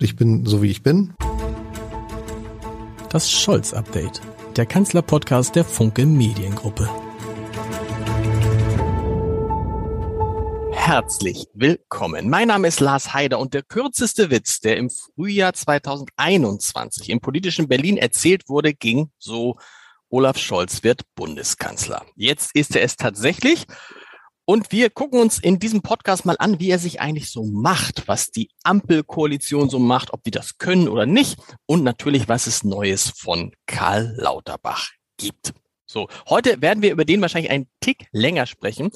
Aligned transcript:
Ich 0.00 0.14
bin 0.14 0.46
so 0.46 0.62
wie 0.62 0.70
ich 0.70 0.84
bin. 0.84 1.12
Das 3.10 3.32
Scholz-Update. 3.32 4.20
Der 4.54 4.64
Kanzler-Podcast 4.64 5.56
der 5.56 5.64
Funke 5.64 6.06
Mediengruppe. 6.06 6.88
Herzlich 10.70 11.48
willkommen. 11.52 12.30
Mein 12.30 12.46
Name 12.46 12.68
ist 12.68 12.78
Lars 12.78 13.12
Heider 13.12 13.40
und 13.40 13.54
der 13.54 13.64
kürzeste 13.64 14.30
Witz, 14.30 14.60
der 14.60 14.76
im 14.76 14.88
Frühjahr 14.88 15.52
2021 15.52 17.10
im 17.10 17.18
politischen 17.18 17.66
Berlin 17.66 17.96
erzählt 17.96 18.48
wurde, 18.48 18.74
ging 18.74 19.10
so, 19.18 19.56
Olaf 20.10 20.38
Scholz 20.38 20.84
wird 20.84 21.02
Bundeskanzler. 21.16 22.06
Jetzt 22.14 22.54
ist 22.54 22.76
er 22.76 22.82
es 22.82 22.94
tatsächlich 22.94 23.66
und 24.48 24.72
wir 24.72 24.88
gucken 24.88 25.20
uns 25.20 25.38
in 25.38 25.58
diesem 25.58 25.82
Podcast 25.82 26.24
mal 26.24 26.36
an, 26.38 26.58
wie 26.58 26.70
er 26.70 26.78
sich 26.78 27.02
eigentlich 27.02 27.30
so 27.30 27.44
macht, 27.44 28.08
was 28.08 28.30
die 28.30 28.48
Ampelkoalition 28.62 29.68
so 29.68 29.78
macht, 29.78 30.14
ob 30.14 30.24
die 30.24 30.30
das 30.30 30.56
können 30.56 30.88
oder 30.88 31.04
nicht 31.04 31.38
und 31.66 31.84
natürlich, 31.84 32.30
was 32.30 32.46
es 32.46 32.64
Neues 32.64 33.12
von 33.14 33.52
Karl 33.66 34.14
Lauterbach 34.16 34.88
gibt. 35.18 35.52
So, 35.84 36.08
heute 36.30 36.62
werden 36.62 36.82
wir 36.82 36.92
über 36.92 37.04
den 37.04 37.20
wahrscheinlich 37.20 37.50
einen 37.50 37.68
Tick 37.80 38.06
länger 38.10 38.46
sprechen, 38.46 38.90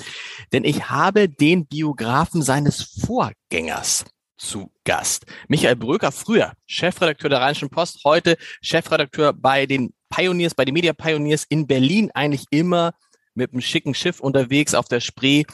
denn 0.55 0.65
ich 0.65 0.89
habe 0.89 1.29
den 1.29 1.67
Biografen 1.67 2.41
seines 2.41 2.83
Vorgängers 3.05 4.07
zu 4.39 4.73
Gast. 4.85 5.27
Michael 5.49 5.77
Bröker, 5.77 6.13
früher 6.13 6.55
Chefredakteur 6.65 7.29
der 7.29 7.43
Rheinischen 7.43 7.69
Post, 7.69 8.01
heute 8.07 8.39
Chefredakteur 8.63 9.35
bei 9.35 9.67
den 9.67 9.93
Pioneers, 10.09 10.55
bei 10.55 10.65
den 10.65 10.73
Media 10.73 10.95
Pioneers 10.95 11.45
in 11.47 11.67
Berlin, 11.67 12.11
eigentlich 12.15 12.47
immer 12.51 12.95
mit 13.35 13.53
einem 13.53 13.61
schicken 13.61 13.95
Schiff 13.95 14.21
unterwegs 14.21 14.75
auf 14.75 14.89
der 14.89 15.01
Spree, 15.01 15.45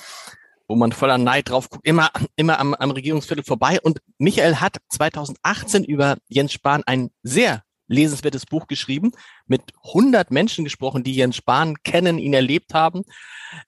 wo 0.67 0.77
man 0.77 0.93
voller 0.93 1.19
Neid 1.19 1.49
drauf 1.49 1.71
guckt, 1.71 1.87
immer, 1.87 2.11
immer 2.37 2.59
am, 2.59 2.75
am 2.75 2.91
Regierungsviertel 2.91 3.45
vorbei. 3.45 3.81
Und 3.83 4.01
Michael 4.19 4.57
hat 4.57 4.79
2018 4.91 5.85
über 5.85 6.19
Jens 6.29 6.53
Spahn 6.53 6.83
ein 6.85 7.11
sehr 7.23 7.63
lesenswertes 7.89 8.45
Buch 8.45 8.67
geschrieben, 8.67 9.13
mit 9.47 9.63
100 9.87 10.31
Menschen 10.31 10.65
gesprochen, 10.65 11.03
die 11.03 11.15
Jens 11.15 11.37
Spahn 11.37 11.83
kennen, 11.83 12.19
ihn 12.19 12.35
erlebt 12.35 12.75
haben. 12.75 13.03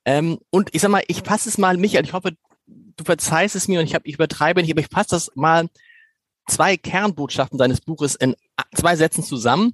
Ähm, 0.05 0.39
und 0.51 0.69
ich 0.73 0.81
sag 0.81 0.91
mal, 0.91 1.03
ich 1.07 1.23
passe 1.23 1.49
es 1.49 1.57
mal, 1.57 1.77
Michael, 1.77 2.05
ich 2.05 2.13
hoffe, 2.13 2.33
du 2.67 3.03
verzeihst 3.03 3.55
es 3.55 3.67
mir 3.67 3.79
und 3.79 3.85
ich, 3.85 3.95
hab, 3.95 4.05
ich 4.05 4.15
übertreibe 4.15 4.61
nicht, 4.61 4.71
aber 4.71 4.81
ich 4.81 4.89
passe 4.89 5.09
das 5.11 5.31
mal 5.35 5.69
zwei 6.47 6.77
Kernbotschaften 6.77 7.57
deines 7.57 7.81
Buches 7.81 8.15
in 8.15 8.35
zwei 8.75 8.95
Sätzen 8.95 9.23
zusammen. 9.23 9.73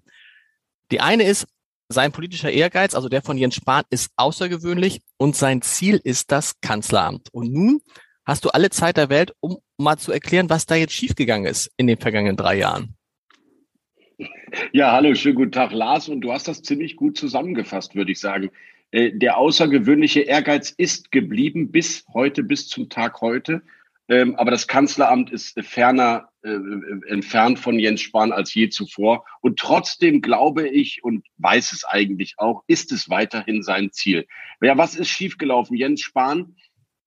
Die 0.92 1.02
eine 1.02 1.23
ist, 1.23 1.47
sein 1.90 2.12
politischer 2.12 2.52
Ehrgeiz, 2.52 2.96
also 2.96 3.10
der 3.10 3.22
von 3.22 3.38
Jens 3.38 3.56
Spahn, 3.56 3.84
ist 3.90 4.12
außergewöhnlich 4.18 5.02
und 5.18 5.36
sein 5.36 5.62
Ziel 5.62 6.00
ist 6.04 6.32
das 6.32 6.60
Kanzleramt. 6.62 7.30
Und 7.32 7.52
nun 7.54 7.82
hast 8.26 8.46
du 8.46 8.50
alle 8.50 8.70
Zeit 8.70 8.98
der 8.98 9.10
Welt, 9.10 9.34
um 9.40 9.58
mal 9.78 9.98
zu 9.98 10.12
erklären, 10.12 10.50
was 10.50 10.66
da 10.66 10.76
jetzt 10.76 10.94
schiefgegangen 10.94 11.46
ist 11.46 11.72
in 11.78 11.88
den 11.88 11.98
vergangenen 11.98 12.36
drei 12.36 12.58
Jahren. 12.58 12.96
Ja, 14.74 14.92
hallo, 14.92 15.14
schönen 15.16 15.36
guten 15.36 15.52
Tag, 15.52 15.72
Lars. 15.72 16.10
Und 16.10 16.22
du 16.22 16.34
hast 16.34 16.48
das 16.48 16.62
ziemlich 16.62 16.96
gut 16.96 17.18
zusammengefasst, 17.18 17.96
würde 17.96 18.12
ich 18.12 18.20
sagen. 18.20 18.50
Äh, 18.92 19.12
der 19.14 19.38
außergewöhnliche 19.38 20.22
Ehrgeiz 20.22 20.72
ist 20.72 21.12
geblieben 21.12 21.72
bis 21.72 22.06
heute, 22.14 22.44
bis 22.44 22.68
zum 22.68 22.90
Tag 22.90 23.22
heute. 23.22 23.62
Ähm, 24.09 24.36
aber 24.36 24.52
das 24.52 24.67
Kanzleramt 24.67 25.31
ist 25.31 25.59
ferner 25.61 26.30
äh, 26.41 26.58
entfernt 27.09 27.59
von 27.59 27.77
Jens 27.77 28.02
Spahn 28.02 28.31
als 28.31 28.53
je 28.53 28.69
zuvor. 28.69 29.25
Und 29.41 29.59
trotzdem 29.59 30.22
glaube 30.22 30.67
ich 30.67 31.03
und 31.03 31.25
weiß 31.38 31.73
es 31.73 31.83
eigentlich 31.83 32.35
auch, 32.38 32.63
ist 32.67 32.91
es 32.91 33.09
weiterhin 33.09 33.63
sein 33.63 33.91
Ziel. 33.91 34.25
Ja, 34.61 34.78
was 34.78 34.95
ist 34.95 35.09
schiefgelaufen? 35.09 35.75
Jens 35.75 36.02
Spahn, 36.02 36.55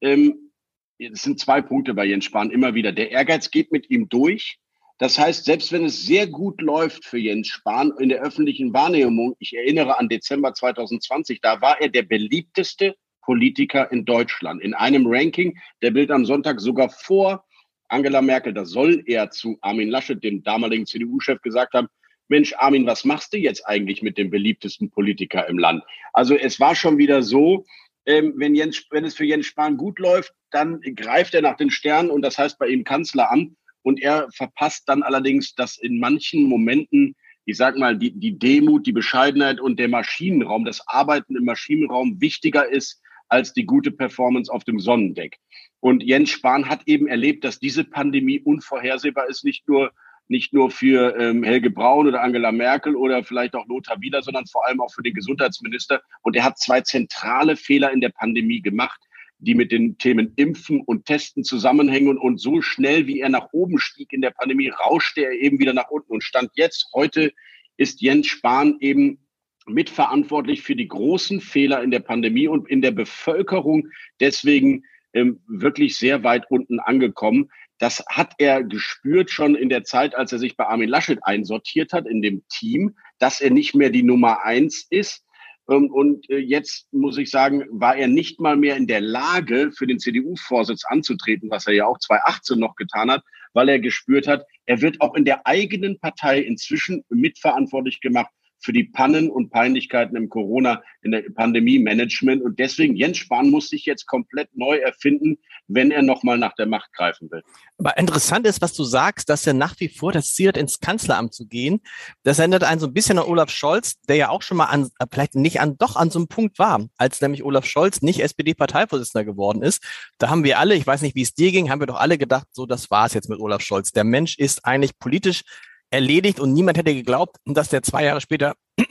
ähm, 0.03 0.51
es 0.99 1.23
sind 1.23 1.41
zwei 1.41 1.63
Punkte 1.63 1.95
bei 1.95 2.05
Jens 2.05 2.27
Spahn 2.27 2.51
immer 2.51 2.75
wieder. 2.75 2.93
Der 2.93 3.11
Ehrgeiz 3.11 3.51
geht 3.51 3.73
mit 3.73 3.89
ihm 3.89 4.09
durch. 4.09 4.59
Das 4.99 5.19
heißt, 5.19 5.47
selbst 5.47 5.73
wenn 5.73 5.87
es 5.87 6.05
sehr 6.05 6.27
gut 6.27 6.61
läuft 6.61 7.07
für 7.07 7.17
Jens 7.17 7.49
Spahn 7.49 7.93
in 7.99 8.11
der 8.11 8.21
öffentlichen 8.21 8.75
Wahrnehmung, 8.75 9.35
ich 9.39 9.57
erinnere 9.57 9.99
an 9.99 10.11
Dezember 10.11 10.53
2020, 10.53 11.41
da 11.41 11.63
war 11.63 11.81
er 11.81 11.89
der 11.89 12.03
beliebteste 12.03 12.97
Politiker 13.31 13.93
in 13.93 14.05
Deutschland. 14.05 14.61
In 14.61 14.75
einem 14.75 15.07
Ranking 15.07 15.57
der 15.83 15.93
Bild 15.93 16.11
am 16.11 16.25
Sonntag 16.25 16.59
sogar 16.59 16.91
vor 16.91 17.45
Angela 17.87 18.21
Merkel. 18.21 18.53
Da 18.53 18.65
soll 18.65 19.05
er 19.07 19.31
zu 19.31 19.57
Armin 19.61 19.89
Laschet, 19.89 20.21
dem 20.21 20.43
damaligen 20.43 20.85
CDU-Chef, 20.85 21.41
gesagt 21.41 21.75
haben, 21.75 21.87
Mensch, 22.27 22.53
Armin, 22.59 22.87
was 22.87 23.05
machst 23.05 23.33
du 23.33 23.39
jetzt 23.39 23.65
eigentlich 23.69 24.03
mit 24.03 24.19
dem 24.19 24.31
beliebtesten 24.31 24.91
Politiker 24.91 25.49
im 25.49 25.61
Land? 25.61 25.85
Also 26.13 26.35
es 26.35 26.59
war 26.59 26.75
schon 26.75 26.99
wieder 26.99 27.23
so, 27.23 27.65
ähm, 28.05 28.33
wenn, 28.35 28.57
Jens, 28.57 28.85
wenn 28.91 29.05
es 29.05 29.15
für 29.15 29.25
Jens 29.25 29.47
Spahn 29.47 29.77
gut 29.77 30.01
läuft, 30.01 30.33
dann 30.51 30.81
greift 30.97 31.33
er 31.35 31.43
nach 31.43 31.57
den 31.57 31.71
Sternen 31.71 32.11
und 32.11 32.23
das 32.23 32.37
heißt 32.37 32.59
bei 32.59 32.67
ihm 32.67 32.83
Kanzleramt. 32.83 33.55
Und 33.83 34.03
er 34.03 34.27
verpasst 34.35 34.89
dann 34.89 35.05
allerdings, 35.05 35.55
dass 35.55 35.79
in 35.79 36.01
manchen 36.01 36.49
Momenten, 36.49 37.15
ich 37.45 37.57
sag 37.57 37.79
mal, 37.79 37.97
die, 37.97 38.11
die 38.11 38.37
Demut, 38.37 38.89
die 38.89 38.93
Bescheidenheit 38.93 39.61
und 39.61 39.79
der 39.79 39.89
Maschinenraum, 39.89 40.65
das 40.65 40.83
Arbeiten 40.89 41.37
im 41.37 41.45
Maschinenraum 41.45 42.21
wichtiger 42.21 42.69
ist 42.69 43.01
als 43.31 43.53
die 43.53 43.65
gute 43.65 43.91
Performance 43.91 44.53
auf 44.53 44.65
dem 44.65 44.79
Sonnendeck. 44.79 45.39
Und 45.81 46.03
Jens 46.03 46.31
Spahn 46.31 46.69
hat 46.69 46.83
eben 46.87 47.07
erlebt, 47.07 47.45
dass 47.45 47.59
diese 47.59 47.85
Pandemie 47.85 48.41
unvorhersehbar 48.41 49.29
ist, 49.29 49.45
nicht 49.45 49.67
nur 49.69 49.93
nicht 50.31 50.53
nur 50.55 50.71
für 50.71 51.17
ähm, 51.19 51.43
Helge 51.43 51.71
Braun 51.71 52.07
oder 52.07 52.23
Angela 52.23 52.53
Merkel 52.53 52.95
oder 52.95 53.25
vielleicht 53.25 53.57
auch 53.57 53.67
Lothar 53.67 54.01
Wieler, 54.01 54.23
sondern 54.23 54.47
vor 54.47 54.65
allem 54.65 54.81
auch 54.81 54.93
für 54.95 55.03
den 55.03 55.13
Gesundheitsminister. 55.13 56.03
Und 56.23 56.37
er 56.37 56.45
hat 56.45 56.57
zwei 56.57 56.83
zentrale 56.83 57.57
Fehler 57.57 57.91
in 57.93 58.01
der 58.01 58.11
Pandemie 58.11 58.63
gemacht, 58.63 59.01
die 59.39 59.57
mit 59.57 59.73
den 59.73 59.99
Themen 59.99 60.33
Impfen 60.37 60.83
und 60.83 61.07
Testen 61.07 61.43
zusammenhängen. 61.43 62.17
Und 62.17 62.41
so 62.41 62.63
schnell, 62.63 63.09
wie 63.09 63.19
er 63.19 63.29
nach 63.29 63.49
oben 63.51 63.81
stieg 63.81 64.13
in 64.13 64.21
der 64.21 64.31
Pandemie, 64.31 64.69
rauschte 64.69 65.23
er 65.23 65.33
eben 65.33 65.59
wieder 65.59 65.73
nach 65.73 65.91
unten. 65.91 66.13
Und 66.13 66.23
stand 66.23 66.51
jetzt, 66.55 66.89
heute 66.95 67.33
ist 67.77 68.01
Jens 68.01 68.29
Spahn 68.29 68.77
eben 68.79 69.27
mitverantwortlich 69.67 70.63
für 70.63 70.77
die 70.77 70.89
großen 70.89 71.41
Fehler 71.41 71.83
in 71.83 71.91
der 71.91 72.01
Pandemie 72.01 72.49
und 72.49 72.69
in 72.69 72.83
der 72.83 72.91
Bevölkerung 72.91 73.89
deswegen 74.21 74.85
ähm, 75.13 75.41
wirklich 75.47 75.97
sehr 75.97 76.23
weit 76.25 76.51
unten 76.51 76.81
angekommen. 76.81 77.51
Das 77.79 78.05
hat 78.09 78.35
er 78.39 78.63
gespürt 78.63 79.31
schon 79.31 79.55
in 79.55 79.69
der 79.69 79.85
Zeit, 79.85 80.15
als 80.15 80.33
er 80.33 80.39
sich 80.39 80.57
bei 80.57 80.67
Armin 80.67 80.89
Laschet 80.89 81.19
einsortiert 81.23 81.93
hat 81.93 82.07
in 82.07 82.23
dem 82.23 82.43
Team, 82.49 82.97
dass 83.19 83.41
er 83.41 83.51
nicht 83.51 83.75
mehr 83.75 83.91
die 83.91 84.03
Nummer 84.03 84.45
eins 84.45 84.87
ist. 84.91 85.25
Ähm, 85.69 85.91
und 85.91 86.29
äh, 86.31 86.39
jetzt 86.39 86.93
muss 86.93 87.19
ich 87.19 87.31
sagen, 87.31 87.65
war 87.71 87.97
er 87.97 88.09
nicht 88.09 88.41
mal 88.41 88.57
mehr 88.57 88.77
in 88.77 88.87
der 88.87 89.01
Lage, 89.01 89.73
für 89.73 89.87
den 89.87 89.99
CDU-Vorsitz 89.99 90.85
anzutreten, 90.85 91.51
was 91.51 91.67
er 91.67 91.75
ja 91.75 91.87
auch 91.87 91.99
2018 91.99 92.59
noch 92.59 92.77
getan 92.77 93.11
hat, 93.11 93.25
weil 93.53 93.69
er 93.69 93.79
gespürt 93.79 94.27
hat, 94.27 94.45
er 94.67 94.81
wird 94.81 95.01
auch 95.01 95.15
in 95.15 95.25
der 95.25 95.47
eigenen 95.47 95.99
Partei 95.99 96.41
inzwischen 96.41 97.05
mitverantwortlich 97.09 98.01
gemacht 98.01 98.31
für 98.61 98.73
die 98.73 98.85
Pannen 98.85 99.31
und 99.31 99.51
Peinlichkeiten 99.51 100.17
im 100.17 100.29
Corona, 100.29 100.83
in 101.03 101.13
der 101.13 101.23
Pandemie-Management. 101.35 102.43
Und 102.43 102.59
deswegen, 102.59 102.97
Jens 102.97 103.19
Spahn 103.19 103.51
muss 103.51 103.69
sich 103.69 103.87
jetzt 103.87 104.07
komplett 104.07 104.55
neu 104.55 104.77
erfinden, 104.77 105.39
wenn 105.67 105.91
er 105.91 106.03
nochmal 106.03 106.37
nach 106.37 106.55
der 106.55 106.67
Macht 106.67 106.93
greifen 106.93 107.31
will. 107.31 107.43
Aber 107.79 107.97
interessant 107.97 108.47
ist, 108.47 108.61
was 108.61 108.75
du 108.75 108.85
sagst, 108.85 109.29
dass 109.29 109.47
er 109.47 109.55
nach 109.55 109.79
wie 109.79 109.89
vor 109.89 110.13
das 110.13 110.35
Ziel 110.35 110.49
hat, 110.49 110.57
ins 110.57 110.81
Kanzleramt 110.81 111.33
zu 111.33 111.47
gehen. 111.47 111.81
Das 112.23 112.39
erinnert 112.39 112.65
einen 112.65 112.81
so 112.81 112.87
ein 112.87 112.93
bisschen 112.93 113.19
an 113.19 113.25
Olaf 113.25 113.51
Scholz, 113.51 114.01
der 114.03 114.17
ja 114.17 114.29
auch 114.29 114.43
schon 114.43 114.59
mal 114.59 114.67
an, 114.67 114.91
äh, 114.99 115.07
vielleicht 115.11 115.35
nicht 115.35 115.61
an, 115.61 115.79
doch 115.79 115.97
an 115.97 116.11
so 116.11 116.19
einem 116.19 116.29
Punkt 116.29 116.59
war, 116.59 116.87
als 116.97 117.21
nämlich 117.21 117.45
Olaf 117.45 117.65
Scholz 117.65 118.03
nicht 118.03 118.21
SPD-Parteivorsitzender 118.21 119.25
geworden 119.25 119.63
ist. 119.63 119.83
Da 120.19 120.29
haben 120.29 120.45
wir 120.45 120.59
alle, 120.59 120.75
ich 120.75 120.87
weiß 120.87 121.03
nicht, 121.03 121.15
wie 121.15 121.23
es 121.23 121.35
dir 121.35 121.53
ging, 121.53 121.71
haben 121.71 121.81
wir 121.81 121.87
doch 121.87 122.01
alle 122.01 122.19
gedacht, 122.19 122.49
so, 122.51 122.67
das 122.67 122.91
war's 122.91 123.15
jetzt 123.15 123.29
mit 123.31 123.41
Olaf 123.41 123.63
Scholz. 123.63 123.93
Der 123.93 124.05
Mensch 124.05 124.39
ist 124.39 124.65
eigentlich 124.67 124.99
politisch 124.99 125.43
erledigt 125.91 126.41
und 126.41 126.53
niemand 126.53 126.79
hätte 126.79 126.95
geglaubt, 126.95 127.37
dass 127.45 127.69
der 127.69 127.83
zwei 127.83 128.05
Jahre 128.05 128.21
später 128.21 128.55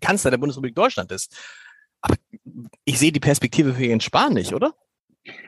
Kanzler 0.00 0.30
der 0.30 0.38
Bundesrepublik 0.38 0.74
Deutschland 0.74 1.12
ist. 1.12 1.36
Aber 2.00 2.16
ich 2.84 2.98
sehe 2.98 3.12
die 3.12 3.20
Perspektive 3.20 3.74
für 3.74 3.84
Jens 3.84 4.04
Spahn 4.04 4.34
nicht, 4.34 4.52
oder? 4.52 4.74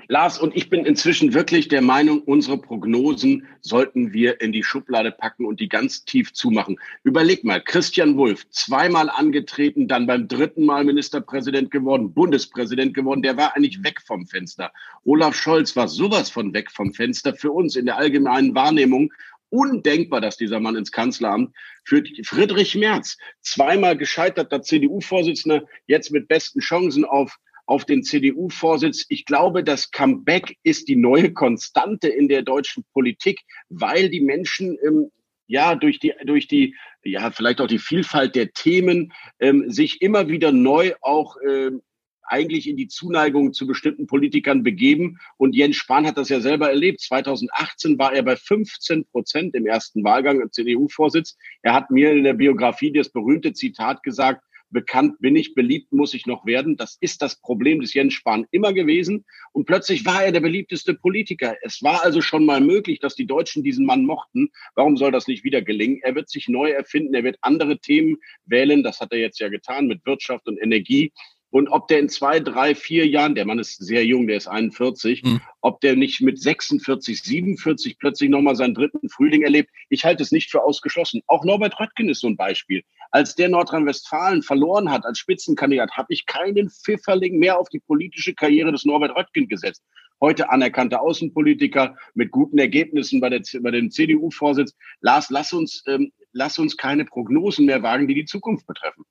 Lars, 0.08 0.38
und 0.38 0.56
ich 0.56 0.70
bin 0.70 0.86
inzwischen 0.86 1.34
wirklich 1.34 1.68
der 1.68 1.82
Meinung, 1.82 2.22
unsere 2.22 2.56
Prognosen 2.56 3.46
sollten 3.60 4.12
wir 4.12 4.40
in 4.40 4.52
die 4.52 4.62
Schublade 4.62 5.10
packen 5.10 5.44
und 5.44 5.60
die 5.60 5.68
ganz 5.68 6.04
tief 6.04 6.32
zumachen. 6.32 6.78
Überleg 7.02 7.44
mal, 7.44 7.60
Christian 7.60 8.16
Wulff, 8.16 8.48
zweimal 8.50 9.10
angetreten, 9.10 9.86
dann 9.88 10.06
beim 10.06 10.28
dritten 10.28 10.64
Mal 10.64 10.84
Ministerpräsident 10.84 11.70
geworden, 11.70 12.14
Bundespräsident 12.14 12.94
geworden, 12.94 13.20
der 13.20 13.36
war 13.36 13.54
eigentlich 13.54 13.82
weg 13.82 14.00
vom 14.06 14.26
Fenster. 14.26 14.72
Olaf 15.04 15.34
Scholz 15.34 15.76
war 15.76 15.88
sowas 15.88 16.30
von 16.30 16.54
weg 16.54 16.70
vom 16.70 16.94
Fenster 16.94 17.34
für 17.34 17.50
uns 17.50 17.76
in 17.76 17.84
der 17.84 17.98
allgemeinen 17.98 18.54
Wahrnehmung 18.54 19.12
undenkbar, 19.50 20.20
dass 20.20 20.36
dieser 20.36 20.60
Mann 20.60 20.76
ins 20.76 20.92
Kanzleramt 20.92 21.54
führt. 21.84 22.08
Friedrich 22.24 22.74
Merz, 22.74 23.16
zweimal 23.40 23.96
gescheiterter 23.96 24.62
CDU-Vorsitzender, 24.62 25.64
jetzt 25.86 26.10
mit 26.10 26.28
besten 26.28 26.60
Chancen 26.60 27.04
auf 27.04 27.36
auf 27.66 27.84
den 27.84 28.04
CDU-Vorsitz. 28.04 29.06
Ich 29.08 29.24
glaube, 29.24 29.64
das 29.64 29.90
Comeback 29.90 30.56
ist 30.62 30.88
die 30.88 30.96
neue 30.96 31.32
Konstante 31.32 32.08
in 32.08 32.28
der 32.28 32.42
deutschen 32.42 32.84
Politik, 32.92 33.40
weil 33.68 34.08
die 34.08 34.20
Menschen 34.20 34.78
ähm, 34.84 35.10
ja 35.48 35.74
durch 35.74 35.98
die 35.98 36.14
durch 36.24 36.48
die 36.48 36.76
ja 37.04 37.30
vielleicht 37.30 37.60
auch 37.60 37.66
die 37.66 37.78
Vielfalt 37.78 38.34
der 38.34 38.52
Themen 38.52 39.12
ähm, 39.40 39.70
sich 39.70 40.00
immer 40.00 40.28
wieder 40.28 40.52
neu 40.52 40.94
auch 41.00 41.36
ähm, 41.46 41.82
eigentlich 42.28 42.68
in 42.68 42.76
die 42.76 42.88
Zuneigung 42.88 43.52
zu 43.52 43.66
bestimmten 43.66 44.06
Politikern 44.06 44.62
begeben. 44.62 45.18
Und 45.36 45.54
Jens 45.54 45.76
Spahn 45.76 46.06
hat 46.06 46.16
das 46.16 46.28
ja 46.28 46.40
selber 46.40 46.68
erlebt. 46.68 47.00
2018 47.00 47.98
war 47.98 48.12
er 48.12 48.22
bei 48.22 48.36
15 48.36 49.06
Prozent 49.06 49.54
im 49.54 49.66
ersten 49.66 50.04
Wahlgang 50.04 50.40
als 50.40 50.54
CDU-Vorsitz. 50.54 51.36
Er 51.62 51.74
hat 51.74 51.90
mir 51.90 52.12
in 52.12 52.24
der 52.24 52.34
Biografie 52.34 52.92
das 52.92 53.08
berühmte 53.08 53.52
Zitat 53.52 54.02
gesagt, 54.02 54.42
bekannt 54.70 55.18
bin 55.20 55.36
ich, 55.36 55.54
beliebt 55.54 55.92
muss 55.92 56.14
ich 56.14 56.26
noch 56.26 56.44
werden. 56.46 56.76
Das 56.76 56.96
ist 57.00 57.22
das 57.22 57.40
Problem 57.40 57.80
des 57.80 57.94
Jens 57.94 58.14
Spahn 58.14 58.46
immer 58.50 58.72
gewesen. 58.72 59.24
Und 59.52 59.66
plötzlich 59.66 60.04
war 60.04 60.24
er 60.24 60.32
der 60.32 60.40
beliebteste 60.40 60.94
Politiker. 60.94 61.56
Es 61.62 61.82
war 61.82 62.04
also 62.04 62.20
schon 62.20 62.44
mal 62.44 62.60
möglich, 62.60 62.98
dass 62.98 63.14
die 63.14 63.26
Deutschen 63.26 63.62
diesen 63.62 63.86
Mann 63.86 64.04
mochten. 64.04 64.50
Warum 64.74 64.96
soll 64.96 65.12
das 65.12 65.28
nicht 65.28 65.44
wieder 65.44 65.62
gelingen? 65.62 66.00
Er 66.02 66.14
wird 66.14 66.28
sich 66.28 66.48
neu 66.48 66.70
erfinden. 66.70 67.14
Er 67.14 67.24
wird 67.24 67.38
andere 67.40 67.78
Themen 67.78 68.18
wählen. 68.44 68.82
Das 68.82 69.00
hat 69.00 69.12
er 69.12 69.18
jetzt 69.18 69.38
ja 69.40 69.48
getan 69.48 69.86
mit 69.86 70.04
Wirtschaft 70.04 70.46
und 70.46 70.60
Energie. 70.60 71.12
Und 71.56 71.68
ob 71.68 71.88
der 71.88 72.00
in 72.00 72.10
zwei, 72.10 72.38
drei, 72.38 72.74
vier 72.74 73.06
Jahren, 73.06 73.34
der 73.34 73.46
Mann 73.46 73.58
ist 73.58 73.82
sehr 73.82 74.04
jung, 74.04 74.26
der 74.26 74.36
ist 74.36 74.46
41, 74.46 75.22
mhm. 75.22 75.40
ob 75.62 75.80
der 75.80 75.96
nicht 75.96 76.20
mit 76.20 76.38
46, 76.38 77.22
47 77.22 77.98
plötzlich 77.98 78.28
nochmal 78.28 78.56
seinen 78.56 78.74
dritten 78.74 79.08
Frühling 79.08 79.40
erlebt, 79.40 79.70
ich 79.88 80.04
halte 80.04 80.22
es 80.22 80.32
nicht 80.32 80.50
für 80.50 80.62
ausgeschlossen. 80.62 81.22
Auch 81.28 81.46
Norbert 81.46 81.80
Röttgen 81.80 82.10
ist 82.10 82.20
so 82.20 82.26
ein 82.26 82.36
Beispiel. 82.36 82.82
Als 83.10 83.36
der 83.36 83.48
Nordrhein-Westfalen 83.48 84.42
verloren 84.42 84.90
hat 84.90 85.06
als 85.06 85.18
Spitzenkandidat, 85.18 85.92
habe 85.92 86.12
ich 86.12 86.26
keinen 86.26 86.68
Pfifferling 86.68 87.38
mehr 87.38 87.58
auf 87.58 87.70
die 87.70 87.80
politische 87.80 88.34
Karriere 88.34 88.70
des 88.70 88.84
Norbert 88.84 89.16
Röttgen 89.16 89.48
gesetzt. 89.48 89.82
Heute 90.20 90.50
anerkannter 90.50 91.00
Außenpolitiker 91.00 91.96
mit 92.12 92.32
guten 92.32 92.58
Ergebnissen 92.58 93.18
bei, 93.22 93.30
der, 93.30 93.40
bei 93.62 93.70
dem 93.70 93.90
CDU-Vorsitz. 93.90 94.74
Lars, 95.00 95.30
lass 95.30 95.54
uns, 95.54 95.82
ähm, 95.86 96.12
lass 96.34 96.58
uns 96.58 96.76
keine 96.76 97.06
Prognosen 97.06 97.64
mehr 97.64 97.82
wagen, 97.82 98.08
die 98.08 98.14
die 98.14 98.26
Zukunft 98.26 98.66
betreffen. 98.66 99.06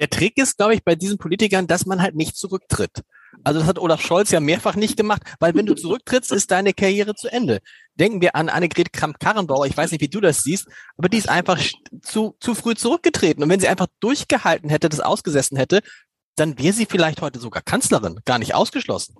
Der 0.00 0.10
Trick 0.10 0.38
ist, 0.38 0.56
glaube 0.56 0.74
ich, 0.74 0.84
bei 0.84 0.96
diesen 0.96 1.18
Politikern, 1.18 1.66
dass 1.66 1.86
man 1.86 2.02
halt 2.02 2.16
nicht 2.16 2.36
zurücktritt. 2.36 3.02
Also 3.42 3.60
das 3.60 3.68
hat 3.68 3.78
Olaf 3.78 4.00
Scholz 4.00 4.30
ja 4.30 4.40
mehrfach 4.40 4.76
nicht 4.76 4.96
gemacht, 4.96 5.22
weil 5.40 5.54
wenn 5.54 5.66
du 5.66 5.74
zurücktrittst, 5.74 6.32
ist 6.32 6.50
deine 6.50 6.72
Karriere 6.72 7.14
zu 7.14 7.30
Ende. 7.30 7.60
Denken 7.94 8.20
wir 8.20 8.36
an 8.36 8.48
Annegret 8.48 8.92
Kramp-Karrenbauer, 8.92 9.66
ich 9.66 9.76
weiß 9.76 9.90
nicht, 9.92 10.00
wie 10.00 10.08
du 10.08 10.20
das 10.20 10.42
siehst, 10.42 10.66
aber 10.96 11.08
die 11.08 11.18
ist 11.18 11.28
einfach 11.28 11.60
zu, 12.02 12.36
zu 12.40 12.54
früh 12.54 12.74
zurückgetreten. 12.74 13.42
Und 13.42 13.50
wenn 13.50 13.60
sie 13.60 13.68
einfach 13.68 13.88
durchgehalten 14.00 14.70
hätte, 14.70 14.88
das 14.88 15.00
ausgesessen 15.00 15.56
hätte, 15.56 15.80
dann 16.36 16.58
wäre 16.58 16.72
sie 16.72 16.86
vielleicht 16.86 17.22
heute 17.22 17.38
sogar 17.38 17.62
Kanzlerin, 17.62 18.20
gar 18.24 18.38
nicht 18.38 18.54
ausgeschlossen. 18.54 19.14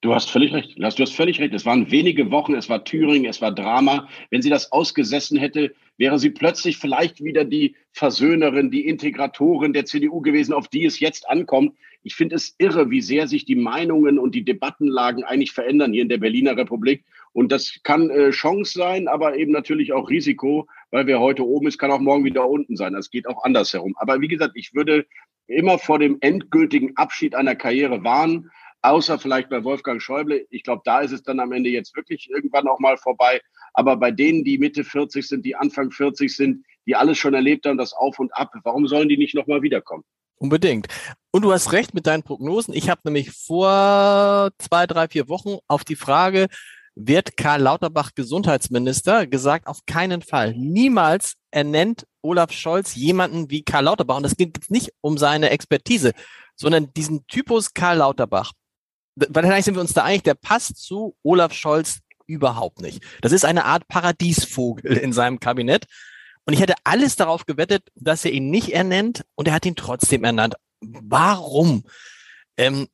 Du 0.00 0.14
hast 0.14 0.30
völlig 0.30 0.52
recht. 0.52 0.78
Du 0.78 0.84
hast 0.84 1.12
völlig 1.12 1.40
recht. 1.40 1.52
Es 1.54 1.66
waren 1.66 1.90
wenige 1.90 2.30
Wochen, 2.30 2.54
es 2.54 2.68
war 2.68 2.84
Thüringen, 2.84 3.28
es 3.28 3.42
war 3.42 3.50
Drama. 3.50 4.08
Wenn 4.30 4.42
sie 4.42 4.50
das 4.50 4.70
ausgesessen 4.70 5.36
hätte, 5.36 5.74
wäre 5.96 6.20
sie 6.20 6.30
plötzlich 6.30 6.76
vielleicht 6.76 7.24
wieder 7.24 7.44
die 7.44 7.74
Versöhnerin, 7.90 8.70
die 8.70 8.86
Integratorin 8.86 9.72
der 9.72 9.86
CDU 9.86 10.20
gewesen, 10.20 10.52
auf 10.52 10.68
die 10.68 10.84
es 10.84 11.00
jetzt 11.00 11.28
ankommt. 11.28 11.74
Ich 12.04 12.14
finde 12.14 12.36
es 12.36 12.54
irre, 12.58 12.90
wie 12.90 13.00
sehr 13.00 13.26
sich 13.26 13.44
die 13.44 13.56
Meinungen 13.56 14.20
und 14.20 14.36
die 14.36 14.44
Debattenlagen 14.44 15.24
eigentlich 15.24 15.50
verändern 15.50 15.92
hier 15.92 16.02
in 16.02 16.08
der 16.08 16.18
Berliner 16.18 16.56
Republik. 16.56 17.04
Und 17.32 17.50
das 17.50 17.80
kann 17.82 18.08
äh, 18.08 18.30
Chance 18.30 18.78
sein, 18.78 19.08
aber 19.08 19.36
eben 19.36 19.50
natürlich 19.50 19.92
auch 19.92 20.08
Risiko, 20.08 20.68
weil 20.92 21.08
wer 21.08 21.18
heute 21.18 21.44
oben 21.44 21.66
ist, 21.66 21.78
kann 21.78 21.90
auch 21.90 21.98
morgen 21.98 22.24
wieder 22.24 22.48
unten 22.48 22.76
sein. 22.76 22.92
Das 22.92 23.10
geht 23.10 23.26
auch 23.26 23.42
andersherum. 23.42 23.96
Aber 23.98 24.20
wie 24.20 24.28
gesagt, 24.28 24.52
ich 24.54 24.74
würde 24.74 25.06
immer 25.48 25.78
vor 25.78 25.98
dem 25.98 26.18
endgültigen 26.20 26.96
Abschied 26.96 27.34
einer 27.34 27.56
Karriere 27.56 28.04
warnen 28.04 28.50
außer 28.82 29.18
vielleicht 29.18 29.48
bei 29.48 29.64
Wolfgang 29.64 30.00
Schäuble. 30.00 30.46
Ich 30.50 30.62
glaube, 30.62 30.82
da 30.84 31.00
ist 31.00 31.12
es 31.12 31.22
dann 31.22 31.40
am 31.40 31.52
Ende 31.52 31.70
jetzt 31.70 31.96
wirklich 31.96 32.28
irgendwann 32.30 32.68
auch 32.68 32.78
mal 32.78 32.96
vorbei. 32.96 33.40
Aber 33.74 33.96
bei 33.96 34.10
denen, 34.10 34.44
die 34.44 34.58
Mitte 34.58 34.84
40 34.84 35.26
sind, 35.26 35.44
die 35.44 35.56
Anfang 35.56 35.90
40 35.90 36.34
sind, 36.34 36.64
die 36.86 36.96
alles 36.96 37.18
schon 37.18 37.34
erlebt 37.34 37.66
haben, 37.66 37.78
das 37.78 37.92
Auf 37.92 38.18
und 38.18 38.34
Ab, 38.36 38.52
warum 38.64 38.86
sollen 38.88 39.08
die 39.08 39.18
nicht 39.18 39.34
nochmal 39.34 39.62
wiederkommen? 39.62 40.04
Unbedingt. 40.36 40.86
Und 41.32 41.42
du 41.42 41.52
hast 41.52 41.72
recht 41.72 41.94
mit 41.94 42.06
deinen 42.06 42.22
Prognosen. 42.22 42.72
Ich 42.72 42.88
habe 42.88 43.00
nämlich 43.04 43.32
vor 43.32 44.50
zwei, 44.58 44.86
drei, 44.86 45.08
vier 45.08 45.28
Wochen 45.28 45.58
auf 45.66 45.84
die 45.84 45.96
Frage, 45.96 46.46
wird 46.94 47.36
Karl 47.36 47.62
Lauterbach 47.62 48.10
Gesundheitsminister, 48.14 49.26
gesagt, 49.26 49.66
auf 49.66 49.80
keinen 49.86 50.22
Fall. 50.22 50.54
Niemals 50.56 51.34
ernennt 51.50 52.04
Olaf 52.22 52.52
Scholz 52.52 52.94
jemanden 52.94 53.50
wie 53.50 53.62
Karl 53.62 53.84
Lauterbach. 53.84 54.16
Und 54.16 54.26
es 54.26 54.36
geht 54.36 54.70
nicht 54.70 54.92
um 55.00 55.18
seine 55.18 55.50
Expertise, 55.50 56.12
sondern 56.56 56.92
diesen 56.94 57.26
Typus 57.26 57.72
Karl 57.72 57.98
Lauterbach 57.98 58.52
wahrscheinlich 59.28 59.64
sind 59.64 59.74
wir 59.74 59.80
uns 59.80 59.94
da 59.94 60.04
einig, 60.04 60.24
der 60.24 60.34
passt 60.34 60.76
zu 60.76 61.16
Olaf 61.22 61.52
Scholz 61.52 62.00
überhaupt 62.26 62.80
nicht. 62.80 63.02
Das 63.22 63.32
ist 63.32 63.44
eine 63.44 63.64
Art 63.64 63.88
Paradiesvogel 63.88 64.96
in 64.98 65.12
seinem 65.12 65.40
Kabinett. 65.40 65.86
Und 66.44 66.54
ich 66.54 66.60
hätte 66.60 66.74
alles 66.84 67.16
darauf 67.16 67.46
gewettet, 67.46 67.88
dass 67.94 68.24
er 68.24 68.32
ihn 68.32 68.50
nicht 68.50 68.72
ernennt 68.72 69.24
und 69.34 69.48
er 69.48 69.54
hat 69.54 69.66
ihn 69.66 69.76
trotzdem 69.76 70.24
ernannt. 70.24 70.54
Warum? 70.80 71.84
Ähm, 72.56 72.88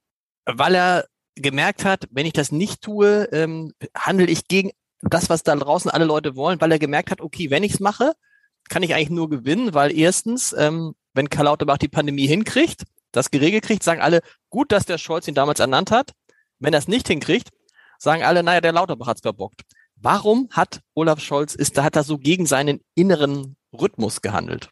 weil 0.45 0.75
er 0.75 1.07
gemerkt 1.37 1.85
hat, 1.85 2.07
wenn 2.11 2.27
ich 2.27 2.33
das 2.33 2.53
nicht 2.53 2.83
tue, 2.83 3.29
ähm, 3.33 3.73
handle 3.97 4.27
ich 4.27 4.49
gegen 4.49 4.71
das, 5.03 5.31
was 5.31 5.43
da 5.43 5.55
draußen 5.55 5.91
alle 5.91 6.05
Leute 6.05 6.37
wollen, 6.37 6.61
weil 6.61 6.73
er 6.73 6.79
gemerkt 6.79 7.11
hat, 7.11 7.21
okay, 7.21 7.51
wenn 7.51 7.63
ich 7.63 7.75
es 7.75 7.81
mache, 7.81 8.15
kann 8.69 8.83
ich 8.83 8.95
eigentlich 8.95 9.11
nur 9.11 9.29
gewinnen, 9.29 9.75
weil 9.75 9.97
erstens, 9.97 10.55
ähm, 10.57 10.95
wenn 11.13 11.29
Karl 11.29 11.45
Lauterbach 11.45 11.79
die 11.79 11.89
Pandemie 11.89 12.27
hinkriegt, 12.27 12.85
das 13.13 13.31
geregelt 13.31 13.65
kriegt, 13.65 13.83
sagen 13.83 14.01
alle, 14.01 14.21
gut, 14.55 14.71
dass 14.71 14.87
der 14.87 14.99
Scholz 14.99 15.27
ihn 15.27 15.35
damals 15.35 15.59
ernannt 15.59 15.91
hat. 15.91 16.13
Wenn 16.61 16.73
er 16.73 16.79
es 16.79 16.87
nicht 16.87 17.09
hinkriegt, 17.09 17.49
sagen 17.99 18.23
alle, 18.23 18.45
naja, 18.45 18.61
der 18.61 18.71
Lauterbach 18.71 19.09
hat's 19.09 19.21
verbockt. 19.21 19.63
Warum 19.97 20.49
hat 20.53 20.81
Olaf 20.95 21.19
Scholz, 21.19 21.57
ist, 21.57 21.77
hat 21.83 21.97
er 21.97 22.05
so 22.05 22.19
gegen 22.19 22.47
seinen 22.47 22.81
inneren 22.95 23.57
Rhythmus 23.73 24.23
gehandelt? 24.23 24.71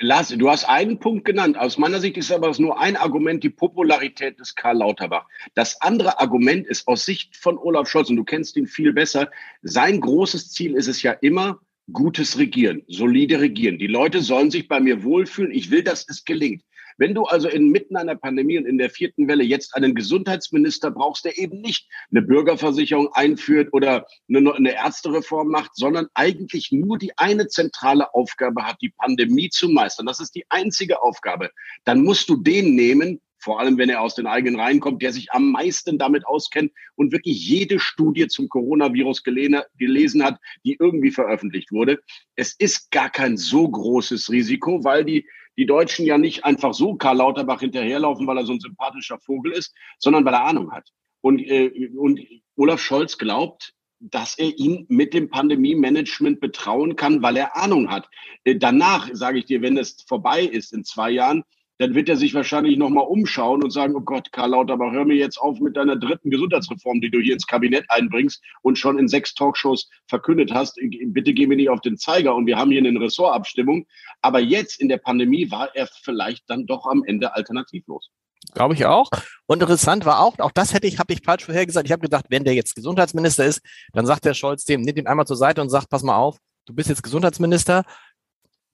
Lars, 0.00 0.28
du 0.28 0.50
hast 0.50 0.64
einen 0.64 0.98
Punkt 0.98 1.24
genannt. 1.24 1.56
Aus 1.56 1.78
meiner 1.78 1.98
Sicht 1.98 2.18
ist 2.18 2.30
aber 2.30 2.52
nur 2.58 2.78
ein 2.78 2.96
Argument 2.96 3.42
die 3.42 3.48
Popularität 3.48 4.38
des 4.38 4.54
Karl 4.54 4.76
Lauterbach. 4.76 5.26
Das 5.54 5.80
andere 5.80 6.20
Argument 6.20 6.66
ist 6.66 6.86
aus 6.86 7.06
Sicht 7.06 7.38
von 7.38 7.56
Olaf 7.56 7.88
Scholz, 7.88 8.10
und 8.10 8.16
du 8.16 8.24
kennst 8.24 8.54
ihn 8.56 8.66
viel 8.66 8.92
besser, 8.92 9.30
sein 9.62 9.98
großes 9.98 10.50
Ziel 10.50 10.74
ist 10.74 10.88
es 10.88 11.02
ja 11.02 11.12
immer, 11.12 11.58
gutes 11.90 12.38
Regieren, 12.38 12.82
solide 12.86 13.40
Regieren. 13.40 13.78
Die 13.78 13.86
Leute 13.86 14.20
sollen 14.20 14.50
sich 14.50 14.68
bei 14.68 14.78
mir 14.78 15.02
wohlfühlen. 15.02 15.52
Ich 15.52 15.70
will, 15.70 15.82
dass 15.82 16.06
es 16.06 16.24
gelingt. 16.26 16.62
Wenn 17.00 17.14
du 17.14 17.24
also 17.24 17.48
inmitten 17.48 17.96
einer 17.96 18.14
Pandemie 18.14 18.58
und 18.58 18.66
in 18.66 18.76
der 18.76 18.90
vierten 18.90 19.26
Welle 19.26 19.42
jetzt 19.42 19.74
einen 19.74 19.94
Gesundheitsminister 19.94 20.90
brauchst, 20.90 21.24
der 21.24 21.38
eben 21.38 21.62
nicht 21.62 21.88
eine 22.10 22.20
Bürgerversicherung 22.20 23.08
einführt 23.14 23.70
oder 23.72 24.06
eine, 24.28 24.54
eine 24.54 24.74
Ärztereform 24.74 25.48
macht, 25.48 25.74
sondern 25.76 26.08
eigentlich 26.12 26.72
nur 26.72 26.98
die 26.98 27.16
eine 27.16 27.48
zentrale 27.48 28.12
Aufgabe 28.12 28.66
hat, 28.66 28.76
die 28.82 28.90
Pandemie 28.90 29.48
zu 29.48 29.70
meistern. 29.70 30.04
Das 30.04 30.20
ist 30.20 30.34
die 30.34 30.44
einzige 30.50 31.02
Aufgabe. 31.02 31.50
Dann 31.84 32.04
musst 32.04 32.28
du 32.28 32.36
den 32.36 32.74
nehmen, 32.74 33.22
vor 33.38 33.60
allem 33.60 33.78
wenn 33.78 33.88
er 33.88 34.02
aus 34.02 34.14
den 34.14 34.26
eigenen 34.26 34.60
Reihen 34.60 34.80
kommt, 34.80 35.00
der 35.00 35.14
sich 35.14 35.32
am 35.32 35.52
meisten 35.52 35.96
damit 35.96 36.26
auskennt 36.26 36.70
und 36.96 37.12
wirklich 37.12 37.48
jede 37.48 37.80
Studie 37.80 38.28
zum 38.28 38.50
Coronavirus 38.50 39.22
gelesen 39.22 40.22
hat, 40.22 40.38
die 40.64 40.76
irgendwie 40.78 41.12
veröffentlicht 41.12 41.72
wurde. 41.72 41.98
Es 42.36 42.52
ist 42.58 42.90
gar 42.90 43.08
kein 43.08 43.38
so 43.38 43.66
großes 43.66 44.30
Risiko, 44.30 44.84
weil 44.84 45.06
die 45.06 45.26
die 45.60 45.66
Deutschen 45.66 46.06
ja 46.06 46.16
nicht 46.16 46.46
einfach 46.46 46.72
so 46.72 46.94
Karl 46.94 47.18
Lauterbach 47.18 47.60
hinterherlaufen, 47.60 48.26
weil 48.26 48.38
er 48.38 48.46
so 48.46 48.54
ein 48.54 48.60
sympathischer 48.60 49.18
Vogel 49.18 49.52
ist, 49.52 49.74
sondern 49.98 50.24
weil 50.24 50.32
er 50.32 50.46
Ahnung 50.46 50.72
hat. 50.72 50.88
Und, 51.20 51.38
äh, 51.38 51.90
und 51.94 52.18
Olaf 52.56 52.80
Scholz 52.80 53.18
glaubt, 53.18 53.74
dass 53.98 54.38
er 54.38 54.56
ihn 54.58 54.86
mit 54.88 55.12
dem 55.12 55.28
Pandemie-Management 55.28 56.40
betrauen 56.40 56.96
kann, 56.96 57.20
weil 57.20 57.36
er 57.36 57.58
Ahnung 57.58 57.90
hat. 57.90 58.08
Äh, 58.44 58.56
danach, 58.56 59.10
sage 59.12 59.40
ich 59.40 59.44
dir, 59.44 59.60
wenn 59.60 59.76
es 59.76 60.02
vorbei 60.08 60.44
ist 60.44 60.72
in 60.72 60.82
zwei 60.82 61.10
Jahren, 61.10 61.44
dann 61.80 61.94
wird 61.94 62.10
er 62.10 62.18
sich 62.18 62.34
wahrscheinlich 62.34 62.76
nochmal 62.76 63.06
umschauen 63.06 63.64
und 63.64 63.70
sagen, 63.70 63.96
oh 63.96 64.02
Gott, 64.02 64.30
Karl 64.32 64.50
Lauterbach, 64.50 64.92
hör 64.92 65.06
mir 65.06 65.16
jetzt 65.16 65.38
auf 65.38 65.60
mit 65.60 65.78
deiner 65.78 65.96
dritten 65.96 66.30
Gesundheitsreform, 66.30 67.00
die 67.00 67.10
du 67.10 67.20
hier 67.20 67.32
ins 67.32 67.46
Kabinett 67.46 67.86
einbringst 67.88 68.42
und 68.60 68.78
schon 68.78 68.98
in 68.98 69.08
sechs 69.08 69.34
Talkshows 69.34 69.88
verkündet 70.06 70.52
hast. 70.52 70.78
Bitte 71.06 71.32
geh 71.32 71.46
mir 71.46 71.56
nicht 71.56 71.70
auf 71.70 71.80
den 71.80 71.96
Zeiger 71.96 72.34
und 72.34 72.44
wir 72.44 72.58
haben 72.58 72.70
hier 72.70 72.84
eine 72.86 73.00
Ressortabstimmung. 73.00 73.86
Aber 74.20 74.40
jetzt 74.40 74.78
in 74.78 74.90
der 74.90 74.98
Pandemie 74.98 75.50
war 75.50 75.74
er 75.74 75.86
vielleicht 75.86 76.50
dann 76.50 76.66
doch 76.66 76.84
am 76.84 77.02
Ende 77.02 77.34
alternativlos. 77.34 78.10
Glaube 78.52 78.74
ich 78.74 78.84
auch. 78.84 79.08
Und 79.46 79.62
interessant 79.62 80.04
war 80.04 80.20
auch, 80.20 80.38
auch 80.38 80.52
das 80.52 80.74
hätte 80.74 80.86
ich, 80.86 80.98
habe 80.98 81.14
ich 81.14 81.22
falsch 81.24 81.46
vorhergesagt. 81.46 81.86
Ich 81.86 81.92
habe 81.92 82.02
gedacht, 82.02 82.26
wenn 82.28 82.44
der 82.44 82.52
jetzt 82.52 82.74
Gesundheitsminister 82.74 83.46
ist, 83.46 83.62
dann 83.94 84.04
sagt 84.04 84.26
der 84.26 84.34
Scholz 84.34 84.66
dem, 84.66 84.82
nimmt 84.82 84.98
ihn 84.98 85.06
einmal 85.06 85.26
zur 85.26 85.36
Seite 85.36 85.62
und 85.62 85.70
sagt, 85.70 85.88
pass 85.88 86.02
mal 86.02 86.16
auf, 86.16 86.36
du 86.66 86.74
bist 86.74 86.90
jetzt 86.90 87.02
Gesundheitsminister. 87.02 87.84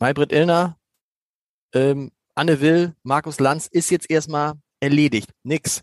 Maybrit 0.01 0.33
Illner, 0.33 0.77
ähm, 1.73 2.11
Anne 2.37 2.61
Will, 2.61 2.95
Markus 3.03 3.41
Lanz 3.41 3.67
ist 3.67 3.91
jetzt 3.91 4.11
erstmal 4.11 4.55
erledigt. 4.79 5.31
Nix. 5.43 5.83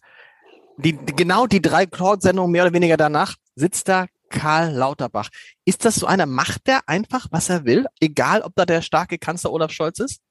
Die, 0.78 0.96
genau 0.96 1.48
die 1.48 1.62
drei 1.62 1.88
Cloud-Sendungen 1.88 2.52
mehr 2.52 2.64
oder 2.64 2.74
weniger 2.74 2.96
danach 2.96 3.36
sitzt 3.56 3.88
da 3.88 4.06
Karl 4.30 4.72
Lauterbach. 4.72 5.30
Ist 5.66 5.84
das 5.84 5.96
so 5.96 6.06
einer, 6.06 6.28
macht 6.28 6.68
der 6.68 6.82
einfach, 6.88 7.28
was 7.32 7.50
er 7.50 7.66
will, 7.66 7.88
egal 8.00 8.42
ob 8.42 8.54
da 8.56 8.66
der 8.66 8.84
starke 8.84 9.18
Kanzler 9.18 9.52
Olaf 9.52 9.72
Scholz 9.72 10.00
ist? 10.00 10.22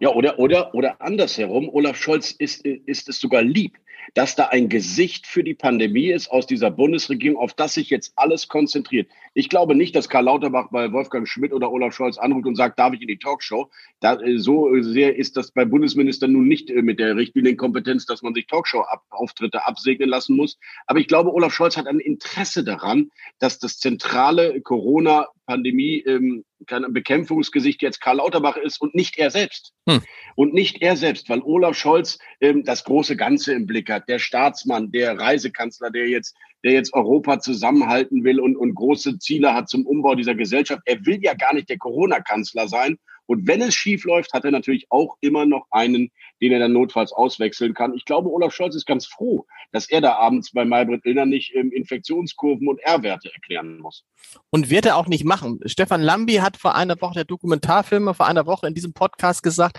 Ja, 0.00 0.10
oder, 0.10 0.38
oder, 0.38 0.74
oder 0.74 1.00
andersherum, 1.00 1.68
Olaf 1.70 1.96
Scholz 1.96 2.30
ist, 2.30 2.64
ist 2.64 3.08
es 3.08 3.20
sogar 3.20 3.42
lieb, 3.42 3.78
dass 4.14 4.34
da 4.36 4.46
ein 4.46 4.68
Gesicht 4.68 5.26
für 5.26 5.44
die 5.44 5.54
Pandemie 5.54 6.10
ist 6.10 6.28
aus 6.30 6.46
dieser 6.46 6.70
Bundesregierung, 6.70 7.38
auf 7.38 7.54
das 7.54 7.74
sich 7.74 7.90
jetzt 7.90 8.12
alles 8.16 8.48
konzentriert. 8.48 9.08
Ich 9.34 9.48
glaube 9.48 9.74
nicht, 9.74 9.94
dass 9.94 10.08
Karl 10.08 10.24
Lauterbach 10.24 10.68
bei 10.70 10.92
Wolfgang 10.92 11.28
Schmidt 11.28 11.52
oder 11.52 11.70
Olaf 11.70 11.94
Scholz 11.94 12.18
anruft 12.18 12.46
und 12.46 12.56
sagt, 12.56 12.78
darf 12.78 12.94
ich 12.94 13.02
in 13.02 13.08
die 13.08 13.18
Talkshow? 13.18 13.70
Da, 14.00 14.14
äh, 14.20 14.38
so 14.38 14.70
sehr 14.80 15.16
ist 15.16 15.36
das 15.36 15.52
bei 15.52 15.64
Bundesministern 15.64 16.32
nun 16.32 16.48
nicht 16.48 16.70
äh, 16.70 16.82
mit 16.82 16.98
der 16.98 17.16
Richtlinienkompetenz, 17.16 18.06
dass 18.06 18.22
man 18.22 18.34
sich 18.34 18.46
Talkshow-Auftritte 18.46 19.66
absegnen 19.66 20.08
lassen 20.08 20.36
muss. 20.36 20.58
Aber 20.86 20.98
ich 20.98 21.08
glaube, 21.08 21.32
Olaf 21.32 21.52
Scholz 21.52 21.76
hat 21.76 21.86
ein 21.86 22.00
Interesse 22.00 22.64
daran, 22.64 23.10
dass 23.38 23.58
das 23.58 23.78
zentrale 23.78 24.60
Corona 24.62 25.26
Pandemie 25.46 26.02
ähm, 26.06 26.44
Bekämpfungsgesicht 26.88 27.82
jetzt 27.82 28.00
Karl 28.00 28.16
Lauterbach 28.16 28.56
ist 28.56 28.80
und 28.80 28.94
nicht 28.94 29.18
er 29.18 29.30
selbst. 29.30 29.72
Hm. 29.88 30.02
Und 30.34 30.52
nicht 30.52 30.82
er 30.82 30.96
selbst, 30.96 31.28
weil 31.28 31.40
Olaf 31.42 31.76
Scholz 31.76 32.18
ähm, 32.40 32.64
das 32.64 32.84
große 32.84 33.16
Ganze 33.16 33.54
im 33.54 33.66
Blick 33.66 33.85
hat. 33.88 34.08
Der 34.08 34.18
Staatsmann, 34.18 34.90
der 34.92 35.18
Reisekanzler, 35.18 35.90
der 35.90 36.08
jetzt, 36.08 36.34
der 36.64 36.72
jetzt 36.72 36.92
Europa 36.94 37.40
zusammenhalten 37.40 38.24
will 38.24 38.40
und, 38.40 38.56
und 38.56 38.74
große 38.74 39.18
Ziele 39.18 39.54
hat 39.54 39.68
zum 39.68 39.86
Umbau 39.86 40.14
dieser 40.14 40.34
Gesellschaft. 40.34 40.82
Er 40.84 41.04
will 41.06 41.18
ja 41.22 41.34
gar 41.34 41.54
nicht 41.54 41.68
der 41.68 41.78
Corona-Kanzler 41.78 42.68
sein 42.68 42.98
und 43.26 43.46
wenn 43.46 43.60
es 43.60 43.74
schief 43.74 44.04
läuft, 44.04 44.32
hat 44.32 44.44
er 44.44 44.52
natürlich 44.52 44.86
auch 44.90 45.16
immer 45.20 45.46
noch 45.46 45.66
einen, 45.70 46.10
den 46.40 46.52
er 46.52 46.60
dann 46.60 46.72
notfalls 46.72 47.12
auswechseln 47.12 47.74
kann. 47.74 47.94
Ich 47.94 48.04
glaube, 48.04 48.30
Olaf 48.30 48.54
Scholz 48.54 48.74
ist 48.74 48.86
ganz 48.86 49.06
froh, 49.06 49.46
dass 49.72 49.90
er 49.90 50.00
da 50.00 50.14
abends 50.14 50.52
bei 50.52 50.64
Maybrit 50.64 51.04
Illner 51.04 51.26
nicht 51.26 51.54
ähm, 51.54 51.72
Infektionskurven 51.72 52.68
und 52.68 52.80
R-Werte 52.80 53.32
erklären 53.32 53.78
muss. 53.78 54.04
Und 54.50 54.70
wird 54.70 54.86
er 54.86 54.96
auch 54.96 55.08
nicht 55.08 55.24
machen. 55.24 55.60
Stefan 55.66 56.02
Lambi 56.02 56.34
hat 56.34 56.56
vor 56.56 56.76
einer 56.76 57.00
Woche, 57.00 57.14
der 57.14 57.24
Dokumentarfilmer, 57.24 58.14
vor 58.14 58.26
einer 58.26 58.46
Woche 58.46 58.68
in 58.68 58.74
diesem 58.74 58.92
Podcast 58.92 59.42
gesagt, 59.42 59.78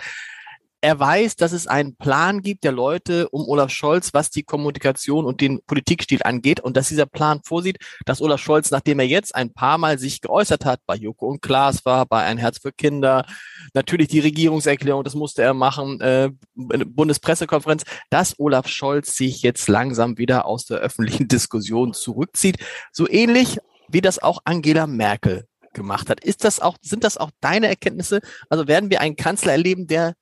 er 0.80 0.98
weiß, 0.98 1.36
dass 1.36 1.52
es 1.52 1.66
einen 1.66 1.96
Plan 1.96 2.40
gibt 2.40 2.62
der 2.62 2.72
Leute 2.72 3.28
um 3.30 3.48
Olaf 3.48 3.70
Scholz, 3.70 4.14
was 4.14 4.30
die 4.30 4.44
Kommunikation 4.44 5.24
und 5.24 5.40
den 5.40 5.60
Politikstil 5.66 6.20
angeht 6.22 6.60
und 6.60 6.76
dass 6.76 6.88
dieser 6.88 7.06
Plan 7.06 7.40
vorsieht, 7.44 7.78
dass 8.06 8.20
Olaf 8.20 8.40
Scholz, 8.40 8.70
nachdem 8.70 9.00
er 9.00 9.06
jetzt 9.06 9.34
ein 9.34 9.52
paar 9.52 9.78
Mal 9.78 9.98
sich 9.98 10.20
geäußert 10.20 10.64
hat, 10.64 10.80
bei 10.86 10.94
Joko 10.94 11.26
und 11.26 11.42
Klaas 11.42 11.84
war, 11.84 12.06
bei 12.06 12.22
Ein 12.22 12.38
Herz 12.38 12.58
für 12.58 12.72
Kinder, 12.72 13.26
natürlich 13.74 14.08
die 14.08 14.20
Regierungserklärung, 14.20 15.02
das 15.02 15.14
musste 15.14 15.42
er 15.42 15.54
machen, 15.54 16.00
äh, 16.00 16.30
Bundespressekonferenz, 16.54 17.82
dass 18.10 18.38
Olaf 18.38 18.68
Scholz 18.68 19.16
sich 19.16 19.42
jetzt 19.42 19.68
langsam 19.68 20.16
wieder 20.16 20.46
aus 20.46 20.66
der 20.66 20.78
öffentlichen 20.78 21.28
Diskussion 21.28 21.92
zurückzieht. 21.92 22.58
So 22.92 23.08
ähnlich 23.08 23.58
wie 23.88 24.00
das 24.00 24.20
auch 24.20 24.40
Angela 24.44 24.86
Merkel 24.86 25.46
gemacht 25.72 26.08
hat. 26.08 26.22
Ist 26.22 26.44
das 26.44 26.60
auch, 26.60 26.76
sind 26.82 27.04
das 27.04 27.16
auch 27.16 27.30
deine 27.40 27.68
Erkenntnisse? 27.68 28.20
Also 28.48 28.68
werden 28.68 28.90
wir 28.90 29.00
einen 29.00 29.16
Kanzler 29.16 29.52
erleben, 29.52 29.86
der 29.86 30.14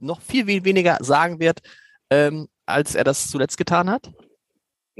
noch 0.00 0.20
viel, 0.20 0.46
viel 0.46 0.64
weniger 0.64 0.98
sagen 1.00 1.40
wird, 1.40 1.60
ähm, 2.10 2.48
als 2.66 2.94
er 2.94 3.04
das 3.04 3.28
zuletzt 3.28 3.56
getan 3.56 3.90
hat? 3.90 4.10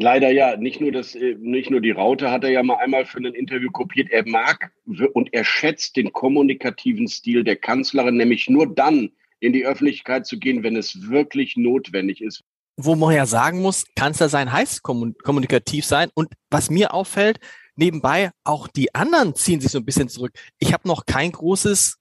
Leider 0.01 0.31
ja, 0.31 0.57
nicht 0.57 0.81
nur 0.81 0.93
das, 0.93 1.17
äh, 1.17 1.35
nicht 1.41 1.71
nur 1.71 1.81
die 1.81 1.91
Raute 1.91 2.31
hat 2.31 2.45
er 2.45 2.51
ja 2.51 2.63
mal 2.63 2.77
einmal 2.77 3.05
für 3.05 3.19
ein 3.19 3.35
Interview 3.35 3.71
kopiert. 3.71 4.11
Er 4.11 4.27
mag 4.29 4.71
und 5.13 5.35
er 5.35 5.45
schätzt 5.45 5.97
den 5.97 6.13
kommunikativen 6.13 7.09
Stil 7.09 7.43
der 7.43 7.57
Kanzlerin, 7.57 8.17
nämlich 8.17 8.49
nur 8.49 8.73
dann 8.73 9.11
in 9.41 9.53
die 9.53 9.67
Öffentlichkeit 9.67 10.25
zu 10.25 10.39
gehen, 10.39 10.63
wenn 10.63 10.77
es 10.77 11.09
wirklich 11.11 11.57
notwendig 11.57 12.21
ist. 12.21 12.45
Wo 12.77 12.95
man 12.95 13.13
ja 13.13 13.27
sagen 13.27 13.61
muss, 13.61 13.87
Kanzler 13.97 14.29
sein 14.29 14.53
heißt 14.53 14.85
kommunikativ 14.85 15.85
sein. 15.85 16.11
Und 16.15 16.33
was 16.49 16.71
mir 16.71 16.95
auffällt, 16.95 17.41
nebenbei 17.75 18.31
auch 18.45 18.69
die 18.69 18.95
anderen 18.95 19.35
ziehen 19.35 19.61
sich 19.61 19.73
so 19.73 19.79
ein 19.79 19.85
bisschen 19.85 20.09
zurück. 20.09 20.33
Ich 20.61 20.73
habe 20.73 20.87
noch 20.87 21.07
kein 21.07 21.33
großes 21.33 21.98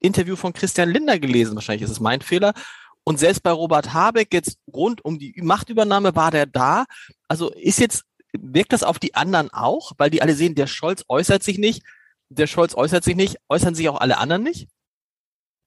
Interview 0.00 0.36
von 0.36 0.52
Christian 0.52 0.90
Linder 0.90 1.18
gelesen. 1.18 1.54
Wahrscheinlich 1.54 1.82
ist 1.82 1.90
es 1.90 2.00
mein 2.00 2.20
Fehler. 2.20 2.52
Und 3.04 3.18
selbst 3.18 3.42
bei 3.42 3.50
Robert 3.50 3.92
Habeck 3.92 4.32
jetzt 4.32 4.58
rund 4.72 5.04
um 5.04 5.18
die 5.18 5.34
Machtübernahme 5.42 6.14
war 6.14 6.30
der 6.30 6.46
da. 6.46 6.84
Also 7.28 7.50
ist 7.50 7.80
jetzt, 7.80 8.04
wirkt 8.32 8.72
das 8.72 8.82
auf 8.82 8.98
die 8.98 9.14
anderen 9.14 9.50
auch? 9.52 9.92
Weil 9.98 10.10
die 10.10 10.22
alle 10.22 10.34
sehen, 10.34 10.54
der 10.54 10.66
Scholz 10.66 11.04
äußert 11.08 11.42
sich 11.42 11.58
nicht, 11.58 11.82
der 12.28 12.46
Scholz 12.46 12.74
äußert 12.74 13.04
sich 13.04 13.16
nicht, 13.16 13.36
äußern 13.48 13.74
sich 13.74 13.88
auch 13.88 14.00
alle 14.00 14.18
anderen 14.18 14.42
nicht? 14.42 14.68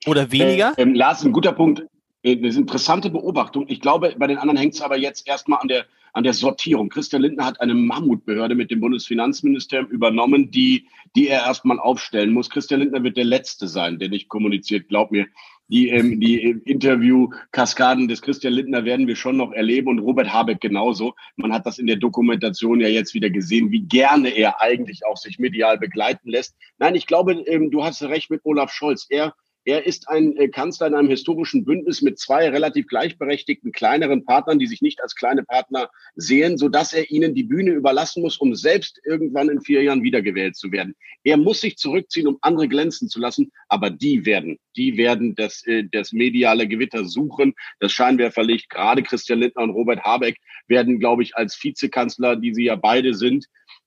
Oder 0.06 0.32
weniger? 0.32 0.74
Äh, 0.78 0.82
ähm, 0.82 0.94
Lars, 0.94 1.24
ein 1.24 1.32
guter 1.32 1.54
Punkt. 1.54 1.84
Äh, 2.24 2.38
eine 2.38 2.48
interessante 2.50 3.10
Beobachtung. 3.10 3.66
Ich 3.68 3.82
glaube, 3.82 4.16
bei 4.18 4.28
den 4.28 4.38
anderen 4.38 4.58
hängt 4.58 4.76
es 4.76 4.82
aber 4.82 4.98
jetzt 4.98 5.28
erstmal 5.28 5.60
an 5.60 5.68
der, 5.68 5.86
an 6.14 6.24
der 6.24 6.34
Sortierung. 6.34 6.90
Christian 6.90 7.24
Lindner 7.24 7.46
hat 7.46 7.60
eine 7.60 7.74
Mammutbehörde 7.74 8.56
mit 8.56 8.72
dem 8.72 8.80
Bundesfinanzministerium 8.80 9.90
übernommen, 9.90 10.52
die, 10.52 10.88
die 11.16 11.28
er 11.28 11.42
erstmal 11.42 11.80
aufstellen 11.80 12.32
muss. 12.32 12.50
Christian 12.50 12.80
Lindner 12.80 13.04
wird 13.04 13.18
der 13.18 13.26
Letzte 13.26 13.68
sein, 13.68 14.00
der 14.00 14.10
nicht 14.10 14.30
kommuniziert. 14.30 14.88
Glaub 14.88 15.12
mir, 15.12 15.26
die, 15.70 15.90
ähm, 15.90 16.20
die 16.20 16.40
Interview-Kaskaden 16.66 18.08
des 18.08 18.22
Christian 18.22 18.54
Lindner 18.54 18.86
werden 18.86 19.08
wir 19.08 19.16
schon 19.16 19.38
noch 19.38 19.54
erleben 19.54 19.90
und 19.90 20.00
Robert 20.00 20.32
Habeck 20.32 20.62
genauso. 20.62 21.16
Man 21.36 21.52
hat 21.52 21.66
das 21.66 21.80
in 21.80 21.88
der 21.88 21.96
Dokumentation 21.96 22.80
ja 22.80 22.90
jetzt 22.90 23.16
wieder 23.16 23.32
gesehen, 23.32 23.72
wie 23.72 23.82
gerne 23.82 24.30
er 24.30 24.62
eigentlich 24.62 25.06
auch 25.06 25.18
sich 25.18 25.40
medial 25.40 25.80
begleiten 25.80 26.30
lässt. 26.30 26.56
Nein, 26.78 26.94
ich 26.96 27.08
glaube, 27.08 27.34
ähm, 27.48 27.72
du 27.72 27.84
hast 27.84 28.04
recht 28.04 28.30
mit 28.30 28.42
Olaf 28.44 28.72
Scholz. 28.72 29.08
Er 29.10 29.34
er 29.66 29.86
ist 29.86 30.10
ein 30.10 30.36
äh, 30.38 30.50
Kanzler 30.50 30.88
in 30.88 30.96
einem 30.96 31.10
historischen 31.10 31.64
Bündnis 31.64 32.02
mit 32.02 32.20
zwei 32.20 32.50
relativ 32.50 32.88
gleichberechtigten 32.88 33.72
kleineren 33.72 34.26
Partnern, 34.26 34.60
die 34.60 34.68
sich 34.68 34.82
nicht 34.82 35.02
als 35.02 35.16
kleine 35.16 35.44
Partner 35.44 35.90
sehen, 36.16 36.58
so 36.58 36.70
dass 36.70 36.94
er 36.94 37.10
ihnen 37.10 37.34
die 37.34 37.44
Bühne 37.44 37.72
überlassen 37.72 38.22
muss, 38.22 38.38
um 38.38 38.56
selbst 38.56 39.00
irgendwann 39.06 39.50
in 39.50 39.62
vier 39.62 39.84
Jahren 39.84 40.04
wiedergewählt 40.04 40.56
zu 40.56 40.72
werden. 40.72 40.96
Er 41.24 41.38
muss 41.38 41.62
sich 41.62 41.78
zurückziehen, 41.78 42.28
um 42.28 42.38
andere 42.42 42.68
glänzen 42.68 43.08
zu 43.08 43.20
lassen, 43.20 43.52
aber 43.70 43.90
die 43.90 44.26
werden, 44.26 44.60
die 44.76 44.98
werden 44.98 45.36
das, 45.36 45.66
äh, 45.66 45.86
das 45.92 46.12
mediale 46.12 46.68
Gewitter 46.68 47.06
suchen, 47.06 47.54
das 47.80 47.92
Scheinwerferlicht. 47.94 48.70
Gerade 48.70 49.04
Christian 49.04 49.40
Lindner 49.40 49.64
und 49.64 49.72
Robert 49.72 50.04
Habeck 50.04 50.38
werden, 50.68 51.00
glaube 51.00 51.24
ich, 51.24 51.36
als 51.36 51.62
Vizekanzler, 51.62 52.36
die 52.36 52.54
sie 52.54 52.66
ja 52.66 52.76
beide 52.76 53.14
sind, 53.14 53.46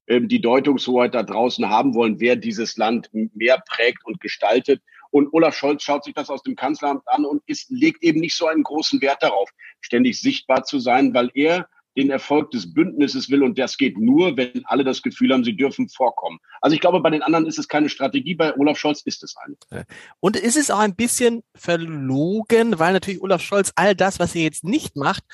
ähm, 0.09 0.29
die 0.29 0.41
Deutungshoheit 0.41 1.15
da 1.15 1.23
draußen 1.23 1.69
haben 1.69 1.95
wollen, 1.95 2.21
wer 2.21 2.37
dieses 2.37 2.77
Land 2.77 3.11
mehr 3.13 3.63
prägt 3.67 4.05
und 4.05 4.21
gestaltet. 4.21 4.81
Und 5.17 5.33
Olaf 5.33 5.57
Scholz 5.57 5.83
schaut 5.83 6.05
sich 6.05 6.13
das 6.13 6.29
aus 6.29 6.43
dem 6.43 6.57
Kanzleramt 6.57 7.01
an 7.07 7.25
und 7.25 7.43
ist, 7.47 7.71
legt 7.71 8.03
eben 8.03 8.21
nicht 8.21 8.37
so 8.37 8.49
einen 8.49 8.63
großen 8.63 9.01
Wert 9.01 9.23
darauf, 9.23 9.49
ständig 9.81 10.21
sichtbar 10.21 10.65
zu 10.65 10.79
sein, 10.79 11.15
weil 11.15 11.31
er 11.33 11.71
den 11.97 12.11
Erfolg 12.11 12.51
des 12.51 12.75
Bündnisses 12.75 13.31
will. 13.31 13.43
Und 13.43 13.59
das 13.59 13.79
geht 13.79 13.97
nur, 13.97 14.37
wenn 14.37 14.67
alle 14.67 14.85
das 14.85 15.01
Gefühl 15.01 15.33
haben, 15.33 15.43
sie 15.43 15.57
dürfen 15.57 15.89
vorkommen. 15.89 16.39
Also 16.61 16.75
ich 16.75 16.83
glaube, 16.83 17.01
bei 17.01 17.09
den 17.09 17.23
anderen 17.23 17.47
ist 17.47 17.59
es 17.59 17.67
keine 17.67 17.89
Strategie, 17.89 18.35
bei 18.35 18.55
Olaf 18.59 18.77
Scholz 18.77 19.01
ist 19.07 19.25
es 19.25 19.35
eine. 19.39 19.87
Und 20.21 20.37
ist 20.37 20.59
es 20.59 20.71
auch 20.71 20.81
ein 20.81 20.95
bisschen 20.95 21.43
verlogen, 21.55 22.79
weil 22.79 22.93
natürlich 22.93 23.23
Olaf 23.23 23.41
Scholz 23.41 23.73
all 23.75 23.95
das, 23.95 24.19
was 24.19 24.35
er 24.35 24.43
jetzt 24.43 24.65
nicht 24.65 24.97
macht, 24.97 25.25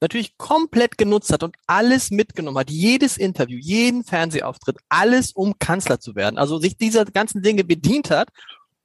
natürlich 0.00 0.36
komplett 0.36 0.98
genutzt 0.98 1.32
hat 1.32 1.44
und 1.44 1.54
alles 1.68 2.10
mitgenommen 2.10 2.58
hat, 2.58 2.70
jedes 2.70 3.16
Interview, 3.16 3.58
jeden 3.60 4.02
Fernsehauftritt, 4.02 4.78
alles 4.88 5.30
um 5.30 5.60
Kanzler 5.60 6.00
zu 6.00 6.16
werden. 6.16 6.38
Also 6.38 6.58
sich 6.58 6.76
dieser 6.76 7.04
ganzen 7.04 7.40
Dinge 7.40 7.62
bedient 7.62 8.10
hat 8.10 8.30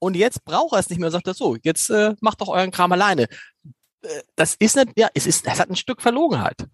und 0.03 0.15
jetzt 0.17 0.43
braucht 0.43 0.73
er 0.73 0.79
es 0.79 0.89
nicht 0.89 0.99
mehr 0.99 1.07
und 1.07 1.13
sagt 1.13 1.27
er 1.27 1.33
so, 1.33 1.55
jetzt 1.63 1.89
äh, 1.89 2.13
macht 2.19 2.41
doch 2.41 2.49
euren 2.49 2.71
Kram 2.71 2.91
alleine. 2.91 3.23
Äh, 4.01 4.21
das 4.35 4.55
ist 4.55 4.75
nicht, 4.75 4.89
ja, 4.97 5.07
es 5.13 5.25
ist, 5.25 5.47
es 5.47 5.59
hat 5.59 5.69
ein 5.69 5.77
Stück 5.77 6.01
Verlogenheit. 6.01 6.67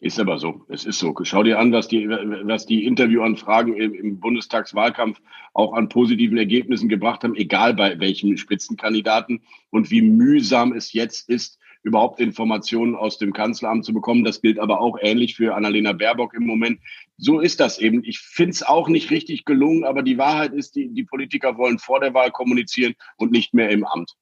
Ist 0.00 0.20
aber 0.20 0.38
so. 0.38 0.64
Es 0.68 0.84
ist 0.84 0.98
so. 0.98 1.12
Schau 1.22 1.42
dir 1.42 1.58
an, 1.58 1.72
was 1.72 1.88
die, 1.88 2.08
was 2.08 2.66
die 2.66 2.84
Interviewanfragen 2.84 3.74
im, 3.74 3.94
im 3.94 4.20
Bundestagswahlkampf 4.20 5.20
auch 5.54 5.72
an 5.72 5.88
positiven 5.88 6.38
Ergebnissen 6.38 6.88
gebracht 6.88 7.24
haben, 7.24 7.34
egal 7.34 7.74
bei 7.74 7.98
welchem 7.98 8.36
Spitzenkandidaten 8.36 9.42
und 9.70 9.90
wie 9.90 10.02
mühsam 10.02 10.72
es 10.72 10.92
jetzt 10.92 11.28
ist, 11.28 11.58
überhaupt 11.82 12.20
Informationen 12.20 12.94
aus 12.94 13.18
dem 13.18 13.32
Kanzleramt 13.32 13.84
zu 13.84 13.92
bekommen. 13.92 14.22
Das 14.22 14.40
gilt 14.40 14.60
aber 14.60 14.80
auch 14.80 14.98
ähnlich 15.00 15.34
für 15.34 15.56
Annalena 15.56 15.92
Baerbock 15.94 16.34
im 16.34 16.46
Moment. 16.46 16.78
So 17.20 17.40
ist 17.40 17.58
das 17.58 17.78
eben. 17.78 18.04
Ich 18.04 18.20
finde 18.20 18.52
es 18.52 18.62
auch 18.62 18.88
nicht 18.88 19.10
richtig 19.10 19.44
gelungen, 19.44 19.84
aber 19.84 20.02
die 20.02 20.18
Wahrheit 20.18 20.52
ist, 20.52 20.76
die, 20.76 20.88
die 20.94 21.02
Politiker 21.02 21.58
wollen 21.58 21.80
vor 21.80 21.98
der 21.98 22.14
Wahl 22.14 22.30
kommunizieren 22.30 22.94
und 23.16 23.32
nicht 23.32 23.52
mehr 23.52 23.70
im 23.70 23.84
Amt. 23.84 24.12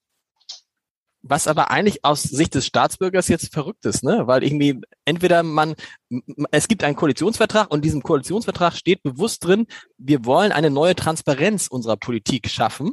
Was 1.21 1.47
aber 1.47 1.71
eigentlich 1.71 2.05
aus 2.05 2.23
Sicht 2.23 2.55
des 2.55 2.67
Staatsbürgers 2.67 3.29
jetzt 3.29 3.53
verrückt 3.53 3.85
ist, 3.85 4.03
ne? 4.03 4.27
Weil 4.27 4.45
irgendwie 4.45 4.81
entweder 5.05 5.43
man, 5.43 5.75
es 6.53 6.69
gibt 6.69 6.85
einen 6.85 6.97
Koalitionsvertrag 6.97 7.71
und 7.71 7.85
diesem 7.85 8.03
Koalitionsvertrag 8.03 8.75
steht 8.75 9.03
bewusst 9.03 9.45
drin, 9.45 9.67
wir 9.99 10.25
wollen 10.25 10.53
eine 10.53 10.71
neue 10.71 10.95
Transparenz 10.95 11.67
unserer 11.67 11.97
Politik 11.97 12.49
schaffen. 12.49 12.93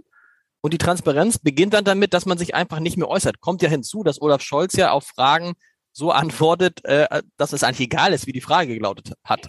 Und 0.62 0.74
die 0.74 0.78
Transparenz 0.78 1.38
beginnt 1.38 1.74
dann 1.74 1.84
damit, 1.84 2.14
dass 2.14 2.26
man 2.26 2.38
sich 2.38 2.56
einfach 2.56 2.80
nicht 2.80 2.98
mehr 2.98 3.10
äußert. 3.10 3.40
Kommt 3.40 3.62
ja 3.62 3.70
hinzu, 3.70 4.04
dass 4.04 4.22
Olaf 4.22 4.42
Scholz 4.42 4.74
ja 4.74 4.92
auf 4.92 5.06
Fragen 5.06 5.54
so 5.94 6.12
antwortet, 6.12 6.84
äh, 6.84 7.22
dass 7.38 7.54
es 7.54 7.64
eigentlich 7.64 7.88
egal 7.88 8.14
ist, 8.14 8.28
wie 8.28 8.34
die 8.34 8.42
Frage 8.42 8.74
gelautet 8.74 9.14
hat. 9.24 9.48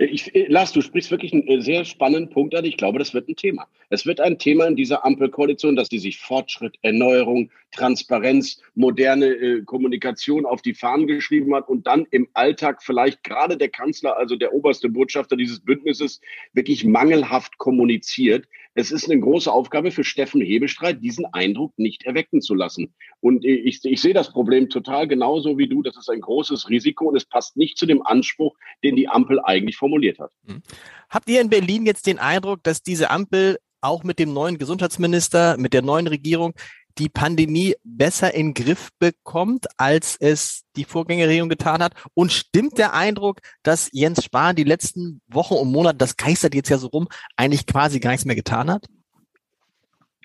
Ich, 0.00 0.32
äh, 0.32 0.46
Lars, 0.46 0.72
du 0.72 0.80
sprichst 0.80 1.10
wirklich 1.10 1.32
einen 1.32 1.46
äh, 1.48 1.60
sehr 1.60 1.84
spannenden 1.84 2.30
Punkt 2.30 2.54
an. 2.54 2.64
Ich 2.64 2.76
glaube, 2.76 3.00
das 3.00 3.14
wird 3.14 3.28
ein 3.28 3.34
Thema. 3.34 3.66
Es 3.90 4.06
wird 4.06 4.20
ein 4.20 4.38
Thema 4.38 4.66
in 4.66 4.76
dieser 4.76 5.04
Ampelkoalition, 5.04 5.74
dass 5.74 5.88
die 5.88 5.98
sich 5.98 6.18
Fortschritt, 6.18 6.76
Erneuerung, 6.82 7.50
Transparenz, 7.72 8.62
moderne 8.76 9.26
äh, 9.26 9.62
Kommunikation 9.64 10.46
auf 10.46 10.62
die 10.62 10.74
Fahnen 10.74 11.08
geschrieben 11.08 11.52
hat 11.52 11.68
und 11.68 11.88
dann 11.88 12.06
im 12.12 12.28
Alltag 12.32 12.80
vielleicht 12.84 13.24
gerade 13.24 13.56
der 13.56 13.70
Kanzler, 13.70 14.16
also 14.16 14.36
der 14.36 14.54
oberste 14.54 14.88
Botschafter 14.88 15.36
dieses 15.36 15.58
Bündnisses, 15.60 16.20
wirklich 16.52 16.84
mangelhaft 16.84 17.58
kommuniziert. 17.58 18.46
Es 18.78 18.92
ist 18.92 19.10
eine 19.10 19.18
große 19.18 19.50
Aufgabe 19.50 19.90
für 19.90 20.04
Steffen 20.04 20.40
Hebestreit, 20.40 21.02
diesen 21.02 21.26
Eindruck 21.26 21.76
nicht 21.78 22.04
erwecken 22.04 22.40
zu 22.40 22.54
lassen. 22.54 22.94
Und 23.18 23.44
ich, 23.44 23.84
ich 23.84 24.00
sehe 24.00 24.14
das 24.14 24.30
Problem 24.30 24.68
total 24.68 25.08
genauso 25.08 25.58
wie 25.58 25.68
du. 25.68 25.82
Das 25.82 25.96
ist 25.96 26.08
ein 26.08 26.20
großes 26.20 26.68
Risiko 26.68 27.08
und 27.08 27.16
es 27.16 27.24
passt 27.24 27.56
nicht 27.56 27.76
zu 27.76 27.86
dem 27.86 28.06
Anspruch, 28.06 28.56
den 28.84 28.94
die 28.94 29.08
Ampel 29.08 29.40
eigentlich 29.42 29.76
formuliert 29.76 30.20
hat. 30.20 30.30
Hm. 30.46 30.62
Habt 31.10 31.28
ihr 31.28 31.40
in 31.40 31.50
Berlin 31.50 31.86
jetzt 31.86 32.06
den 32.06 32.20
Eindruck, 32.20 32.62
dass 32.62 32.80
diese 32.80 33.10
Ampel 33.10 33.58
auch 33.80 34.04
mit 34.04 34.20
dem 34.20 34.32
neuen 34.32 34.58
Gesundheitsminister, 34.58 35.56
mit 35.58 35.72
der 35.72 35.82
neuen 35.82 36.06
Regierung 36.06 36.52
die 36.98 37.08
Pandemie 37.08 37.74
besser 37.84 38.34
in 38.34 38.54
Griff 38.54 38.90
bekommt, 38.98 39.66
als 39.76 40.16
es 40.18 40.64
die 40.76 40.84
Vorgängerregierung 40.84 41.48
getan 41.48 41.82
hat? 41.82 41.94
Und 42.14 42.32
stimmt 42.32 42.78
der 42.78 42.94
Eindruck, 42.94 43.40
dass 43.62 43.90
Jens 43.92 44.24
Spahn 44.24 44.56
die 44.56 44.64
letzten 44.64 45.20
Wochen 45.28 45.54
und 45.54 45.70
Monate, 45.70 45.98
das 45.98 46.16
geistert 46.16 46.54
jetzt 46.54 46.68
ja 46.68 46.78
so 46.78 46.88
rum, 46.88 47.08
eigentlich 47.36 47.66
quasi 47.66 48.00
gar 48.00 48.10
nichts 48.10 48.26
mehr 48.26 48.36
getan 48.36 48.70
hat? 48.70 48.86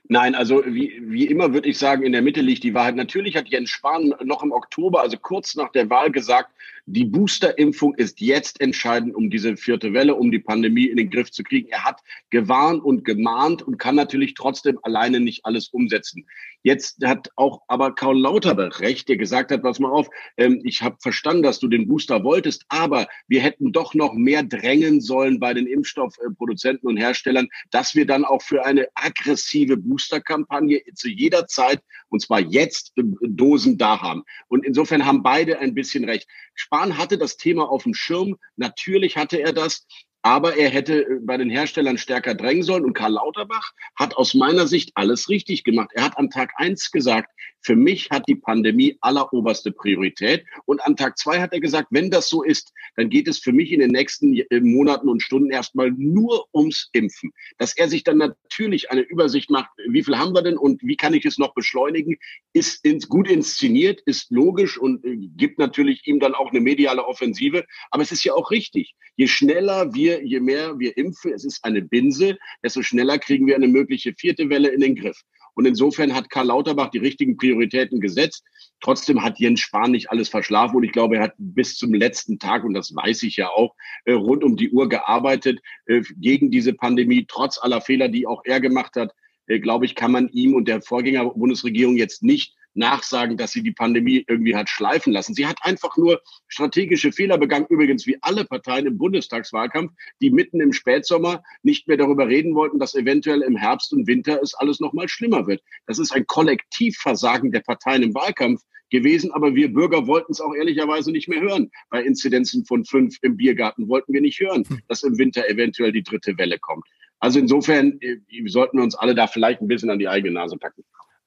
Nein, 0.10 0.36
also 0.36 0.64
wie, 0.66 1.02
wie 1.06 1.26
immer 1.28 1.54
würde 1.54 1.70
ich 1.70 1.78
sagen, 1.78 2.04
in 2.04 2.12
der 2.12 2.22
Mitte 2.22 2.42
liegt 2.42 2.64
die 2.64 2.74
Wahrheit. 2.74 2.96
Natürlich 2.96 3.38
hat 3.38 3.48
Jens 3.48 3.70
Spahn 3.70 4.14
noch 4.24 4.44
im 4.44 4.52
Oktober, 4.52 5.02
also 5.02 5.18
kurz 5.18 5.56
nach 5.56 5.72
der 5.72 5.90
Wahl, 5.90 6.12
gesagt, 6.12 6.52
die 6.86 7.06
Boosterimpfung 7.06 7.96
ist 7.96 8.20
jetzt 8.20 8.60
entscheidend, 8.60 9.16
um 9.16 9.30
diese 9.30 9.56
vierte 9.56 9.94
Welle, 9.94 10.16
um 10.16 10.32
die 10.32 10.40
Pandemie 10.40 10.88
in 10.88 10.98
den 10.98 11.10
Griff 11.10 11.32
zu 11.32 11.44
kriegen. 11.44 11.70
Er 11.70 11.86
hat 11.86 12.02
gewarnt 12.30 12.84
und 12.84 13.06
gemahnt 13.06 13.62
und 13.62 13.78
kann 13.78 13.96
natürlich 13.96 14.34
trotzdem 14.34 14.78
alleine 14.84 15.20
nicht 15.22 15.46
alles 15.46 15.70
umsetzen. 15.70 16.26
Jetzt 16.62 17.04
hat 17.06 17.30
auch 17.36 17.62
aber 17.68 17.94
Karl 17.94 18.18
Lauterbach 18.18 18.80
recht, 18.80 19.10
der 19.10 19.18
gesagt 19.18 19.52
hat, 19.52 19.64
pass 19.64 19.80
mal 19.80 19.92
auf, 19.92 20.08
ähm, 20.38 20.62
ich 20.64 20.82
habe 20.82 20.96
verstanden, 21.02 21.44
dass 21.44 21.60
du 21.60 21.68
den 21.68 21.88
Booster 21.88 22.24
wolltest, 22.24 22.66
aber 22.70 23.08
wir 23.28 23.42
hätten 23.42 23.74
doch 23.74 23.94
noch 23.94 24.14
mehr 24.14 24.44
drängen 24.44 25.02
sollen 25.02 25.40
bei 25.40 25.54
den 25.54 25.68
Impfstoffproduzenten 25.68 26.88
und 26.88 26.98
Herstellern, 26.98 27.50
dass 27.72 27.96
wir 27.96 28.06
dann 28.06 28.24
auch 28.24 28.42
für 28.42 28.66
eine 28.66 28.88
aggressive 28.96 29.76
Boosterkampagne 29.76 30.82
zu 30.96 31.10
jeder 31.10 31.48
Zeit, 31.48 31.82
und 32.10 32.22
zwar 32.22 32.40
jetzt, 32.40 32.94
Dosen 32.96 33.78
da 33.78 34.02
haben. 34.02 34.24
Und 34.48 34.66
insofern 34.66 35.06
haben 35.06 35.22
beide 35.22 35.60
ein 35.60 35.74
bisschen 35.74 36.06
recht. 36.06 36.28
Spahn 36.74 36.98
hatte 36.98 37.20
das 37.20 37.38
Thema 37.38 37.70
auf 37.70 37.84
dem 37.84 37.94
Schirm. 37.94 38.38
Natürlich 38.56 39.16
hatte 39.16 39.40
er 39.40 39.54
das. 39.54 39.86
Aber 40.24 40.56
er 40.56 40.70
hätte 40.70 41.02
äh, 41.04 41.20
bei 41.22 41.38
den 41.38 41.50
Herstellern 41.50 42.00
stärker 42.00 42.34
drängen 42.34 42.64
sollen. 42.64 42.84
Und 42.84 42.94
Karl 42.94 43.14
Lauterbach 43.14 43.74
hat 43.96 44.16
aus 44.16 44.34
meiner 44.34 44.66
Sicht 44.66 44.92
alles 44.96 45.30
richtig 45.30 45.64
gemacht. 45.64 45.90
Er 45.94 46.04
hat 46.06 46.18
an 46.18 46.32
Tag 46.32 46.52
eins 46.56 46.90
gesagt, 46.90 47.30
für 47.64 47.76
mich 47.76 48.10
hat 48.12 48.28
die 48.28 48.36
Pandemie 48.36 48.98
alleroberste 49.02 49.72
Priorität. 49.72 50.46
Und 50.66 50.82
an 50.86 50.96
Tag 50.96 51.18
zwei 51.18 51.40
hat 51.40 51.54
er 51.54 51.60
gesagt, 51.60 51.88
wenn 51.92 52.12
das 52.12 52.30
so 52.30 52.44
ist, 52.44 52.74
dann 52.96 53.10
geht 53.10 53.28
es 53.28 53.40
für 53.40 53.54
mich 53.54 53.72
in 53.72 53.80
den 53.80 53.92
nächsten 53.92 54.36
äh, 54.36 54.60
Monaten 54.60 55.10
und 55.10 55.22
Stunden 55.22 55.50
erstmal 55.50 55.92
nur 55.92 56.46
ums 56.54 56.90
Impfen. 56.92 57.32
Dass 57.58 57.76
er 57.76 57.88
sich 57.88 58.04
dann 58.04 58.18
natürlich 58.18 58.92
eine 58.92 59.02
Übersicht 59.02 59.50
macht, 59.50 59.70
wie 59.88 60.04
viel 60.04 60.18
haben 60.18 60.36
wir 60.36 60.42
denn 60.42 60.58
und 60.58 60.82
wie 60.84 60.98
kann 60.98 61.14
ich 61.14 61.26
es 61.26 61.38
noch 61.38 61.54
beschleunigen, 61.54 62.18
ist 62.52 62.86
ins, 62.86 63.08
gut 63.08 63.30
inszeniert, 63.30 64.02
ist 64.06 64.30
logisch 64.30 64.78
und 64.78 65.04
äh, 65.06 65.16
gibt 65.38 65.58
natürlich 65.58 66.06
ihm 66.06 66.20
dann 66.20 66.36
auch 66.36 66.52
eine 66.52 66.62
mediale 66.62 67.06
Offensive. 67.06 67.66
Aber 67.92 68.04
es 68.04 68.12
ist 68.12 68.26
ja 68.26 68.34
auch 68.34 68.52
richtig. 68.52 68.96
Je 69.16 69.28
schneller 69.28 69.94
wir, 69.94 70.26
je 70.26 70.40
mehr 70.40 70.78
wir 70.80 70.98
impfen, 70.98 71.34
es 71.34 71.46
ist 71.46 71.64
eine 71.64 71.82
Binse, 71.82 72.38
desto 72.62 72.82
schneller 72.82 73.18
kriegen 73.20 73.48
wir 73.48 73.56
eine 73.56 73.68
mögliche 73.68 74.14
vierte 74.14 74.50
Welle 74.50 74.70
in 74.70 74.82
den 74.82 74.96
Griff. 74.96 75.24
Und 75.56 75.66
insofern 75.66 76.14
hat 76.14 76.30
Karl 76.30 76.48
Lauterbach 76.48 76.90
die 76.90 77.00
richtigen 77.00 77.38
Prioritäten 77.38 78.00
gesetzt. 78.00 78.44
Trotzdem 78.82 79.24
hat 79.24 79.40
Jens 79.40 79.62
Spahn 79.62 79.92
nicht 79.92 80.12
alles 80.12 80.30
verschlafen 80.30 80.76
und 80.76 80.84
ich 80.84 80.92
glaube, 80.92 81.18
er 81.18 81.24
hat 81.24 81.34
bis 81.38 81.78
zum 81.78 81.94
letzten 81.94 82.40
Tag, 82.40 82.64
und 82.64 82.74
das 82.74 82.94
weiß 82.94 83.24
ich 83.24 83.38
ja 83.38 83.50
auch, 83.50 83.76
äh, 84.06 84.14
rund 84.14 84.44
um 84.44 84.56
die 84.58 84.72
Uhr 84.72 84.90
gearbeitet 84.90 85.60
äh, 85.86 86.02
gegen 86.18 86.52
diese 86.52 86.74
Pandemie, 86.74 87.26
trotz 87.28 87.58
aller 87.58 87.82
Fehler, 87.82 88.10
die 88.10 88.28
auch 88.28 88.42
er 88.46 88.60
gemacht 88.60 88.96
hat. 88.96 89.14
Äh, 89.48 89.60
glaube 89.60 89.86
ich, 89.86 89.96
kann 89.96 90.12
man 90.12 90.30
ihm 90.30 90.54
und 90.54 90.68
der 90.68 90.82
Vorgänger 90.82 91.26
Bundesregierung 91.26 91.98
jetzt 91.98 92.24
nicht 92.24 92.56
nachsagen, 92.74 93.38
dass 93.38 93.52
sie 93.52 93.64
die 93.64 93.72
Pandemie 93.72 94.24
irgendwie 94.28 94.56
hat 94.56 94.70
schleifen 94.70 95.14
lassen. 95.14 95.34
Sie 95.34 95.46
hat 95.46 95.58
einfach 95.62 95.98
nur 95.98 96.22
strategische 96.48 97.12
Fehler 97.12 97.38
begangen, 97.38 97.68
übrigens 97.70 98.08
wie 98.08 98.18
alle 98.22 98.46
Parteien 98.46 98.86
im 98.86 98.98
Bundestagswahlkampf, 98.98 99.92
die 100.22 100.32
mitten 100.32 100.60
im 100.60 100.74
Spätsommer 100.74 101.44
nicht 101.62 101.88
mehr 101.88 101.98
darüber 101.98 102.28
reden 102.28 102.56
wollten, 102.56 102.80
dass 102.80 102.96
eventuell 102.96 103.42
im 103.42 103.56
Herbst 103.56 103.94
und 103.94 104.08
Winter 104.08 104.40
es 104.42 104.54
alles 104.54 104.80
noch 104.80 104.94
mal 104.94 105.08
schlimmer 105.08 105.48
wird. 105.48 105.62
Das 105.88 106.00
ist 106.00 106.12
ein 106.14 106.26
Kollektivversagen 106.28 107.52
der 107.52 107.62
Parteien 107.62 108.04
im 108.04 108.14
Wahlkampf 108.14 108.62
gewesen, 108.90 109.32
aber 109.32 109.56
wir 109.56 109.74
Bürger 109.74 110.08
wollten 110.08 110.32
es 110.32 110.40
auch 110.40 110.54
ehrlicherweise 110.54 111.12
nicht 111.12 111.28
mehr 111.28 111.42
hören. 111.42 111.72
Bei 111.90 112.04
Inzidenzen 112.04 112.64
von 112.66 112.86
fünf 112.86 113.18
im 113.22 113.38
Biergarten 113.38 113.90
wollten 113.90 114.14
wir 114.14 114.22
nicht 114.22 114.40
hören, 114.40 114.64
hm. 114.68 114.82
dass 114.88 115.04
im 115.04 115.18
Winter 115.18 115.50
eventuell 115.50 115.92
die 115.92 116.04
dritte 116.04 116.38
Welle 116.38 116.60
kommt. 116.60 116.86
Also 117.20 117.40
insofern 117.40 118.00
äh, 118.02 118.18
sollten 118.48 118.78
wir 118.78 118.84
uns 118.84 118.96
alle 118.96 119.16
da 119.16 119.28
vielleicht 119.28 119.62
ein 119.62 119.68
bisschen 119.68 119.90
an 119.90 120.00
die 120.00 120.08
eigene 120.08 120.34
Nase 120.34 120.58
packen. 120.58 120.84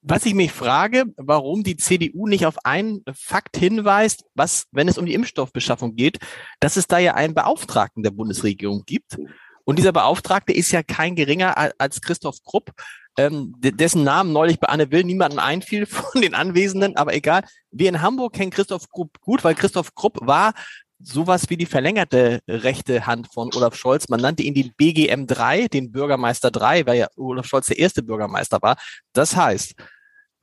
Was 0.08 0.24
ich 0.24 0.34
mich 0.34 0.52
frage, 0.52 1.06
warum 1.16 1.64
die 1.64 1.76
CDU 1.76 2.28
nicht 2.28 2.46
auf 2.46 2.64
einen 2.64 3.02
Fakt 3.12 3.56
hinweist, 3.56 4.24
was, 4.36 4.66
wenn 4.70 4.86
es 4.86 4.98
um 4.98 5.04
die 5.04 5.14
Impfstoffbeschaffung 5.14 5.96
geht, 5.96 6.20
dass 6.60 6.76
es 6.76 6.86
da 6.86 6.98
ja 6.98 7.14
einen 7.14 7.34
Beauftragten 7.34 8.04
der 8.04 8.12
Bundesregierung 8.12 8.84
gibt. 8.86 9.18
Und 9.64 9.80
dieser 9.80 9.90
Beauftragte 9.90 10.52
ist 10.52 10.70
ja 10.70 10.84
kein 10.84 11.16
geringer 11.16 11.56
als 11.80 12.00
Christoph 12.00 12.36
Krupp, 12.44 12.70
ähm, 13.18 13.56
dessen 13.58 14.04
Namen 14.04 14.32
neulich 14.32 14.60
bei 14.60 14.68
Anne 14.68 14.92
Will 14.92 15.02
niemanden 15.02 15.40
einfiel 15.40 15.86
von 15.86 16.22
den 16.22 16.36
Anwesenden, 16.36 16.96
aber 16.96 17.12
egal. 17.12 17.42
Wir 17.72 17.88
in 17.88 18.00
Hamburg 18.00 18.34
kennen 18.34 18.52
Christoph 18.52 18.88
Krupp 18.88 19.20
gut, 19.20 19.42
weil 19.42 19.56
Christoph 19.56 19.92
Krupp 19.96 20.18
war 20.20 20.54
sowas 21.00 21.50
wie 21.50 21.56
die 21.56 21.66
verlängerte 21.66 22.42
rechte 22.46 23.06
Hand 23.06 23.26
von 23.34 23.52
Olaf 23.56 23.74
Scholz. 23.74 24.08
Man 24.08 24.20
nannte 24.20 24.44
ihn 24.44 24.54
den 24.54 24.72
BGM 24.76 25.26
3, 25.26 25.66
den 25.66 25.90
Bürgermeister 25.90 26.52
3, 26.52 26.86
weil 26.86 26.98
ja 26.98 27.08
Olaf 27.16 27.46
Scholz 27.46 27.66
der 27.66 27.80
erste 27.80 28.04
Bürgermeister 28.04 28.62
war. 28.62 28.76
Das 29.12 29.34
heißt, 29.34 29.74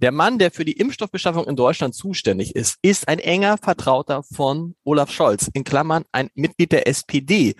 der 0.03 0.11
Mann, 0.11 0.37
der 0.37 0.51
für 0.51 0.65
die 0.65 0.73
Impfstoffbeschaffung 0.73 1.47
in 1.47 1.55
Deutschland 1.55 1.95
zuständig 1.95 2.57
ist, 2.57 2.77
ist 2.81 3.07
ein 3.07 3.19
enger 3.19 3.57
Vertrauter 3.57 4.21
von 4.21 4.75
Olaf 4.83 5.09
Scholz, 5.09 5.49
in 5.53 5.63
Klammern 5.63 6.03
ein 6.11 6.29
Mitglied 6.35 6.73
der 6.73 6.89
SPD. 6.89 7.55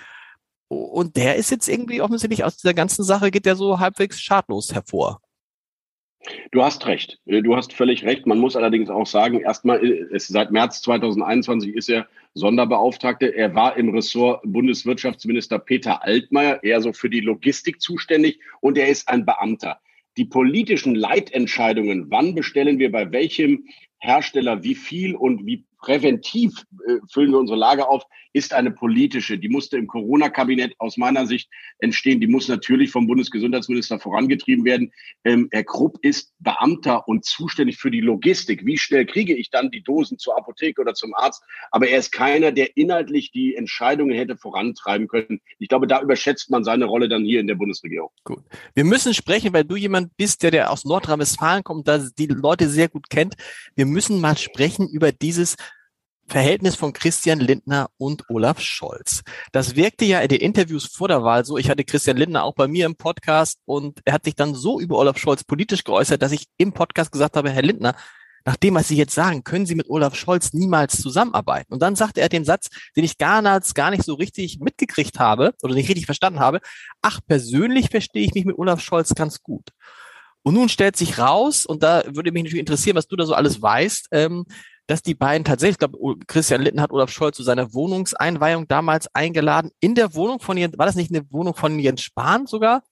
Und 0.67 1.15
der 1.15 1.37
ist 1.37 1.51
jetzt 1.51 1.69
irgendwie 1.69 2.01
offensichtlich 2.01 2.43
aus 2.43 2.57
dieser 2.57 2.73
ganzen 2.73 3.05
Sache, 3.05 3.31
geht 3.31 3.45
der 3.45 3.55
so 3.55 3.79
halbwegs 3.79 4.19
schadlos 4.19 4.73
hervor. 4.73 5.21
Du 6.51 6.61
hast 6.61 6.85
recht. 6.85 7.17
Du 7.25 7.55
hast 7.55 7.71
völlig 7.71 8.03
recht. 8.03 8.27
Man 8.27 8.39
muss 8.39 8.57
allerdings 8.57 8.89
auch 8.89 9.07
sagen, 9.07 9.39
erstmal, 9.39 9.79
ist, 9.79 10.27
seit 10.27 10.51
März 10.51 10.81
2021 10.81 11.73
ist 11.73 11.87
er 11.87 12.07
Sonderbeauftragte. 12.33 13.27
Er 13.27 13.55
war 13.55 13.77
im 13.77 13.95
Ressort 13.95 14.41
Bundeswirtschaftsminister 14.43 15.59
Peter 15.59 16.03
Altmaier 16.03 16.61
eher 16.61 16.81
so 16.81 16.91
für 16.91 17.09
die 17.09 17.21
Logistik 17.21 17.79
zuständig 17.79 18.41
und 18.59 18.77
er 18.77 18.89
ist 18.89 19.07
ein 19.07 19.25
Beamter 19.25 19.79
die 20.17 20.25
politischen 20.25 20.95
Leitentscheidungen, 20.95 22.09
wann 22.09 22.35
bestellen 22.35 22.79
wir 22.79 22.91
bei 22.91 23.11
welchem 23.11 23.65
Hersteller 23.97 24.63
wie 24.63 24.75
viel 24.75 25.15
und 25.15 25.45
wie 25.45 25.65
präventiv 25.83 26.63
äh, 26.87 26.97
füllen 27.11 27.31
wir 27.31 27.39
unsere 27.39 27.59
Lage 27.59 27.87
auf, 27.87 28.03
ist 28.31 28.53
eine 28.53 28.71
politische. 28.71 29.37
Die 29.37 29.49
musste 29.49 29.77
im 29.77 29.85
Corona-Kabinett 29.85 30.73
aus 30.79 30.97
meiner 30.97 31.27
Sicht 31.27 31.49
entstehen. 31.79 32.19
Die 32.19 32.27
muss 32.27 32.47
natürlich 32.47 32.89
vom 32.89 33.05
Bundesgesundheitsminister 33.05 33.99
vorangetrieben 33.99 34.65
werden. 34.65 34.91
Ähm, 35.23 35.49
Herr 35.51 35.65
Krupp 35.65 35.99
ist 36.01 36.33
Beamter 36.39 37.07
und 37.07 37.25
zuständig 37.25 37.77
für 37.77 37.91
die 37.91 38.01
Logistik. 38.01 38.65
Wie 38.65 38.77
schnell 38.77 39.05
kriege 39.05 39.35
ich 39.35 39.51
dann 39.51 39.69
die 39.71 39.83
Dosen 39.83 40.17
zur 40.17 40.37
Apotheke 40.37 40.81
oder 40.81 40.93
zum 40.93 41.13
Arzt? 41.13 41.43
Aber 41.69 41.87
er 41.87 41.99
ist 41.99 42.11
keiner, 42.11 42.51
der 42.51 42.75
inhaltlich 42.75 43.31
die 43.31 43.55
Entscheidungen 43.55 44.15
hätte 44.15 44.37
vorantreiben 44.37 45.07
können. 45.07 45.41
Ich 45.59 45.67
glaube, 45.67 45.87
da 45.87 46.01
überschätzt 46.01 46.49
man 46.49 46.63
seine 46.63 46.85
Rolle 46.85 47.09
dann 47.09 47.25
hier 47.25 47.39
in 47.39 47.47
der 47.47 47.55
Bundesregierung. 47.55 48.09
Gut. 48.23 48.43
Wir 48.73 48.85
müssen 48.85 49.13
sprechen, 49.13 49.53
weil 49.53 49.65
du 49.65 49.75
jemand 49.75 50.15
bist, 50.17 50.43
der, 50.43 50.51
der 50.51 50.71
aus 50.71 50.85
Nordrhein-Westfalen 50.85 51.63
kommt, 51.63 51.87
da 51.87 51.99
die 51.99 52.27
Leute 52.27 52.69
sehr 52.69 52.87
gut 52.87 53.09
kennt. 53.09 53.35
Wir 53.75 53.85
müssen 53.85 54.21
mal 54.21 54.37
sprechen 54.37 54.87
über 54.89 55.11
dieses 55.11 55.55
Verhältnis 56.27 56.75
von 56.75 56.93
Christian 56.93 57.39
Lindner 57.39 57.89
und 57.97 58.23
Olaf 58.29 58.59
Scholz. 58.59 59.23
Das 59.51 59.75
wirkte 59.75 60.05
ja 60.05 60.19
in 60.19 60.29
den 60.29 60.39
Interviews 60.39 60.85
vor 60.85 61.07
der 61.07 61.23
Wahl 61.23 61.45
so. 61.45 61.57
Ich 61.57 61.69
hatte 61.69 61.83
Christian 61.83 62.17
Lindner 62.17 62.43
auch 62.43 62.55
bei 62.55 62.67
mir 62.67 62.85
im 62.85 62.95
Podcast 62.95 63.59
und 63.65 63.99
er 64.05 64.13
hat 64.13 64.23
sich 64.25 64.35
dann 64.35 64.55
so 64.55 64.79
über 64.79 64.97
Olaf 64.97 65.17
Scholz 65.17 65.43
politisch 65.43 65.83
geäußert, 65.83 66.21
dass 66.21 66.31
ich 66.31 66.47
im 66.57 66.73
Podcast 66.73 67.11
gesagt 67.11 67.35
habe, 67.35 67.49
Herr 67.49 67.61
Lindner, 67.61 67.95
nach 68.45 68.57
dem, 68.57 68.75
was 68.75 68.89
Sie 68.89 68.97
jetzt 68.97 69.15
sagen, 69.15 69.43
können 69.43 69.65
Sie 69.65 69.75
mit 69.75 69.89
Olaf 69.89 70.15
Scholz 70.15 70.53
niemals 70.53 71.01
zusammenarbeiten. 71.01 71.73
Und 71.73 71.81
dann 71.81 71.95
sagte 71.95 72.21
er 72.21 72.29
den 72.29 72.43
Satz, 72.43 72.69
den 72.95 73.05
ich 73.05 73.17
gar, 73.17 73.41
gar 73.41 73.91
nicht 73.91 74.03
so 74.03 74.15
richtig 74.15 74.59
mitgekriegt 74.59 75.19
habe 75.19 75.53
oder 75.61 75.73
nicht 75.73 75.87
richtig 75.87 76.05
verstanden 76.05 76.39
habe. 76.39 76.59
Ach, 77.01 77.21
persönlich 77.25 77.89
verstehe 77.89 78.25
ich 78.25 78.33
mich 78.33 78.45
mit 78.45 78.57
Olaf 78.57 78.81
Scholz 78.81 79.13
ganz 79.15 79.41
gut. 79.41 79.69
Und 80.41 80.55
nun 80.55 80.67
stellt 80.67 80.97
sich 80.97 81.19
raus, 81.19 81.65
und 81.65 81.83
da 81.83 82.03
würde 82.05 82.33
mich 82.33 82.43
natürlich 82.43 82.59
interessieren, 82.59 82.97
was 82.97 83.07
du 83.07 83.15
da 83.15 83.25
so 83.25 83.33
alles 83.33 83.61
weißt, 83.61 84.09
ähm, 84.11 84.45
dass 84.87 85.01
die 85.01 85.15
beiden 85.15 85.45
tatsächlich, 85.45 85.75
ich 85.75 85.79
glaube, 85.79 86.17
Christian 86.27 86.61
Litten 86.61 86.81
hat 86.81 86.91
Olaf 86.91 87.09
Scholz 87.09 87.37
zu 87.37 87.43
seiner 87.43 87.73
Wohnungseinweihung 87.73 88.67
damals 88.67 89.13
eingeladen. 89.15 89.71
In 89.79 89.95
der 89.95 90.13
Wohnung 90.13 90.39
von 90.39 90.57
Jens, 90.57 90.77
war 90.77 90.85
das 90.85 90.95
nicht 90.95 91.13
eine 91.13 91.25
Wohnung 91.31 91.55
von 91.55 91.79
Jens 91.79 92.01
Spahn 92.01 92.45
sogar? 92.47 92.83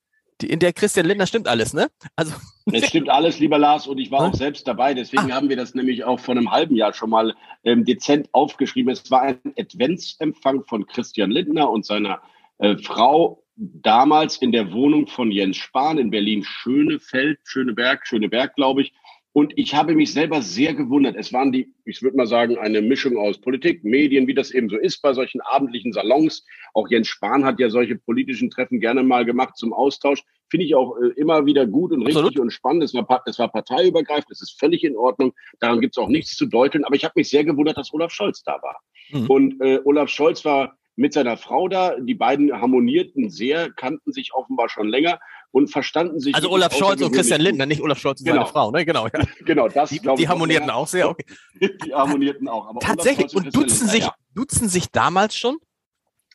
Die, 0.42 0.50
in 0.50 0.60
der 0.60 0.74
Christian 0.74 1.06
Lindner 1.06 1.28
stimmt 1.28 1.48
alles, 1.48 1.74
ne? 1.74 1.90
Also. 2.16 2.34
Es 2.72 2.86
stimmt 2.88 3.10
alles, 3.10 3.40
lieber 3.40 3.60
Lars, 3.60 3.88
und 3.88 3.98
ich 3.98 4.10
war 4.10 4.22
auch 4.22 4.34
selbst 4.34 4.68
dabei. 4.68 4.94
Deswegen 4.94 5.32
ah. 5.32 5.36
haben 5.36 5.50
wir 5.50 5.58
das 5.58 5.76
nämlich 5.76 6.04
auch 6.04 6.20
vor 6.20 6.36
einem 6.36 6.52
halben 6.52 6.76
Jahr 6.76 6.94
schon 6.94 7.10
mal 7.10 7.36
ähm, 7.64 7.86
dezent 7.86 8.30
aufgeschrieben. 8.32 8.92
Es 8.92 9.12
war 9.12 9.24
ein 9.24 9.40
Adventsempfang 9.58 10.64
von 10.64 10.88
Christian 10.88 11.30
Lindner 11.30 11.70
und 11.70 11.86
seiner 11.86 12.22
äh, 12.58 12.78
Frau 12.78 13.44
damals 13.56 14.38
in 14.38 14.52
der 14.52 14.72
Wohnung 14.72 15.08
von 15.08 15.32
Jens 15.32 15.58
Spahn 15.58 15.98
in 15.98 16.10
Berlin 16.10 16.44
Schönefeld, 16.44 17.40
Schöneberg, 17.44 18.08
Schöneberg, 18.08 18.56
glaube 18.56 18.82
ich. 18.82 18.94
Und 19.34 19.54
ich 19.56 19.74
habe 19.76 19.96
mich 19.96 20.12
selber 20.12 20.42
sehr 20.42 20.74
gewundert. 20.74 21.16
Es 21.16 21.32
waren 21.32 21.54
die, 21.54 21.74
ich 21.86 22.02
würde 22.02 22.18
mal 22.18 22.28
sagen, 22.28 22.58
eine 22.58 22.82
Mischung 22.82 23.18
aus 23.18 23.40
Politik, 23.40 23.84
Medien, 23.84 24.28
wie 24.28 24.34
das 24.34 24.52
eben 24.52 24.68
so 24.70 24.78
ist 24.78 25.02
bei 25.02 25.14
solchen 25.14 25.40
abendlichen 25.42 25.94
Salons. 25.94 26.46
Auch 26.74 26.90
Jens 26.90 27.08
Spahn 27.08 27.46
hat 27.46 27.60
ja 27.60 27.70
solche 27.70 27.96
politischen 27.96 28.50
Treffen 28.50 28.82
gerne 28.82 29.04
mal 29.04 29.24
gemacht 29.24 29.56
zum 29.56 29.72
Austausch. 29.72 30.24
Finde 30.50 30.66
ich 30.66 30.76
auch 30.76 30.98
äh, 30.98 31.08
immer 31.16 31.46
wieder 31.46 31.66
gut 31.66 31.94
und 31.94 32.02
richtig 32.02 32.18
Absolut. 32.18 32.40
und 32.40 32.52
spannend. 32.52 32.84
Es 32.84 32.94
war, 32.94 33.24
es 33.26 33.40
war 33.40 33.50
parteiübergreifend, 33.50 34.32
es 34.32 34.42
ist 34.42 34.60
völlig 34.60 34.84
in 34.84 34.98
Ordnung. 34.98 35.34
Daran 35.60 35.80
gibt 35.80 35.98
es 35.98 36.04
auch 36.04 36.10
nichts 36.10 36.36
zu 36.36 36.46
deuteln. 36.46 36.84
Aber 36.84 36.96
ich 36.96 37.06
habe 37.06 37.14
mich 37.16 37.30
sehr 37.30 37.46
gewundert, 37.46 37.78
dass 37.78 37.94
Olaf 37.94 38.12
Scholz 38.12 38.44
da 38.44 38.62
war. 38.62 38.82
Mhm. 39.12 39.28
Und 39.28 39.62
äh, 39.62 39.80
Olaf 39.86 40.10
Scholz 40.10 40.44
war 40.44 40.78
mit 40.98 41.14
seiner 41.14 41.38
Frau 41.38 41.70
da. 41.70 41.98
Die 41.98 42.16
beiden 42.16 42.52
harmonierten 42.52 43.30
sehr, 43.30 43.72
kannten 43.72 44.12
sich 44.12 44.34
offenbar 44.34 44.68
schon 44.68 44.90
länger 44.90 45.20
und 45.52 45.70
verstanden 45.70 46.20
sich. 46.20 46.34
Also 46.34 46.50
Olaf 46.50 46.76
Scholz 46.76 47.02
und 47.02 47.12
Christian 47.12 47.42
Lindner, 47.42 47.66
nicht 47.66 47.82
Olaf 47.82 48.00
Scholz 48.00 48.22
und 48.22 48.26
genau. 48.26 48.42
seine 48.42 48.52
Frau, 48.52 48.72
ne? 48.72 48.86
Genau, 48.86 49.08
ja. 49.08 49.24
genau, 49.46 49.68
das 49.68 49.90
die, 49.90 50.00
die 50.00 50.28
harmonierten 50.28 50.70
auch, 50.70 50.88
sehr, 50.88 51.10
okay. 51.10 51.26
die 51.86 51.94
harmonierten 51.94 52.48
auch. 52.48 52.68
Aber 52.68 52.80
Tatsächlich, 52.80 53.36
und, 53.36 53.46
und 53.46 53.56
duzen 53.56 53.88
sich, 53.88 54.06
ja. 54.06 54.16
duzen 54.34 54.70
sich 54.70 54.92
damals 54.92 55.36
schon? 55.36 55.58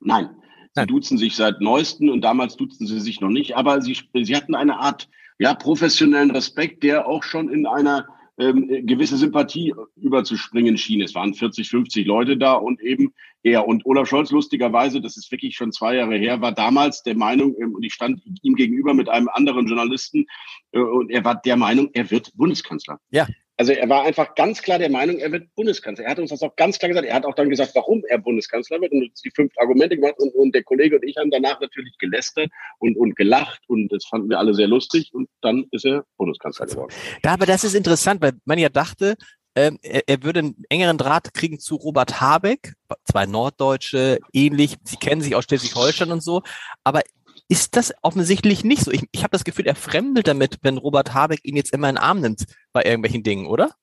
Nein. 0.01 0.29
Sie 0.75 0.81
Nein. 0.81 0.89
duzen 0.89 1.17
sich 1.17 1.35
seit 1.37 1.61
neuesten 1.61 2.11
und 2.11 2.21
damals 2.21 2.57
duzen 2.57 2.87
sie 2.87 3.01
sich 3.01 3.21
noch 3.21 3.31
nicht, 3.31 3.57
aber 3.57 3.81
sie, 3.81 3.97
sie 4.13 4.37
hatten 4.37 4.55
eine 4.55 4.79
Art 4.79 5.09
ja, 5.39 5.55
professionellen 5.55 6.31
Respekt, 6.31 6.83
der 6.83 7.07
auch 7.07 7.23
schon 7.23 7.49
in 7.49 7.67
einer 7.67 8.07
ähm, 8.39 8.87
gewisse 8.87 9.17
Sympathie 9.17 9.75
überzuspringen 9.97 10.77
schien. 10.77 11.01
Es 11.01 11.15
waren 11.15 11.35
40, 11.35 11.69
50 11.69 12.07
Leute 12.07 12.37
da 12.37 12.55
und 12.55 12.81
eben 12.81 13.15
er. 13.43 13.67
Und 13.67 13.87
Olaf 13.87 14.09
Scholz, 14.09 14.31
lustigerweise, 14.31 15.01
das 15.01 15.17
ist 15.17 15.31
wirklich 15.31 15.57
schon 15.57 15.73
zwei 15.73 15.97
Jahre 15.97 16.17
her, 16.17 16.41
war 16.41 16.53
damals 16.53 17.03
der 17.03 17.17
Meinung, 17.17 17.55
ähm, 17.61 17.75
und 17.75 17.83
ich 17.83 17.95
stand 17.95 18.23
ihm 18.43 18.55
gegenüber 18.55 18.95
mit 18.95 19.09
einem 19.09 19.29
anderen 19.29 19.67
Journalisten, 19.67 20.27
äh, 20.73 20.81
und 20.81 21.11
er 21.11 21.25
war 21.25 21.37
der 21.37 21.57
Meinung, 21.57 21.91
er 21.93 22.11
wird 22.11 22.33
Bundeskanzler. 22.37 23.01
Ja. 23.11 23.27
Also 23.59 23.73
er 23.73 23.89
war 23.89 24.05
einfach 24.05 24.35
ganz 24.35 24.61
klar 24.61 24.79
der 24.79 24.91
Meinung, 24.91 25.19
er 25.19 25.33
wird 25.33 25.55
Bundeskanzler. 25.55 26.05
Er 26.05 26.11
hat 26.11 26.19
uns 26.19 26.31
das 26.31 26.43
auch 26.43 26.55
ganz 26.57 26.79
klar 26.79 26.91
gesagt. 26.91 27.07
Er 27.07 27.15
hat 27.15 27.25
auch 27.25 27.35
dann 27.35 27.49
gesagt, 27.49 27.75
warum 27.75 28.05
er 28.07 28.19
Bundeskanzler 28.19 28.81
wird 28.81 28.93
und 28.93 29.09
uns 29.09 29.23
die 29.23 29.31
fünf 29.31 29.53
Argumente 29.57 29.97
gemacht. 29.97 30.17
Und, 30.19 30.35
und 30.35 30.55
der 30.55 30.63
Kollege 30.63 30.97
und 30.97 31.05
ich 31.05 31.17
haben 31.17 31.31
danach 31.31 31.59
natürlich 31.61 31.97
gelästert 31.99 32.51
und, 32.79 32.97
und 32.97 33.17
gelacht 33.17 33.63
und 33.69 33.91
das 33.91 34.05
fanden 34.05 34.29
wir 34.29 34.39
alle 34.39 34.55
sehr 34.55 34.69
lustig. 34.69 35.11
Und 35.15 35.29
dann 35.41 35.67
ist 35.71 35.87
er 35.87 36.05
Bundeskanzler 36.19 36.67
geworden. 36.67 36.93
Da, 37.23 37.33
aber 37.33 37.47
das 37.47 37.65
ist 37.65 37.75
interessant, 37.75 38.21
weil 38.21 38.33
man 38.45 38.59
ja 38.59 38.69
dachte, 38.69 39.17
ähm, 39.55 39.79
er, 39.81 40.03
er 40.07 40.23
würde 40.23 40.41
einen 40.41 40.65
engeren 40.69 40.99
Draht 40.99 41.33
kriegen 41.33 41.59
zu 41.59 41.77
Robert 41.77 42.21
Habeck, 42.21 42.75
zwei 43.11 43.25
Norddeutsche, 43.25 44.19
ähnlich, 44.35 44.77
sie 44.85 44.97
kennen 44.97 45.23
sich 45.23 45.35
aus 45.35 45.45
Schleswig-Holstein 45.45 46.13
und 46.13 46.23
so, 46.23 46.43
aber 46.85 47.01
ist 47.49 47.77
das 47.77 47.95
offensichtlich 48.03 48.65
nicht 48.65 48.83
so. 48.83 48.91
Ich, 48.91 49.05
ich 49.13 49.23
habe 49.23 49.31
das 49.31 49.45
Gefühl, 49.45 49.67
er 49.67 49.75
fremdelt 49.75 50.27
damit, 50.27 50.59
wenn 50.63 50.79
Robert 50.79 51.15
Habeck 51.15 51.41
ihn 51.45 51.57
jetzt 51.57 51.73
immer 51.73 51.89
in 51.89 51.95
den 51.97 52.03
Arm 52.03 52.21
nimmt 52.21 52.45
bei 52.73 52.83
irgendwelchen 52.83 53.23
Dingen, 53.23 53.47
oder? 53.47 53.75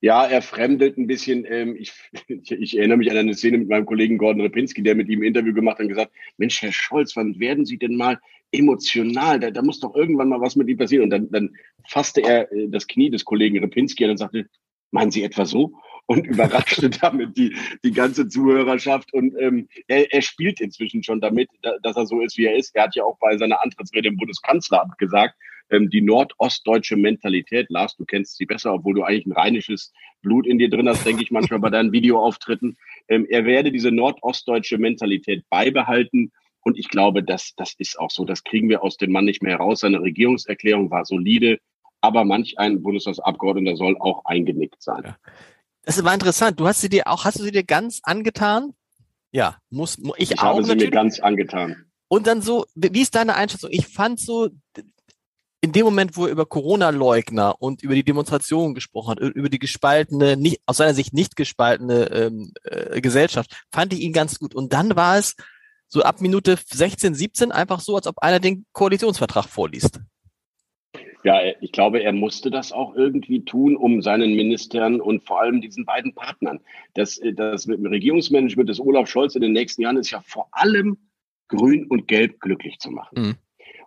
Ja, 0.00 0.26
er 0.26 0.42
fremdelt 0.42 0.98
ein 0.98 1.06
bisschen. 1.06 1.46
Ähm, 1.48 1.76
ich, 1.78 1.92
ich, 2.28 2.76
erinnere 2.76 2.98
mich 2.98 3.10
an 3.10 3.16
eine 3.16 3.34
Szene 3.34 3.58
mit 3.58 3.68
meinem 3.68 3.86
Kollegen 3.86 4.18
Gordon 4.18 4.42
Repinski, 4.42 4.82
der 4.82 4.94
mit 4.94 5.08
ihm 5.08 5.20
ein 5.20 5.26
Interview 5.26 5.54
gemacht 5.54 5.78
hat 5.78 5.84
und 5.84 5.90
gesagt, 5.90 6.12
Mensch, 6.36 6.60
Herr 6.60 6.72
Scholz, 6.72 7.16
wann 7.16 7.38
werden 7.38 7.64
Sie 7.64 7.78
denn 7.78 7.96
mal 7.96 8.18
emotional? 8.50 9.40
Da, 9.40 9.50
da 9.50 9.62
muss 9.62 9.80
doch 9.80 9.94
irgendwann 9.94 10.28
mal 10.28 10.40
was 10.40 10.56
mit 10.56 10.68
ihm 10.68 10.76
passieren. 10.76 11.04
Und 11.04 11.10
dann, 11.10 11.30
dann 11.30 11.56
fasste 11.88 12.20
er 12.22 12.52
äh, 12.52 12.68
das 12.68 12.86
Knie 12.86 13.10
des 13.10 13.24
Kollegen 13.24 13.58
Repinski 13.60 14.04
und 14.04 14.18
sagte, 14.18 14.48
meinen 14.90 15.10
Sie 15.10 15.22
etwa 15.22 15.46
so? 15.46 15.72
Und 16.12 16.26
überraschte 16.26 16.90
damit 17.00 17.36
die, 17.36 17.56
die 17.84 17.92
ganze 17.92 18.28
Zuhörerschaft. 18.28 19.12
Und 19.12 19.34
ähm, 19.38 19.68
er, 19.88 20.12
er 20.12 20.22
spielt 20.22 20.60
inzwischen 20.60 21.02
schon 21.02 21.20
damit, 21.20 21.48
dass 21.82 21.96
er 21.96 22.06
so 22.06 22.20
ist, 22.20 22.36
wie 22.36 22.46
er 22.46 22.56
ist. 22.56 22.74
Er 22.74 22.84
hat 22.84 22.94
ja 22.94 23.04
auch 23.04 23.18
bei 23.18 23.36
seiner 23.36 23.62
Antrittsrede 23.62 24.08
im 24.08 24.16
Bundeskanzleramt 24.16 24.98
gesagt, 24.98 25.34
ähm, 25.70 25.88
die 25.88 26.02
nordostdeutsche 26.02 26.96
Mentalität, 26.96 27.70
Lars, 27.70 27.96
du 27.96 28.04
kennst 28.04 28.36
sie 28.36 28.46
besser, 28.46 28.74
obwohl 28.74 28.94
du 28.94 29.02
eigentlich 29.02 29.26
ein 29.26 29.32
rheinisches 29.32 29.92
Blut 30.20 30.46
in 30.46 30.58
dir 30.58 30.68
drin 30.68 30.88
hast, 30.88 31.06
denke 31.06 31.22
ich 31.22 31.30
manchmal 31.30 31.60
bei 31.60 31.70
deinen 31.70 31.92
Videoauftritten. 31.92 32.76
Ähm, 33.08 33.26
er 33.28 33.44
werde 33.46 33.72
diese 33.72 33.90
nordostdeutsche 33.90 34.78
Mentalität 34.78 35.44
beibehalten. 35.48 36.30
Und 36.64 36.78
ich 36.78 36.88
glaube, 36.88 37.24
das, 37.24 37.54
das 37.56 37.74
ist 37.78 37.98
auch 37.98 38.10
so. 38.10 38.24
Das 38.24 38.44
kriegen 38.44 38.68
wir 38.68 38.84
aus 38.84 38.96
dem 38.96 39.10
Mann 39.12 39.24
nicht 39.24 39.42
mehr 39.42 39.58
heraus. 39.58 39.80
Seine 39.80 40.00
Regierungserklärung 40.00 40.90
war 40.90 41.04
solide, 41.04 41.58
aber 42.02 42.24
manch 42.24 42.58
ein 42.58 42.82
Bundestagsabgeordneter 42.82 43.76
soll 43.76 43.96
auch 43.98 44.24
eingenickt 44.26 44.82
sein. 44.82 45.02
Ja. 45.04 45.16
Das 45.84 46.02
war 46.04 46.14
interessant. 46.14 46.60
Du 46.60 46.66
hast 46.66 46.80
sie 46.80 46.88
dir 46.88 47.06
auch, 47.06 47.24
hast 47.24 47.38
du 47.38 47.42
sie 47.42 47.50
dir 47.50 47.64
ganz 47.64 48.00
angetan? 48.02 48.74
Ja, 49.32 49.56
muss 49.70 49.98
ich, 50.16 50.32
ich 50.32 50.38
auch. 50.38 50.42
habe 50.42 50.62
sie 50.62 50.68
natürlich. 50.70 50.90
mir 50.90 50.96
ganz 50.96 51.20
angetan. 51.20 51.86
Und 52.08 52.26
dann 52.26 52.42
so, 52.42 52.66
wie 52.74 53.00
ist 53.00 53.14
deine 53.14 53.34
Einschätzung? 53.34 53.70
Ich 53.72 53.88
fand 53.88 54.20
so, 54.20 54.50
in 55.62 55.72
dem 55.72 55.84
Moment, 55.84 56.16
wo 56.16 56.26
er 56.26 56.32
über 56.32 56.44
Corona-Leugner 56.44 57.54
und 57.60 57.82
über 57.82 57.94
die 57.94 58.02
Demonstrationen 58.02 58.74
gesprochen 58.74 59.12
hat, 59.12 59.20
über 59.20 59.48
die 59.48 59.60
gespaltene, 59.60 60.36
nicht, 60.36 60.60
aus 60.66 60.76
seiner 60.76 60.92
Sicht 60.92 61.14
nicht 61.14 61.36
gespaltene 61.36 62.10
ähm, 62.10 62.52
äh, 62.64 63.00
Gesellschaft, 63.00 63.64
fand 63.70 63.92
ich 63.92 64.00
ihn 64.00 64.12
ganz 64.12 64.40
gut. 64.40 64.54
Und 64.54 64.72
dann 64.72 64.96
war 64.96 65.18
es 65.18 65.36
so 65.86 66.02
ab 66.02 66.20
Minute 66.20 66.58
16, 66.70 67.14
17 67.14 67.52
einfach 67.52 67.80
so, 67.80 67.94
als 67.94 68.08
ob 68.08 68.18
einer 68.18 68.40
den 68.40 68.66
Koalitionsvertrag 68.72 69.46
vorliest. 69.46 70.00
Ja, 71.24 71.40
ich 71.60 71.72
glaube, 71.72 72.02
er 72.02 72.12
musste 72.12 72.50
das 72.50 72.72
auch 72.72 72.94
irgendwie 72.96 73.44
tun, 73.44 73.76
um 73.76 74.02
seinen 74.02 74.34
Ministern 74.34 75.00
und 75.00 75.24
vor 75.24 75.40
allem 75.40 75.60
diesen 75.60 75.84
beiden 75.84 76.14
Partnern. 76.14 76.60
Das, 76.94 77.20
das 77.34 77.66
mit 77.66 77.78
dem 77.78 77.86
Regierungsmanagement 77.86 78.68
des 78.68 78.80
Olaf 78.80 79.08
Scholz 79.08 79.34
in 79.34 79.42
den 79.42 79.52
nächsten 79.52 79.82
Jahren 79.82 79.96
ist 79.96 80.10
ja 80.10 80.22
vor 80.26 80.48
allem 80.50 80.98
Grün 81.48 81.86
und 81.86 82.08
Gelb 82.08 82.40
glücklich 82.40 82.78
zu 82.78 82.90
machen. 82.90 83.20
Mhm 83.20 83.36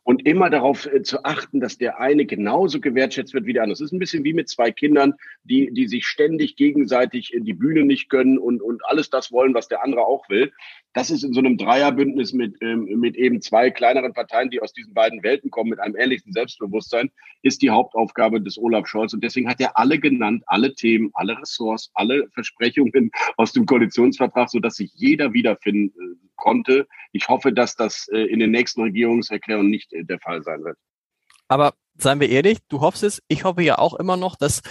und 0.05 0.25
immer 0.27 0.51
darauf 0.51 0.85
äh, 0.85 1.01
zu 1.01 1.23
achten, 1.25 1.59
dass 1.59 1.77
der 1.79 1.99
eine 1.99 2.25
genauso 2.25 2.79
gewertschätzt 2.79 3.33
wird 3.33 3.47
wie 3.47 3.53
der 3.53 3.63
andere. 3.63 3.73
Es 3.73 3.81
ist 3.81 3.91
ein 3.91 3.99
bisschen 3.99 4.23
wie 4.23 4.33
mit 4.33 4.47
zwei 4.47 4.71
Kindern, 4.71 5.15
die, 5.43 5.73
die 5.73 5.87
sich 5.87 6.05
ständig 6.05 6.55
gegenseitig 6.55 7.33
die 7.35 7.53
Bühne 7.53 7.83
nicht 7.85 8.09
gönnen 8.09 8.37
und, 8.37 8.61
und 8.61 8.85
alles 8.85 9.09
das 9.09 9.31
wollen, 9.31 9.55
was 9.55 9.67
der 9.67 9.83
andere 9.83 10.05
auch 10.05 10.29
will. 10.29 10.53
Das 10.95 11.09
ist 11.09 11.23
in 11.25 11.33
so 11.33 11.41
einem 11.41 11.57
Dreierbündnis 11.57 12.31
mit, 12.31 12.55
ähm, 12.61 12.85
mit 12.85 13.17
eben 13.17 13.41
zwei 13.41 13.69
kleineren 13.69 14.13
Parteien, 14.13 14.49
die 14.49 14.61
aus 14.61 14.71
diesen 14.71 14.93
beiden 14.93 15.23
Welten 15.23 15.51
kommen, 15.51 15.71
mit 15.71 15.81
einem 15.81 15.97
ähnlichen 15.97 16.31
Selbstbewusstsein, 16.31 17.11
ist 17.41 17.61
die 17.61 17.69
Hauptaufgabe 17.69 18.39
des 18.41 18.57
Olaf 18.57 18.87
Scholz. 18.87 19.13
Und 19.13 19.21
deswegen 19.21 19.49
hat 19.49 19.59
er 19.59 19.77
alle 19.77 19.99
genannt, 19.99 20.43
alle 20.47 20.73
Themen, 20.73 21.11
alle 21.13 21.37
Ressorts, 21.37 21.91
alle 21.95 22.29
Versprechungen 22.33 23.11
aus 23.35 23.51
dem 23.51 23.65
Koalitionsvertrag, 23.65 24.49
sodass 24.49 24.77
sich 24.77 24.89
jeder 24.95 25.33
wiederfinden 25.33 25.89
äh, 25.89 26.15
konnte. 26.37 26.87
Ich 27.11 27.27
hoffe, 27.27 27.51
dass 27.51 27.75
das 27.75 28.07
äh, 28.13 28.19
in 28.19 28.39
den 28.39 28.51
nächsten 28.51 28.81
Regierungserklärungen 28.81 29.69
nicht 29.69 29.91
äh, 29.91 30.05
der 30.05 30.19
Fall 30.19 30.43
sein 30.43 30.63
wird. 30.63 30.77
Aber 31.49 31.73
seien 31.97 32.21
wir 32.21 32.29
ehrlich, 32.29 32.59
du 32.69 32.79
hoffst 32.79 33.03
es, 33.03 33.21
ich 33.27 33.43
hoffe 33.43 33.63
ja 33.63 33.79
auch 33.79 33.95
immer 33.95 34.15
noch, 34.15 34.37
dass 34.37 34.61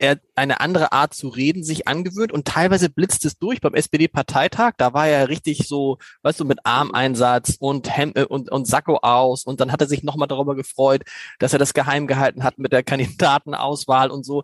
er 0.00 0.18
eine 0.34 0.60
andere 0.60 0.92
Art 0.92 1.12
zu 1.12 1.28
reden 1.28 1.62
sich 1.62 1.86
angewöhnt 1.86 2.32
und 2.32 2.46
teilweise 2.48 2.88
blitzt 2.88 3.24
es 3.26 3.38
durch 3.38 3.60
beim 3.60 3.74
SPD-Parteitag. 3.74 4.72
Da 4.78 4.94
war 4.94 5.06
er 5.06 5.28
richtig 5.28 5.68
so, 5.68 5.98
weißt 6.22 6.40
du, 6.40 6.46
mit 6.46 6.60
Armeinsatz 6.64 7.56
und 7.60 7.94
Hem 7.94 8.12
äh, 8.14 8.24
und, 8.24 8.50
und 8.50 8.66
Sakko 8.66 8.96
aus 9.02 9.44
und 9.44 9.60
dann 9.60 9.70
hat 9.72 9.82
er 9.82 9.88
sich 9.88 10.02
nochmal 10.02 10.26
darüber 10.28 10.56
gefreut, 10.56 11.02
dass 11.38 11.52
er 11.52 11.58
das 11.58 11.74
geheim 11.74 12.06
gehalten 12.06 12.42
hat 12.42 12.58
mit 12.58 12.72
der 12.72 12.82
Kandidatenauswahl 12.82 14.10
und 14.10 14.24
so. 14.24 14.42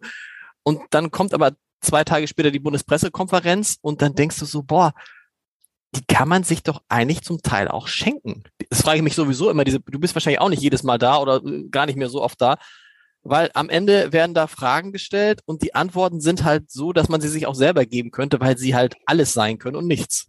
Und 0.62 0.82
dann 0.90 1.10
kommt 1.10 1.32
aber 1.32 1.52
zwei 1.80 2.04
Tage 2.04 2.28
später 2.28 2.50
die 2.50 2.58
Bundespressekonferenz 2.58 3.78
und 3.80 4.02
dann 4.02 4.14
denkst 4.14 4.38
du 4.38 4.44
so, 4.44 4.62
boah, 4.62 4.92
die 5.94 6.04
kann 6.04 6.28
man 6.28 6.42
sich 6.42 6.62
doch 6.62 6.82
eigentlich 6.88 7.22
zum 7.22 7.40
Teil 7.40 7.68
auch 7.68 7.88
schenken. 7.88 8.44
Das 8.68 8.82
frage 8.82 8.98
ich 8.98 9.02
mich 9.02 9.14
sowieso 9.14 9.48
immer. 9.48 9.64
Diese, 9.64 9.80
du 9.80 9.98
bist 9.98 10.14
wahrscheinlich 10.14 10.40
auch 10.40 10.50
nicht 10.50 10.62
jedes 10.62 10.82
Mal 10.82 10.98
da 10.98 11.16
oder 11.18 11.42
äh, 11.42 11.64
gar 11.70 11.86
nicht 11.86 11.96
mehr 11.96 12.10
so 12.10 12.22
oft 12.22 12.40
da, 12.40 12.58
weil 13.28 13.50
am 13.54 13.68
Ende 13.68 14.12
werden 14.12 14.34
da 14.34 14.46
Fragen 14.46 14.92
gestellt 14.92 15.40
und 15.46 15.62
die 15.62 15.74
Antworten 15.74 16.20
sind 16.20 16.44
halt 16.44 16.70
so, 16.70 16.92
dass 16.92 17.08
man 17.08 17.20
sie 17.20 17.28
sich 17.28 17.46
auch 17.46 17.54
selber 17.54 17.84
geben 17.86 18.10
könnte, 18.10 18.40
weil 18.40 18.56
sie 18.58 18.74
halt 18.74 18.96
alles 19.06 19.32
sein 19.32 19.58
können 19.58 19.76
und 19.76 19.86
nichts. 19.86 20.28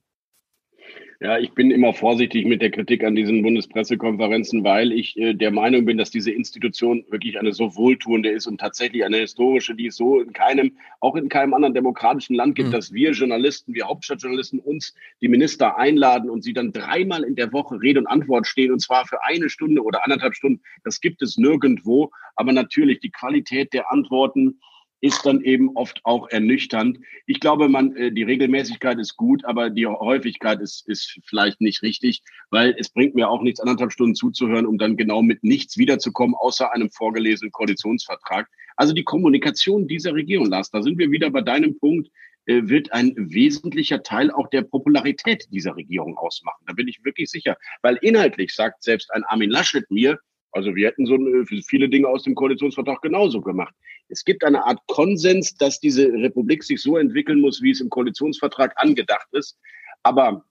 Ja, 1.20 1.40
ich 1.40 1.54
bin 1.54 1.72
immer 1.72 1.94
vorsichtig 1.94 2.46
mit 2.46 2.62
der 2.62 2.70
Kritik 2.70 3.04
an 3.04 3.16
diesen 3.16 3.42
Bundespressekonferenzen, 3.42 4.64
weil 4.64 4.92
ich 4.92 5.18
äh, 5.18 5.34
der 5.34 5.50
Meinung 5.50 5.86
bin, 5.86 5.98
dass 5.98 6.12
diese 6.12 6.30
Institution 6.30 7.04
wirklich 7.10 7.40
eine 7.40 7.54
so 7.54 7.76
wohltuende 7.76 8.30
ist 8.30 8.46
und 8.46 8.60
tatsächlich 8.60 9.04
eine 9.04 9.18
historische, 9.18 9.74
die 9.74 9.88
es 9.88 9.96
so 9.96 10.20
in 10.20 10.32
keinem, 10.32 10.78
auch 11.00 11.16
in 11.16 11.28
keinem 11.28 11.56
anderen 11.56 11.74
demokratischen 11.74 12.36
Land 12.36 12.54
gibt, 12.54 12.70
mhm. 12.70 12.74
dass 12.74 12.94
wir 12.94 13.12
Journalisten, 13.14 13.74
wir 13.74 13.88
Hauptstadtjournalisten 13.88 14.60
uns 14.60 14.94
die 15.20 15.28
Minister 15.28 15.80
einladen 15.80 16.30
und 16.30 16.44
sie 16.44 16.54
dann 16.54 16.72
dreimal 16.72 17.24
in 17.24 17.36
der 17.36 17.52
Woche 17.52 17.82
Rede 17.82 18.00
und 18.00 18.08
Antwort 18.08 18.46
stehen 18.46 18.72
und 18.72 18.80
zwar 18.80 19.08
für 19.08 19.24
eine 19.24 19.50
Stunde 19.50 19.84
oder 19.84 20.04
anderthalb 20.04 20.36
Stunden. 20.36 20.62
Das 20.84 21.02
gibt 21.02 21.24
es 21.24 21.36
nirgendwo. 21.38 22.12
Aber 22.36 22.52
natürlich 22.52 23.00
die 23.00 23.10
Qualität 23.10 23.74
der 23.74 23.92
Antworten, 23.92 24.60
ist 25.02 25.26
dann 25.26 25.42
eben 25.42 25.76
oft 25.76 26.02
auch 26.04 26.30
ernüchternd. 26.30 27.00
Ich 27.26 27.40
glaube, 27.40 27.70
man, 27.70 27.96
äh, 27.96 28.12
die 28.12 28.24
Regelmäßigkeit 28.24 28.98
ist 28.98 29.16
gut, 29.16 29.46
aber 29.46 29.70
die 29.70 29.86
Häufigkeit 29.86 30.60
ist, 30.60 30.88
ist 30.88 31.20
vielleicht 31.26 31.62
nicht 31.62 31.84
richtig, 31.84 32.24
weil 32.50 32.76
es 32.78 32.90
bringt 32.90 33.16
mir 33.16 33.30
auch 33.30 33.42
nichts, 33.42 33.60
anderthalb 33.60 33.92
Stunden 33.92 34.16
zuzuhören, 34.16 34.66
um 34.66 34.78
dann 34.78 34.98
genau 34.98 35.22
mit 35.22 35.44
nichts 35.44 35.78
wiederzukommen, 35.78 36.36
außer 36.36 36.74
einem 36.74 36.90
vorgelesenen 36.90 37.52
Koalitionsvertrag. 37.52 38.48
Also 38.76 38.94
die 38.94 39.04
Kommunikation 39.04 39.88
dieser 39.88 40.14
Regierung, 40.14 40.48
Lars, 40.48 40.72
da 40.72 40.82
sind 40.82 40.98
wir 40.98 41.12
wieder 41.12 41.30
bei 41.30 41.42
deinem 41.42 41.78
Punkt. 41.78 42.10
äh, 42.48 42.62
wird 42.70 42.94
ein 42.94 43.14
wesentlicher 43.18 44.04
Teil 44.04 44.32
auch 44.32 44.50
der 44.50 44.62
Popularität 44.62 45.48
dieser 45.52 45.76
Regierung 45.76 46.18
ausmachen. 46.18 46.64
Da 46.66 46.74
bin 46.74 46.88
ich 46.88 47.04
wirklich 47.04 47.30
sicher. 47.30 47.58
Weil 47.82 47.98
inhaltlich 48.02 48.54
sagt 48.56 48.84
selbst 48.84 49.12
ein 49.14 49.24
Armin 49.26 49.50
Laschet 49.50 49.90
mir, 49.92 50.18
also 50.52 50.74
wir 50.76 50.88
hätten 50.88 51.06
so 51.06 51.16
äh, 51.16 51.46
viele 51.46 51.90
Dinge 51.90 52.08
aus 52.08 52.24
dem 52.24 52.36
Koalitionsvertrag 52.36 53.02
genauso 53.02 53.42
gemacht. 53.42 53.76
Es 54.10 54.24
gibt 54.24 54.44
eine 54.44 54.66
Art 54.66 54.80
Konsens, 54.88 55.56
dass 55.56 55.80
diese 55.80 56.08
Republik 56.08 56.64
sich 56.64 56.82
so 56.82 56.98
entwickeln 56.98 57.42
muss, 57.42 57.62
wie 57.62 57.72
es 57.72 57.82
im 57.82 57.90
Koalitionsvertrag 57.90 58.74
angedacht 58.78 59.28
ist. 59.32 59.58
Aber 60.04 60.46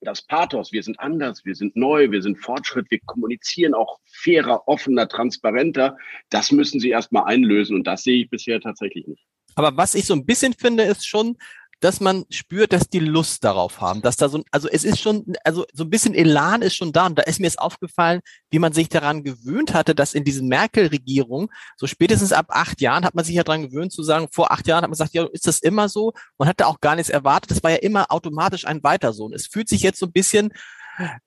das 0.00 0.22
Pathos, 0.22 0.72
wir 0.72 0.82
sind 0.82 0.98
anders, 0.98 1.44
wir 1.44 1.54
sind 1.54 1.76
neu, 1.76 2.10
wir 2.10 2.22
sind 2.22 2.36
Fortschritt, 2.36 2.90
wir 2.90 3.00
kommunizieren 3.06 3.74
auch 3.74 3.98
fairer, 4.06 4.66
offener, 4.66 5.08
transparenter, 5.08 5.96
das 6.30 6.50
müssen 6.50 6.80
sie 6.80 6.90
erstmal 6.90 7.24
einlösen 7.24 7.76
und 7.76 7.86
das 7.86 8.02
sehe 8.02 8.22
ich 8.22 8.30
bisher 8.30 8.60
tatsächlich 8.60 9.06
nicht. 9.06 9.24
Aber 9.54 9.76
was 9.76 9.94
ich 9.94 10.06
so 10.06 10.14
ein 10.14 10.24
bisschen 10.24 10.54
finde, 10.54 10.84
ist 10.84 11.06
schon, 11.06 11.36
dass 11.82 12.00
man 12.00 12.24
spürt, 12.30 12.72
dass 12.72 12.88
die 12.88 13.00
Lust 13.00 13.42
darauf 13.42 13.80
haben, 13.80 14.02
dass 14.02 14.16
da 14.16 14.28
so, 14.28 14.44
also 14.52 14.68
es 14.68 14.84
ist 14.84 15.00
schon, 15.00 15.34
also 15.42 15.66
so 15.72 15.82
ein 15.82 15.90
bisschen 15.90 16.14
Elan 16.14 16.62
ist 16.62 16.76
schon 16.76 16.92
da 16.92 17.06
und 17.06 17.18
da 17.18 17.22
ist 17.22 17.40
mir 17.40 17.48
es 17.48 17.58
aufgefallen, 17.58 18.20
wie 18.50 18.60
man 18.60 18.72
sich 18.72 18.88
daran 18.88 19.24
gewöhnt 19.24 19.74
hatte, 19.74 19.92
dass 19.92 20.14
in 20.14 20.22
diesen 20.22 20.46
Merkel-Regierungen, 20.46 21.48
so 21.76 21.88
spätestens 21.88 22.32
ab 22.32 22.46
acht 22.50 22.80
Jahren 22.80 23.04
hat 23.04 23.16
man 23.16 23.24
sich 23.24 23.34
ja 23.34 23.42
daran 23.42 23.62
gewöhnt 23.62 23.92
zu 23.92 24.04
sagen, 24.04 24.28
vor 24.30 24.52
acht 24.52 24.68
Jahren 24.68 24.84
hat 24.84 24.90
man 24.90 24.92
gesagt, 24.92 25.12
ja, 25.12 25.26
ist 25.32 25.48
das 25.48 25.58
immer 25.58 25.88
so? 25.88 26.12
Man 26.38 26.48
hatte 26.48 26.68
auch 26.68 26.80
gar 26.80 26.94
nichts 26.94 27.10
erwartet, 27.10 27.50
das 27.50 27.64
war 27.64 27.72
ja 27.72 27.78
immer 27.78 28.12
automatisch 28.12 28.64
ein 28.64 28.84
Weiter 28.84 29.12
so 29.12 29.24
und 29.24 29.34
es 29.34 29.48
fühlt 29.48 29.68
sich 29.68 29.82
jetzt 29.82 29.98
so 29.98 30.06
ein 30.06 30.12
bisschen, 30.12 30.52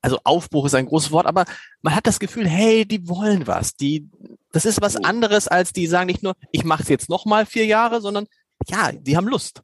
also 0.01 0.19
Aufbruch 0.23 0.67
ist 0.67 0.75
ein 0.75 0.85
großes 0.85 1.11
Wort, 1.11 1.25
aber 1.25 1.43
man 1.81 1.93
hat 1.93 2.07
das 2.07 2.19
Gefühl, 2.19 2.47
hey, 2.47 2.85
die 2.85 3.09
wollen 3.09 3.45
was, 3.45 3.75
die, 3.75 4.09
das 4.53 4.63
ist 4.63 4.81
was 4.81 4.95
anderes 4.95 5.49
als 5.49 5.73
die 5.73 5.87
sagen 5.87 6.07
nicht 6.07 6.23
nur, 6.23 6.35
ich 6.53 6.63
mache 6.63 6.83
es 6.83 6.87
jetzt 6.87 7.09
nochmal 7.09 7.45
vier 7.45 7.65
Jahre, 7.65 7.99
sondern 7.99 8.27
ja, 8.69 8.93
die 8.93 9.17
haben 9.17 9.27
Lust. 9.27 9.61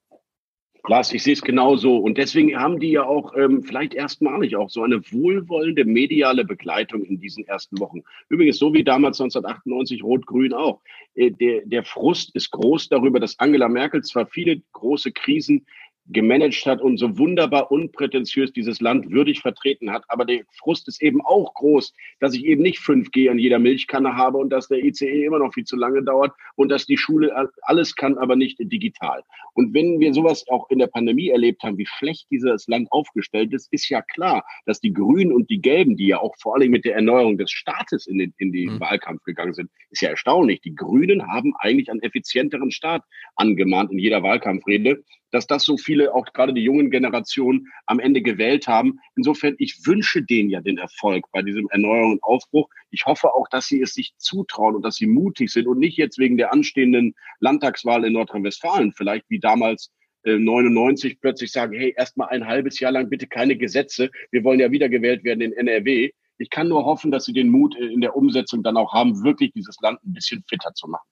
Lars, 0.88 1.14
ich 1.14 1.24
sehe 1.24 1.34
es 1.34 1.42
genauso. 1.42 1.98
Und 1.98 2.18
deswegen 2.18 2.58
haben 2.58 2.80
die 2.80 2.92
ja 2.92 3.04
auch 3.04 3.36
ähm, 3.36 3.64
vielleicht 3.64 3.94
erstmalig 3.94 4.56
auch 4.56 4.70
so 4.70 4.84
eine 4.84 5.02
wohlwollende 5.12 5.86
mediale 5.86 6.44
Begleitung 6.44 7.04
in 7.04 7.20
diesen 7.20 7.48
ersten 7.48 7.80
Wochen. 7.80 8.02
Übrigens, 8.30 8.58
so 8.58 8.74
wie 8.74 8.84
damals 8.84 9.20
1998 9.22 10.04
Rot-Grün 10.04 10.54
auch. 10.54 10.82
Äh, 11.16 11.32
der, 11.32 11.62
der 11.66 11.84
Frust 11.84 12.36
ist 12.36 12.52
groß 12.52 12.90
darüber, 12.90 13.20
dass 13.20 13.40
Angela 13.40 13.70
Merkel 13.70 14.04
zwar 14.04 14.26
viele 14.26 14.62
große 14.74 15.12
Krisen 15.12 15.66
gemanagt 16.12 16.66
hat 16.66 16.82
und 16.82 16.98
so 16.98 17.18
wunderbar 17.18 17.72
unprätentiös 17.72 18.52
dieses 18.54 18.82
Land 18.82 19.12
würdig 19.12 19.42
vertreten 19.42 19.92
hat. 19.92 20.04
Aber 20.08 20.26
der 20.26 20.44
Frust 20.58 20.88
ist 20.88 21.02
eben 21.02 21.22
auch 21.22 21.54
groß, 21.54 21.94
dass 22.20 22.34
ich 22.34 22.46
eben 22.46 22.62
nicht 22.62 22.80
5G 22.80 23.30
an 23.30 23.40
jeder 23.40 23.60
Milchkanne 23.60 24.16
habe 24.16 24.38
und 24.38 24.50
dass 24.50 24.68
der 24.68 24.84
ICE 24.84 25.26
immer 25.26 25.40
noch 25.40 25.54
viel 25.54 25.64
zu 25.64 25.76
lange 25.76 26.04
dauert 26.04 26.34
und 26.56 26.70
dass 26.70 26.86
die 26.86 26.98
Schule 26.98 27.50
alles 27.64 27.96
kann, 27.96 28.18
aber 28.18 28.36
nicht 28.36 28.58
digital. 28.60 29.24
Und 29.54 29.74
wenn 29.74 30.00
wir 30.00 30.14
sowas 30.14 30.46
auch 30.50 30.70
in 30.70 30.80
der 30.80 30.88
Pandemie 30.88 31.30
erlebt 31.30 31.64
haben, 31.64 31.78
wie 31.78 31.86
schlecht 31.86 32.28
dieses 32.32 32.68
Land 32.68 32.92
aufgestellt 32.92 33.54
ist, 33.54 33.72
ist 33.72 33.90
ja 33.90 34.02
klar, 34.02 34.44
dass 34.66 34.80
die 34.80 34.94
Grünen 34.94 35.34
und 35.34 35.50
die 35.50 35.62
Gelben, 35.62 35.98
die 35.98 36.08
ja 36.08 36.20
auch 36.20 36.36
vor 36.40 36.56
allem 36.56 36.72
mit 36.72 36.86
der 36.86 36.96
Erneuerung 36.96 37.38
des 37.38 37.52
Staates 37.52 38.08
in 38.08 38.18
den, 38.18 38.34
in 38.38 38.52
den 38.52 38.76
mhm. 38.76 38.80
Wahlkampf 38.80 39.24
gegangen 39.24 39.54
sind, 39.54 39.70
ist 39.90 40.02
ja 40.02 40.10
erstaunlich. 40.10 40.62
Die 40.62 40.76
Grünen 40.76 41.28
haben 41.28 41.54
eigentlich 41.60 41.90
einen 41.90 42.02
effizienteren 42.02 42.72
Staat 42.72 43.04
angemahnt 43.36 43.92
in 43.92 44.00
jeder 44.00 44.24
Wahlkampfrede 44.24 45.04
dass 45.32 45.48
das 45.48 45.64
so 45.64 45.78
viele, 45.78 46.14
auch 46.14 46.26
gerade 46.34 46.54
die 46.54 46.64
jungen 46.64 46.92
Generationen, 46.92 47.68
am 47.86 48.00
Ende 48.00 48.22
gewählt 48.22 48.68
haben. 48.68 49.00
Insofern, 49.16 49.56
ich 49.58 49.86
wünsche 49.86 50.22
denen 50.22 50.50
ja 50.50 50.62
den 50.62 50.78
Erfolg 50.78 51.26
bei 51.32 51.42
diesem 51.42 51.68
Erneuerung 51.70 52.14
und 52.14 52.24
Aufbruch. 52.24 52.70
Ich 52.90 53.06
hoffe 53.06 53.34
auch, 53.34 53.48
dass 53.50 53.68
sie 53.68 53.82
es 53.82 53.94
sich 53.94 54.14
zutrauen 54.18 54.76
und 54.76 54.84
dass 54.84 54.96
sie 54.96 55.08
mutig 55.08 55.52
sind 55.52 55.68
und 55.68 55.80
nicht 55.80 55.98
jetzt 55.98 56.18
wegen 56.18 56.38
der 56.38 56.54
anstehenden 56.54 57.16
Landtagswahl 57.40 58.06
in 58.06 58.14
Nordrhein-Westfalen, 58.14 58.94
vielleicht 58.94 59.26
wie 59.30 59.40
damals 59.40 59.92
99 60.24 61.14
äh, 61.14 61.18
plötzlich 61.20 61.52
sagen, 61.52 61.78
hey, 61.78 61.94
erstmal 61.98 62.30
ein 62.30 62.46
halbes 62.46 62.80
Jahr 62.80 62.92
lang 62.92 63.10
bitte 63.10 63.28
keine 63.28 63.58
Gesetze. 63.58 64.12
Wir 64.32 64.44
wollen 64.44 64.60
ja 64.60 64.72
wiedergewählt 64.72 65.24
werden 65.24 65.42
in 65.42 65.54
NRW. 65.54 66.12
Ich 66.38 66.50
kann 66.50 66.68
nur 66.68 66.86
hoffen, 66.86 67.12
dass 67.12 67.26
sie 67.26 67.34
den 67.34 67.50
Mut 67.50 67.76
in 67.76 68.02
der 68.02 68.16
Umsetzung 68.16 68.64
dann 68.64 68.78
auch 68.78 68.94
haben, 68.94 69.24
wirklich 69.24 69.52
dieses 69.54 69.78
Land 69.82 70.04
ein 70.04 70.14
bisschen 70.14 70.44
fitter 70.48 70.74
zu 70.74 70.88
machen. 70.88 71.08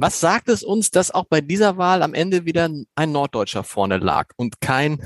Was 0.00 0.18
sagt 0.18 0.48
es 0.48 0.62
uns, 0.62 0.90
dass 0.90 1.10
auch 1.10 1.26
bei 1.28 1.42
dieser 1.42 1.76
Wahl 1.76 2.02
am 2.02 2.14
Ende 2.14 2.46
wieder 2.46 2.70
ein 2.94 3.12
Norddeutscher 3.12 3.64
vorne 3.64 3.98
lag 3.98 4.28
und 4.36 4.58
kein, 4.62 4.98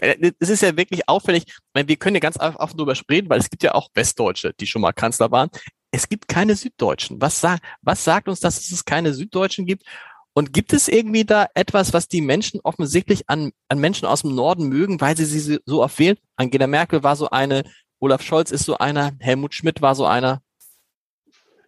es 0.00 0.50
ist 0.50 0.62
ja 0.62 0.76
wirklich 0.76 1.08
auffällig, 1.08 1.44
wir 1.72 1.96
können 1.96 2.16
ja 2.16 2.20
ganz 2.20 2.36
offen 2.40 2.76
drüber 2.76 2.96
sprechen, 2.96 3.28
weil 3.28 3.38
es 3.38 3.48
gibt 3.48 3.62
ja 3.62 3.74
auch 3.74 3.90
Westdeutsche, 3.94 4.52
die 4.58 4.66
schon 4.66 4.82
mal 4.82 4.92
Kanzler 4.92 5.30
waren. 5.30 5.50
Es 5.92 6.08
gibt 6.08 6.26
keine 6.26 6.56
Süddeutschen. 6.56 7.20
Was, 7.20 7.40
sagt, 7.40 7.62
was 7.82 8.02
sagt 8.02 8.28
uns, 8.28 8.40
dass 8.40 8.68
es 8.72 8.84
keine 8.84 9.14
Süddeutschen 9.14 9.66
gibt? 9.66 9.84
Und 10.32 10.52
gibt 10.52 10.72
es 10.72 10.88
irgendwie 10.88 11.24
da 11.24 11.46
etwas, 11.54 11.92
was 11.92 12.08
die 12.08 12.20
Menschen 12.20 12.58
offensichtlich 12.64 13.28
an, 13.30 13.52
an 13.68 13.78
Menschen 13.78 14.06
aus 14.06 14.22
dem 14.22 14.34
Norden 14.34 14.68
mögen, 14.68 15.00
weil 15.00 15.16
sie 15.16 15.26
sie 15.26 15.60
so 15.64 15.80
oft? 15.80 16.02
Angela 16.34 16.66
Merkel 16.66 17.04
war 17.04 17.14
so 17.14 17.30
eine, 17.30 17.62
Olaf 18.00 18.22
Scholz 18.22 18.50
ist 18.50 18.64
so 18.64 18.78
einer, 18.78 19.12
Helmut 19.20 19.54
Schmidt 19.54 19.80
war 19.80 19.94
so 19.94 20.06
einer. 20.06 20.42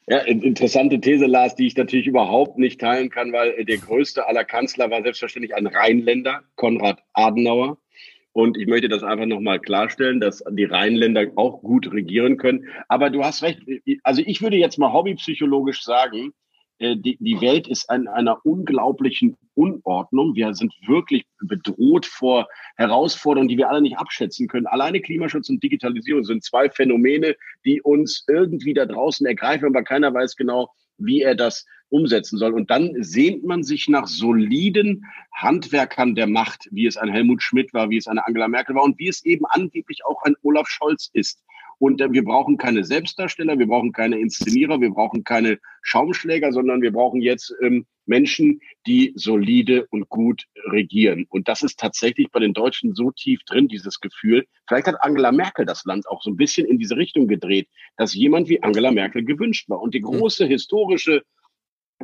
Ja, 0.09 0.19
interessante 0.19 1.01
These, 1.01 1.27
Lars, 1.27 1.57
die 1.57 1.67
ich 1.67 1.77
natürlich 1.77 2.07
überhaupt 2.07 2.59
nicht 2.59 2.81
teilen 2.81 3.11
kann, 3.11 3.33
weil 3.33 3.51
äh, 3.51 3.65
der 3.65 3.79
größte 3.79 4.29
aller 4.29 4.45
Kanzler 4.45 4.89
war 4.89 5.03
selbstverständlich 5.03 5.55
ein 5.57 5.67
Rheinländer, 5.67 6.45
Konrad 6.55 7.03
Adenauer. 7.13 7.79
Und 8.33 8.57
ich 8.57 8.69
möchte 8.69 8.89
das 8.89 9.03
einfach 9.03 9.27
nochmal 9.27 9.59
klarstellen, 9.59 10.21
dass 10.21 10.45
die 10.49 10.65
Rheinländer 10.65 11.27
auch 11.35 11.61
gut 11.63 11.91
regieren 11.91 12.37
können. 12.37 12.69
Aber 12.87 13.11
du 13.11 13.25
hast 13.25 13.43
recht. 13.43 13.61
Also 14.05 14.23
ich 14.25 14.43
würde 14.43 14.57
jetzt 14.57 14.79
mal 14.79 14.93
hobbypsychologisch 14.93 15.83
sagen, 15.83 16.33
die, 16.79 17.17
die 17.19 17.41
Welt 17.41 17.69
ist 17.69 17.91
in 17.91 18.07
einer 18.09 18.45
unglaublichen 18.45 19.37
Unordnung. 19.55 20.35
Wir 20.35 20.55
sind 20.55 20.75
wirklich 20.87 21.25
bedroht 21.41 22.05
vor 22.05 22.49
Herausforderungen, 22.77 23.49
die 23.49 23.57
wir 23.57 23.71
alle 23.71 23.81
nicht 23.81 23.99
abschätzen 23.99 24.49
können. 24.49 24.67
Alleine 24.67 25.01
Klimaschutz 25.01 25.49
und 25.49 25.63
Digitalisierung 25.63 26.25
sind 26.25 26.45
zwei 26.45 26.69
Phänomene, 26.69 27.37
die 27.65 27.81
uns 27.81 28.25
irgendwie 28.29 28.75
da 28.75 28.85
draußen 28.85 29.27
ergreifen, 29.27 29.67
aber 29.67 29.83
keiner 29.83 30.13
weiß 30.13 30.37
genau, 30.37 30.71
wie 30.99 31.23
er 31.23 31.35
das 31.35 31.67
umsetzen 31.89 32.39
soll. 32.39 32.53
Und 32.53 32.71
dann 32.71 32.93
sehnt 33.03 33.45
man 33.45 33.63
sich 33.63 33.89
nach 33.89 34.07
soliden 34.07 35.05
Handwerkern 35.33 36.15
der 36.15 36.27
Macht, 36.27 36.69
wie 36.73 36.87
es 36.87 36.97
ein 36.97 37.11
Helmut 37.11 37.43
Schmidt 37.43 37.73
war, 37.73 37.91
wie 37.91 37.97
es 37.97 38.09
eine 38.09 38.27
Angela 38.27 38.49
Merkel 38.49 38.75
war 38.75 38.83
und 38.83 38.99
wie 38.99 39.09
es 39.09 39.25
eben 39.25 39.47
angeblich 39.47 40.05
auch 40.05 40.23
ein 40.23 40.35
Olaf 40.43 40.69
Scholz 40.69 41.11
ist. 41.13 41.43
Und 41.79 42.01
äh, 42.01 42.13
wir 42.13 42.25
brauchen 42.25 42.57
keine 42.57 42.85
Selbstdarsteller, 42.85 43.59
wir 43.59 43.67
brauchen 43.67 43.93
keine 43.93 44.19
Inszenierer, 44.19 44.81
wir 44.81 44.91
brauchen 44.91 45.25
keine 45.25 45.59
Schaumschläger, 45.83 46.53
sondern 46.53 46.83
wir 46.83 46.93
brauchen 46.93 47.21
jetzt 47.21 47.55
ähm, 47.63 47.87
Menschen, 48.07 48.61
die 48.87 49.13
solide 49.17 49.87
und 49.91 50.09
gut 50.09 50.45
regieren. 50.71 51.27
Und 51.29 51.49
das 51.49 51.63
ist 51.63 51.79
tatsächlich 51.79 52.31
bei 52.31 52.41
den 52.41 52.55
Deutschen 52.55 52.95
so 52.95 53.11
tief 53.11 53.41
drin, 53.45 53.69
dieses 53.69 54.01
Gefühl. 54.01 54.47
Vielleicht 54.69 54.87
hat 54.87 54.97
Angela 55.01 55.33
Merkel 55.33 55.67
das 55.67 55.85
Land 55.85 56.09
auch 56.09 56.23
so 56.23 56.31
ein 56.31 56.37
bisschen 56.37 56.67
in 56.67 56.79
diese 56.79 56.97
Richtung 56.97 57.27
gedreht, 57.27 57.69
dass 57.97 58.15
jemand 58.15 58.49
wie 58.49 58.63
Angela 58.63 58.93
Merkel 58.93 59.25
gewünscht 59.25 59.69
war. 59.69 59.81
Und 59.81 59.95
die 59.95 60.03
hm. 60.03 60.07
große 60.07 60.47
historische 60.47 61.23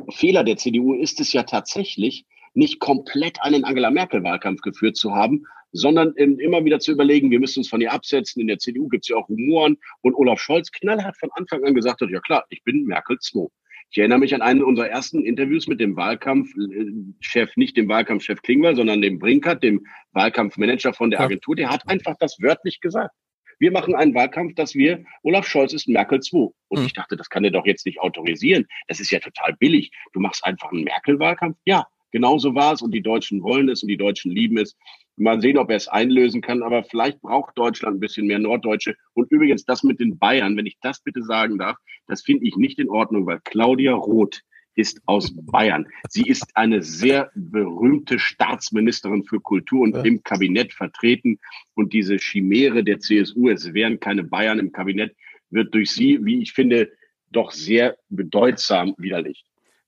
Fehler 0.09 0.43
der 0.43 0.57
CDU 0.57 0.93
ist 0.93 1.19
es 1.19 1.33
ja 1.33 1.43
tatsächlich, 1.43 2.25
nicht 2.55 2.79
komplett 2.79 3.41
einen 3.41 3.63
Angela 3.63 3.89
Merkel-Wahlkampf 3.89 4.61
geführt 4.61 4.95
zu 4.95 5.13
haben, 5.13 5.45
sondern 5.73 6.13
immer 6.15 6.63
wieder 6.63 6.79
zu 6.79 6.91
überlegen, 6.91 7.31
wir 7.31 7.39
müssen 7.39 7.59
uns 7.59 7.69
von 7.69 7.81
ihr 7.81 7.91
absetzen. 7.91 8.41
In 8.41 8.47
der 8.47 8.59
CDU 8.59 8.87
gibt 8.87 9.05
es 9.05 9.09
ja 9.09 9.17
auch 9.17 9.27
Humoren. 9.27 9.77
Und 10.01 10.15
Olaf 10.15 10.39
Scholz 10.39 10.71
knallhart 10.71 11.17
von 11.17 11.29
Anfang 11.33 11.63
an 11.63 11.73
gesagt 11.73 12.01
hat, 12.01 12.09
ja 12.09 12.19
klar, 12.19 12.45
ich 12.49 12.63
bin 12.63 12.85
Merkel 12.85 13.17
2. 13.19 13.47
Ich 13.89 13.99
erinnere 13.99 14.19
mich 14.19 14.33
an 14.33 14.41
einen 14.41 14.63
unserer 14.63 14.87
ersten 14.87 15.23
Interviews 15.23 15.67
mit 15.67 15.79
dem 15.79 15.95
Wahlkampfchef, 15.95 17.55
nicht 17.57 17.77
dem 17.77 17.89
Wahlkampfchef 17.89 18.41
Klingler, 18.41 18.75
sondern 18.75 19.01
dem 19.01 19.19
Brinkert, 19.19 19.61
dem 19.61 19.85
Wahlkampfmanager 20.13 20.93
von 20.93 21.11
der 21.11 21.19
Agentur. 21.19 21.55
Der 21.55 21.69
hat 21.69 21.87
einfach 21.87 22.15
das 22.19 22.37
wörtlich 22.41 22.79
gesagt. 22.79 23.13
Wir 23.59 23.71
machen 23.71 23.93
einen 23.95 24.15
Wahlkampf, 24.15 24.55
dass 24.55 24.73
wir, 24.73 25.03
Olaf 25.21 25.47
Scholz 25.47 25.73
ist 25.73 25.87
Merkel 25.87 26.21
2. 26.21 26.37
Und 26.69 26.79
mhm. 26.79 26.85
ich 26.85 26.93
dachte, 26.93 27.15
das 27.15 27.29
kann 27.29 27.43
er 27.43 27.51
doch 27.51 27.65
jetzt 27.65 27.85
nicht 27.85 27.99
autorisieren. 27.99 28.65
Das 28.87 28.99
ist 28.99 29.11
ja 29.11 29.19
total 29.19 29.53
billig. 29.59 29.91
Du 30.13 30.19
machst 30.19 30.43
einfach 30.43 30.71
einen 30.71 30.83
Merkel-Wahlkampf. 30.83 31.57
Ja, 31.65 31.85
genau 32.11 32.39
so 32.39 32.55
war 32.55 32.73
es 32.73 32.81
und 32.81 32.91
die 32.91 33.01
Deutschen 33.01 33.43
wollen 33.43 33.69
es 33.69 33.83
und 33.83 33.89
die 33.89 33.97
Deutschen 33.97 34.31
lieben 34.31 34.57
es. 34.57 34.75
Mal 35.15 35.41
sehen, 35.41 35.57
ob 35.57 35.69
er 35.69 35.77
es 35.77 35.87
einlösen 35.87 36.41
kann, 36.41 36.63
aber 36.63 36.83
vielleicht 36.83 37.21
braucht 37.21 37.57
Deutschland 37.57 37.97
ein 37.97 37.99
bisschen 37.99 38.25
mehr 38.25 38.39
Norddeutsche. 38.39 38.95
Und 39.13 39.31
übrigens, 39.31 39.65
das 39.65 39.83
mit 39.83 39.99
den 39.99 40.17
Bayern, 40.17 40.57
wenn 40.57 40.65
ich 40.65 40.77
das 40.81 41.01
bitte 41.01 41.23
sagen 41.23 41.59
darf, 41.59 41.77
das 42.07 42.23
finde 42.23 42.45
ich 42.45 42.55
nicht 42.55 42.79
in 42.79 42.89
Ordnung, 42.89 43.25
weil 43.25 43.39
Claudia 43.43 43.93
Roth 43.93 44.41
ist 44.75 45.01
aus 45.05 45.31
Bayern. 45.35 45.87
Sie 46.09 46.23
ist 46.23 46.55
eine 46.55 46.81
sehr 46.81 47.31
berühmte 47.35 48.17
Staatsministerin 48.19 49.23
für 49.23 49.39
Kultur 49.39 49.81
und 49.81 49.95
ja. 49.95 50.01
im 50.01 50.23
Kabinett 50.23 50.73
vertreten. 50.73 51.39
Und 51.75 51.93
diese 51.93 52.17
Chimäre 52.17 52.83
der 52.83 52.99
CSU, 52.99 53.49
es 53.49 53.73
wären 53.73 53.99
keine 53.99 54.23
Bayern 54.23 54.59
im 54.59 54.71
Kabinett, 54.71 55.15
wird 55.49 55.73
durch 55.73 55.91
sie, 55.91 56.19
wie 56.23 56.41
ich 56.41 56.53
finde, 56.53 56.91
doch 57.29 57.51
sehr 57.51 57.97
bedeutsam 58.09 58.95
widerlegt. 58.97 59.43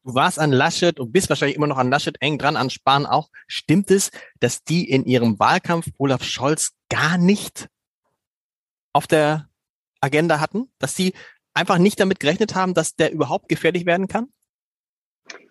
Du 0.05 0.13
warst 0.13 0.37
an 0.37 0.51
Laschet 0.51 0.99
und 0.99 1.11
bist 1.11 1.29
wahrscheinlich 1.29 1.57
immer 1.57 1.65
noch 1.65 1.77
an 1.79 1.89
Laschet 1.89 2.15
eng 2.19 2.37
dran, 2.37 2.57
an 2.57 2.69
Spahn 2.69 3.07
auch. 3.07 3.31
Stimmt 3.47 3.89
es, 3.89 4.11
dass 4.39 4.63
die 4.63 4.87
in 4.87 5.03
ihrem 5.03 5.39
Wahlkampf 5.39 5.87
Olaf 5.97 6.23
Scholz 6.23 6.75
gar 6.89 7.17
nicht 7.17 7.69
auf 8.93 9.07
der 9.07 9.49
Agenda 10.01 10.39
hatten? 10.39 10.69
Dass 10.77 10.93
die 10.93 11.13
einfach 11.55 11.79
nicht 11.79 11.99
damit 11.99 12.19
gerechnet 12.19 12.53
haben, 12.53 12.75
dass 12.75 12.95
der 12.95 13.11
überhaupt 13.11 13.49
gefährlich 13.49 13.87
werden 13.87 14.07
kann? 14.07 14.27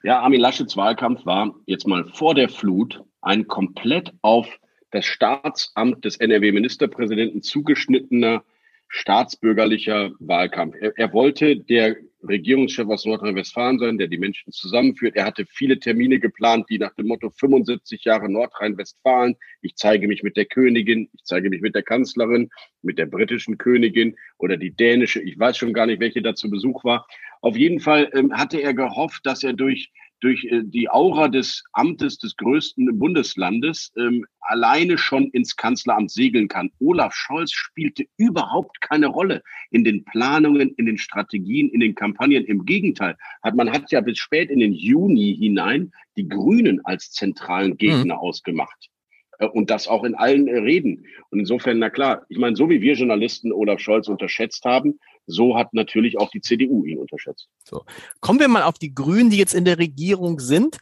Ja, 0.04 0.20
Armin 0.20 0.40
Laschets 0.40 0.76
Wahlkampf 0.76 1.26
war 1.26 1.56
jetzt 1.66 1.88
mal 1.88 2.04
vor 2.04 2.36
der 2.36 2.48
Flut 2.48 3.02
ein 3.22 3.48
komplett 3.48 4.12
auf 4.22 4.46
das 4.92 5.04
Staatsamt 5.04 6.04
des 6.04 6.18
NRW-Ministerpräsidenten 6.18 7.42
zugeschnittener 7.42 8.44
staatsbürgerlicher 8.86 10.12
Wahlkampf. 10.20 10.76
Er, 10.80 10.92
er, 10.96 11.12
wollte 11.12 11.56
der 11.56 11.96
Regierungschef 12.28 12.88
aus 12.88 13.04
Nordrhein-Westfalen 13.04 13.78
sein, 13.78 13.98
der 13.98 14.08
die 14.08 14.18
Menschen 14.18 14.52
zusammenführt. 14.52 15.16
Er 15.16 15.24
hatte 15.24 15.46
viele 15.46 15.78
Termine 15.78 16.18
geplant, 16.18 16.66
die 16.70 16.78
nach 16.78 16.94
dem 16.94 17.06
Motto 17.06 17.30
75 17.30 18.04
Jahre 18.04 18.30
Nordrhein-Westfalen, 18.30 19.36
ich 19.60 19.76
zeige 19.76 20.08
mich 20.08 20.22
mit 20.22 20.36
der 20.36 20.46
Königin, 20.46 21.08
ich 21.12 21.24
zeige 21.24 21.50
mich 21.50 21.60
mit 21.60 21.74
der 21.74 21.82
Kanzlerin, 21.82 22.50
mit 22.82 22.98
der 22.98 23.06
britischen 23.06 23.58
Königin 23.58 24.16
oder 24.38 24.56
die 24.56 24.74
dänische, 24.74 25.20
ich 25.20 25.38
weiß 25.38 25.56
schon 25.56 25.72
gar 25.72 25.86
nicht, 25.86 26.00
welche 26.00 26.22
da 26.22 26.34
zu 26.34 26.50
Besuch 26.50 26.84
war. 26.84 27.06
Auf 27.40 27.56
jeden 27.56 27.80
Fall 27.80 28.10
ähm, 28.14 28.32
hatte 28.32 28.60
er 28.60 28.72
gehofft, 28.72 29.26
dass 29.26 29.44
er 29.44 29.52
durch 29.52 29.90
durch 30.20 30.44
äh, 30.44 30.62
die 30.64 30.88
Aura 30.88 31.28
des 31.28 31.64
Amtes 31.72 32.18
des 32.18 32.36
größten 32.36 32.98
Bundeslandes 32.98 33.92
ähm, 33.96 34.24
alleine 34.40 34.98
schon 34.98 35.28
ins 35.30 35.56
Kanzleramt 35.56 36.10
segeln 36.10 36.48
kann. 36.48 36.70
Olaf 36.80 37.14
Scholz 37.14 37.52
spielte 37.52 38.04
überhaupt 38.16 38.80
keine 38.80 39.06
Rolle 39.06 39.42
in 39.70 39.84
den 39.84 40.04
Planungen, 40.04 40.74
in 40.76 40.86
den 40.86 40.98
Strategien, 40.98 41.68
in 41.68 41.80
den 41.80 41.94
Kampagnen. 41.94 42.44
Im 42.44 42.64
Gegenteil, 42.64 43.16
hat 43.42 43.54
man 43.54 43.70
hat 43.70 43.90
ja 43.90 44.00
bis 44.00 44.18
spät 44.18 44.50
in 44.50 44.60
den 44.60 44.72
Juni 44.72 45.36
hinein 45.38 45.92
die 46.16 46.28
Grünen 46.28 46.84
als 46.84 47.10
zentralen 47.10 47.76
Gegner 47.76 48.14
mhm. 48.14 48.20
ausgemacht. 48.20 48.90
Äh, 49.38 49.46
und 49.46 49.70
das 49.70 49.88
auch 49.88 50.04
in 50.04 50.14
allen 50.14 50.48
äh, 50.48 50.58
Reden. 50.58 51.06
Und 51.30 51.40
insofern, 51.40 51.78
na 51.78 51.90
klar, 51.90 52.24
ich 52.28 52.38
meine, 52.38 52.56
so 52.56 52.68
wie 52.70 52.80
wir 52.80 52.94
Journalisten 52.94 53.52
Olaf 53.52 53.80
Scholz 53.80 54.08
unterschätzt 54.08 54.64
haben, 54.64 54.98
so 55.26 55.56
hat 55.56 55.74
natürlich 55.74 56.18
auch 56.18 56.30
die 56.30 56.40
CDU 56.40 56.84
ihn 56.84 56.98
unterschätzt. 56.98 57.48
So. 57.64 57.84
Kommen 58.20 58.40
wir 58.40 58.48
mal 58.48 58.62
auf 58.62 58.78
die 58.78 58.94
Grünen, 58.94 59.30
die 59.30 59.38
jetzt 59.38 59.54
in 59.54 59.64
der 59.64 59.78
Regierung 59.78 60.40
sind. 60.40 60.78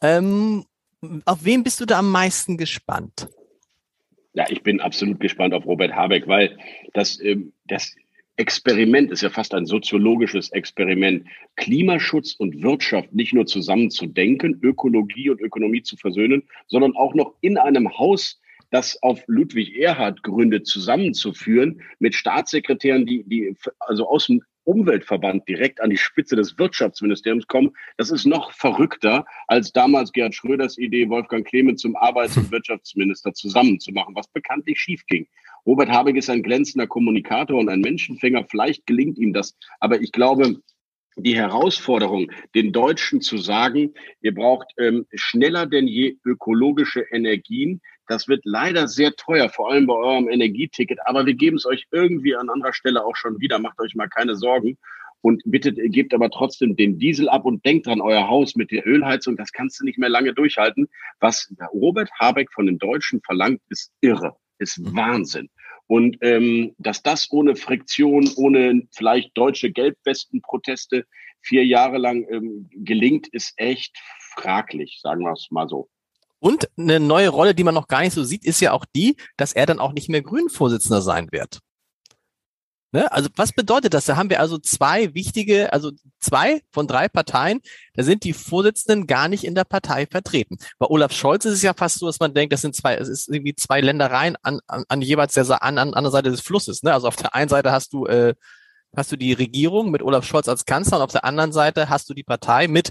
Ähm, 0.00 0.64
auf 1.24 1.44
wen 1.44 1.64
bist 1.64 1.80
du 1.80 1.86
da 1.86 1.98
am 1.98 2.10
meisten 2.10 2.56
gespannt? 2.56 3.28
Ja, 4.34 4.46
ich 4.48 4.62
bin 4.62 4.80
absolut 4.80 5.20
gespannt 5.20 5.52
auf 5.52 5.66
Robert 5.66 5.92
Habeck, 5.92 6.26
weil 6.26 6.56
das, 6.94 7.20
ähm, 7.20 7.52
das 7.66 7.94
Experiment 8.36 9.10
ist 9.10 9.22
ja 9.22 9.30
fast 9.30 9.52
ein 9.52 9.66
soziologisches 9.66 10.50
Experiment, 10.52 11.26
Klimaschutz 11.56 12.34
und 12.34 12.62
Wirtschaft 12.62 13.12
nicht 13.12 13.34
nur 13.34 13.46
zusammen 13.46 13.90
zu 13.90 14.06
denken, 14.06 14.58
Ökologie 14.62 15.28
und 15.28 15.40
Ökonomie 15.40 15.82
zu 15.82 15.96
versöhnen, 15.96 16.44
sondern 16.66 16.96
auch 16.96 17.14
noch 17.14 17.34
in 17.42 17.58
einem 17.58 17.98
Haus 17.98 18.40
das 18.72 19.00
auf 19.02 19.22
Ludwig 19.26 19.76
Erhard 19.76 20.22
gründet, 20.22 20.66
zusammenzuführen 20.66 21.82
mit 21.98 22.14
Staatssekretären, 22.14 23.06
die, 23.06 23.22
die 23.24 23.54
also 23.78 24.08
aus 24.08 24.26
dem 24.26 24.42
Umweltverband 24.64 25.46
direkt 25.46 25.80
an 25.80 25.90
die 25.90 25.98
Spitze 25.98 26.36
des 26.36 26.58
Wirtschaftsministeriums 26.58 27.46
kommen, 27.46 27.72
das 27.98 28.10
ist 28.10 28.24
noch 28.24 28.52
verrückter 28.52 29.26
als 29.46 29.72
damals 29.72 30.12
Gerhard 30.12 30.34
Schröders 30.34 30.78
Idee, 30.78 31.08
Wolfgang 31.08 31.46
Clemens 31.46 31.82
zum 31.82 31.96
Arbeits- 31.96 32.36
und 32.36 32.50
Wirtschaftsminister 32.50 33.34
zusammenzumachen, 33.34 34.14
was 34.14 34.28
bekanntlich 34.28 34.80
schief 34.80 35.04
ging. 35.06 35.26
Robert 35.66 35.90
Habeck 35.90 36.16
ist 36.16 36.30
ein 36.30 36.42
glänzender 36.42 36.86
Kommunikator 36.86 37.58
und 37.58 37.68
ein 37.68 37.80
Menschenfänger. 37.80 38.46
Vielleicht 38.50 38.86
gelingt 38.86 39.18
ihm 39.18 39.32
das. 39.32 39.56
Aber 39.80 40.00
ich 40.00 40.12
glaube, 40.12 40.60
die 41.16 41.36
Herausforderung, 41.36 42.30
den 42.54 42.72
Deutschen 42.72 43.20
zu 43.20 43.36
sagen, 43.36 43.92
ihr 44.22 44.34
braucht 44.34 44.72
ähm, 44.78 45.06
schneller 45.14 45.66
denn 45.66 45.86
je 45.86 46.16
ökologische 46.24 47.02
Energien. 47.10 47.80
Das 48.08 48.28
wird 48.28 48.42
leider 48.44 48.88
sehr 48.88 49.14
teuer, 49.14 49.48
vor 49.48 49.70
allem 49.70 49.86
bei 49.86 49.94
eurem 49.94 50.28
Energieticket. 50.28 50.98
Aber 51.06 51.24
wir 51.26 51.34
geben 51.34 51.56
es 51.56 51.66
euch 51.66 51.86
irgendwie 51.90 52.34
an 52.34 52.50
anderer 52.50 52.72
Stelle 52.72 53.04
auch 53.04 53.16
schon 53.16 53.40
wieder. 53.40 53.58
Macht 53.58 53.80
euch 53.80 53.94
mal 53.94 54.08
keine 54.08 54.36
Sorgen. 54.36 54.78
Und 55.22 55.40
bitte 55.46 55.72
gebt 55.72 56.12
aber 56.14 56.30
trotzdem 56.30 56.74
den 56.74 56.98
Diesel 56.98 57.28
ab 57.28 57.44
und 57.44 57.64
denkt 57.64 57.86
dran, 57.86 58.00
euer 58.00 58.28
Haus 58.28 58.56
mit 58.56 58.72
der 58.72 58.86
Ölheizung, 58.86 59.36
das 59.36 59.52
kannst 59.52 59.80
du 59.80 59.84
nicht 59.84 59.98
mehr 59.98 60.08
lange 60.08 60.34
durchhalten. 60.34 60.88
Was 61.20 61.52
Robert 61.72 62.10
Habeck 62.18 62.52
von 62.52 62.66
den 62.66 62.78
Deutschen 62.78 63.20
verlangt, 63.22 63.60
ist 63.68 63.92
irre, 64.00 64.36
ist 64.58 64.78
mhm. 64.78 64.96
Wahnsinn. 64.96 65.48
Und 65.86 66.18
ähm, 66.22 66.74
dass 66.78 67.02
das 67.02 67.30
ohne 67.30 67.54
Friktion, 67.54 68.28
ohne 68.36 68.82
vielleicht 68.90 69.36
deutsche 69.38 69.70
Gelbwesten-Proteste 69.70 71.06
vier 71.40 71.64
Jahre 71.66 71.98
lang 71.98 72.26
ähm, 72.28 72.68
gelingt, 72.72 73.28
ist 73.28 73.54
echt 73.58 73.96
fraglich, 74.34 74.98
sagen 75.02 75.22
wir 75.22 75.32
es 75.32 75.48
mal 75.50 75.68
so. 75.68 75.88
Und 76.42 76.68
eine 76.76 76.98
neue 76.98 77.28
Rolle, 77.28 77.54
die 77.54 77.62
man 77.62 77.72
noch 77.72 77.86
gar 77.86 78.00
nicht 78.00 78.14
so 78.14 78.24
sieht, 78.24 78.44
ist 78.44 78.60
ja 78.60 78.72
auch 78.72 78.84
die, 78.96 79.16
dass 79.36 79.52
er 79.52 79.64
dann 79.64 79.78
auch 79.78 79.92
nicht 79.92 80.08
mehr 80.08 80.22
Grünen-Vorsitzender 80.22 81.00
sein 81.00 81.30
wird. 81.30 81.60
Ne? 82.90 83.10
Also 83.12 83.28
was 83.36 83.52
bedeutet 83.52 83.94
das? 83.94 84.06
Da 84.06 84.16
haben 84.16 84.28
wir 84.28 84.40
also 84.40 84.58
zwei 84.58 85.14
wichtige, 85.14 85.72
also 85.72 85.92
zwei 86.18 86.60
von 86.72 86.88
drei 86.88 87.08
Parteien, 87.08 87.60
da 87.94 88.02
sind 88.02 88.24
die 88.24 88.32
Vorsitzenden 88.32 89.06
gar 89.06 89.28
nicht 89.28 89.44
in 89.44 89.54
der 89.54 89.62
Partei 89.62 90.06
vertreten. 90.06 90.56
Bei 90.80 90.86
Olaf 90.86 91.12
Scholz 91.12 91.44
ist 91.44 91.54
es 91.54 91.62
ja 91.62 91.74
fast 91.74 92.00
so, 92.00 92.06
dass 92.06 92.18
man 92.18 92.34
denkt, 92.34 92.52
das 92.52 92.62
sind 92.62 92.74
zwei, 92.74 92.96
es 92.96 93.08
ist 93.08 93.28
irgendwie 93.28 93.54
zwei 93.54 93.80
Ländereien 93.80 94.36
an, 94.42 94.58
an, 94.66 94.82
an 94.88 95.00
jeweils 95.00 95.34
der 95.34 95.62
an, 95.62 95.78
an, 95.78 95.94
an 95.94 96.02
der 96.02 96.10
Seite 96.10 96.32
des 96.32 96.40
Flusses. 96.40 96.82
Ne? 96.82 96.92
Also 96.92 97.06
auf 97.06 97.14
der 97.14 97.36
einen 97.36 97.48
Seite 97.48 97.70
hast 97.70 97.92
du 97.92 98.06
äh, 98.06 98.34
hast 98.96 99.12
du 99.12 99.16
die 99.16 99.32
Regierung 99.32 99.90
mit 99.90 100.02
Olaf 100.02 100.26
Scholz 100.26 100.48
als 100.48 100.64
Kanzler 100.64 100.98
und 100.98 101.04
auf 101.04 101.12
der 101.12 101.24
anderen 101.24 101.52
Seite 101.52 101.88
hast 101.88 102.10
du 102.10 102.14
die 102.14 102.24
Partei 102.24 102.68
mit 102.68 102.90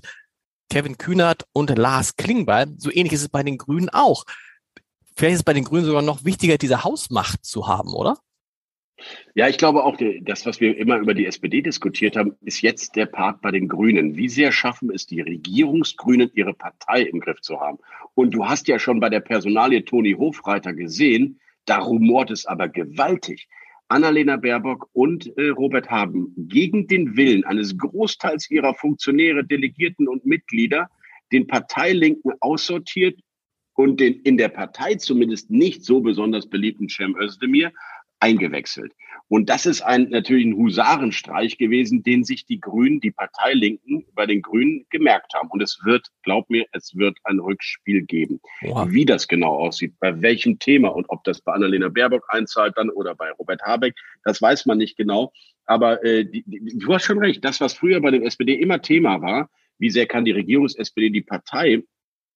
Kevin 0.71 0.97
Kühnert 0.97 1.43
und 1.51 1.69
Lars 1.77 2.15
Klingbeil. 2.15 2.73
So 2.77 2.89
ähnlich 2.89 3.11
ist 3.11 3.23
es 3.23 3.29
bei 3.29 3.43
den 3.43 3.57
Grünen 3.57 3.89
auch. 3.89 4.23
Vielleicht 5.17 5.33
ist 5.33 5.39
es 5.39 5.43
bei 5.43 5.53
den 5.53 5.65
Grünen 5.65 5.83
sogar 5.83 6.01
noch 6.01 6.23
wichtiger, 6.23 6.57
diese 6.57 6.85
Hausmacht 6.85 7.43
zu 7.43 7.67
haben, 7.67 7.93
oder? 7.93 8.17
Ja, 9.35 9.49
ich 9.49 9.57
glaube 9.57 9.83
auch, 9.83 9.97
das, 10.21 10.45
was 10.45 10.61
wir 10.61 10.77
immer 10.77 10.97
über 10.97 11.13
die 11.13 11.25
SPD 11.25 11.61
diskutiert 11.61 12.15
haben, 12.15 12.37
ist 12.39 12.61
jetzt 12.61 12.95
der 12.95 13.05
Part 13.05 13.41
bei 13.41 13.51
den 13.51 13.67
Grünen. 13.67 14.15
Wie 14.15 14.29
sehr 14.29 14.53
schaffen 14.53 14.89
es 14.93 15.05
die 15.05 15.19
Regierungsgrünen, 15.19 16.31
ihre 16.35 16.53
Partei 16.53 17.01
im 17.01 17.19
Griff 17.19 17.41
zu 17.41 17.59
haben? 17.59 17.79
Und 18.13 18.33
du 18.33 18.47
hast 18.47 18.69
ja 18.69 18.79
schon 18.79 19.01
bei 19.01 19.09
der 19.09 19.19
Personalie 19.19 19.83
Toni 19.83 20.13
Hofreiter 20.13 20.71
gesehen, 20.71 21.41
da 21.65 21.79
rumort 21.79 22.31
es 22.31 22.45
aber 22.45 22.69
gewaltig. 22.69 23.49
Annalena 23.91 24.37
Baerbock 24.37 24.89
und 24.93 25.37
äh, 25.37 25.49
Robert 25.49 25.91
haben 25.91 26.33
gegen 26.37 26.87
den 26.87 27.17
Willen 27.17 27.43
eines 27.43 27.77
Großteils 27.77 28.49
ihrer 28.49 28.73
Funktionäre, 28.73 29.43
Delegierten 29.43 30.07
und 30.07 30.25
Mitglieder 30.25 30.89
den 31.31 31.45
Parteilinken 31.45 32.31
aussortiert 32.39 33.19
und 33.73 33.99
den 33.99 34.21
in 34.21 34.37
der 34.37 34.49
Partei 34.49 34.95
zumindest 34.95 35.51
nicht 35.51 35.83
so 35.83 35.99
besonders 35.99 36.47
beliebten 36.47 36.87
Cem 36.87 37.15
Özdemir 37.17 37.71
eingewechselt. 38.21 38.93
Und 39.27 39.49
das 39.49 39.65
ist 39.65 39.81
ein 39.81 40.09
natürlich 40.09 40.45
ein 40.45 40.57
Husarenstreich 40.57 41.57
gewesen, 41.57 42.03
den 42.03 42.25
sich 42.25 42.45
die 42.45 42.59
Grünen, 42.59 42.99
die 42.99 43.11
Parteilinken 43.11 44.05
bei 44.13 44.25
den 44.25 44.41
Grünen 44.41 44.85
gemerkt 44.89 45.33
haben. 45.33 45.49
Und 45.49 45.61
es 45.61 45.79
wird, 45.83 46.07
glaub 46.23 46.49
mir, 46.49 46.65
es 46.73 46.95
wird 46.97 47.17
ein 47.23 47.39
Rückspiel 47.39 48.01
geben. 48.01 48.41
Wow. 48.61 48.89
Wie 48.91 49.05
das 49.05 49.29
genau 49.29 49.55
aussieht, 49.55 49.93
bei 49.99 50.21
welchem 50.21 50.59
Thema 50.59 50.89
und 50.89 51.05
ob 51.09 51.23
das 51.23 51.41
bei 51.41 51.53
Annalena 51.53 51.87
Baerbock 51.87 52.25
einzahlt 52.27 52.73
dann 52.75 52.89
oder 52.89 53.15
bei 53.15 53.31
Robert 53.31 53.61
Habeck, 53.61 53.95
das 54.25 54.41
weiß 54.41 54.65
man 54.65 54.77
nicht 54.77 54.97
genau. 54.97 55.31
Aber 55.65 56.03
äh, 56.03 56.25
die, 56.25 56.43
die, 56.45 56.77
du 56.77 56.93
hast 56.93 57.05
schon 57.05 57.19
recht, 57.19 57.43
das, 57.45 57.61
was 57.61 57.73
früher 57.73 58.01
bei 58.01 58.11
dem 58.11 58.23
SPD 58.23 58.55
immer 58.55 58.81
Thema 58.81 59.21
war, 59.21 59.49
wie 59.79 59.89
sehr 59.89 60.07
kann 60.07 60.25
die 60.25 60.31
Regierungs-SPD 60.31 61.09
die 61.09 61.21
Partei 61.21 61.83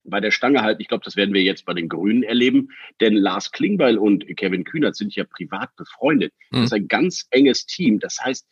bei 0.06 0.20
der 0.20 0.32
Stange 0.32 0.62
halten. 0.62 0.82
Ich 0.82 0.88
glaube, 0.88 1.04
das 1.04 1.16
werden 1.16 1.34
wir 1.34 1.44
jetzt 1.44 1.66
bei 1.66 1.74
den 1.74 1.90
Grünen 1.90 2.24
erleben, 2.24 2.70
denn 3.02 3.16
Lars 3.16 3.52
Klingbeil 3.52 3.98
und 3.98 4.26
Kevin 4.38 4.64
Kühnert 4.64 4.96
sind 4.96 5.16
ja 5.16 5.24
privat 5.24 5.76
befreundet. 5.76 6.34
Mhm. 6.52 6.58
Das 6.58 6.66
ist 6.66 6.74
ein 6.74 6.88
ganz 6.88 7.28
enges 7.32 7.66
Team. 7.66 8.00
Das 8.00 8.20
heißt, 8.24 8.48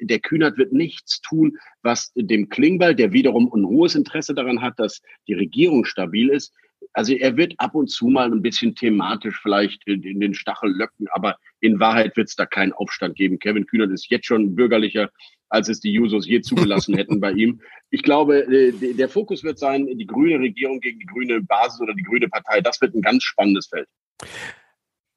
der 0.00 0.18
Kühnert 0.18 0.58
wird 0.58 0.72
nichts 0.72 1.20
tun, 1.20 1.58
was 1.82 2.12
dem 2.14 2.48
Klingbeil, 2.48 2.94
der 2.94 3.12
wiederum 3.12 3.52
ein 3.52 3.64
hohes 3.64 3.94
Interesse 3.94 4.34
daran 4.34 4.60
hat, 4.60 4.78
dass 4.78 5.02
die 5.28 5.34
Regierung 5.34 5.84
stabil 5.84 6.28
ist, 6.30 6.52
also 6.92 7.14
er 7.14 7.36
wird 7.36 7.54
ab 7.58 7.74
und 7.74 7.88
zu 7.88 8.06
mal 8.06 8.30
ein 8.30 8.42
bisschen 8.42 8.74
thematisch 8.74 9.40
vielleicht 9.40 9.86
in, 9.86 10.20
den 10.20 10.34
Stachel 10.34 10.70
löcken, 10.70 11.06
aber 11.12 11.36
in 11.60 11.80
Wahrheit 11.80 12.16
wird 12.16 12.28
es 12.28 12.36
da 12.36 12.46
keinen 12.46 12.72
Aufstand 12.72 13.16
geben. 13.16 13.38
Kevin 13.38 13.66
Kühnert 13.66 13.90
ist 13.90 14.10
jetzt 14.10 14.26
schon 14.26 14.54
bürgerlicher, 14.54 15.10
als 15.48 15.68
es 15.68 15.80
die 15.80 15.92
Jusos 15.92 16.26
je 16.26 16.40
zugelassen 16.40 16.94
hätten 16.96 17.20
bei 17.20 17.32
ihm. 17.32 17.60
Ich 17.90 18.02
glaube, 18.02 18.40
äh, 18.40 18.94
der 18.94 19.08
Fokus 19.08 19.42
wird 19.44 19.58
sein, 19.58 19.86
die 19.86 20.06
grüne 20.06 20.38
Regierung 20.38 20.80
gegen 20.80 20.98
die 20.98 21.06
grüne 21.06 21.40
Basis 21.42 21.80
oder 21.80 21.94
die 21.94 22.02
grüne 22.02 22.28
Partei. 22.28 22.60
Das 22.60 22.80
wird 22.80 22.94
ein 22.94 23.02
ganz 23.02 23.22
spannendes 23.22 23.68
Feld. 23.68 23.88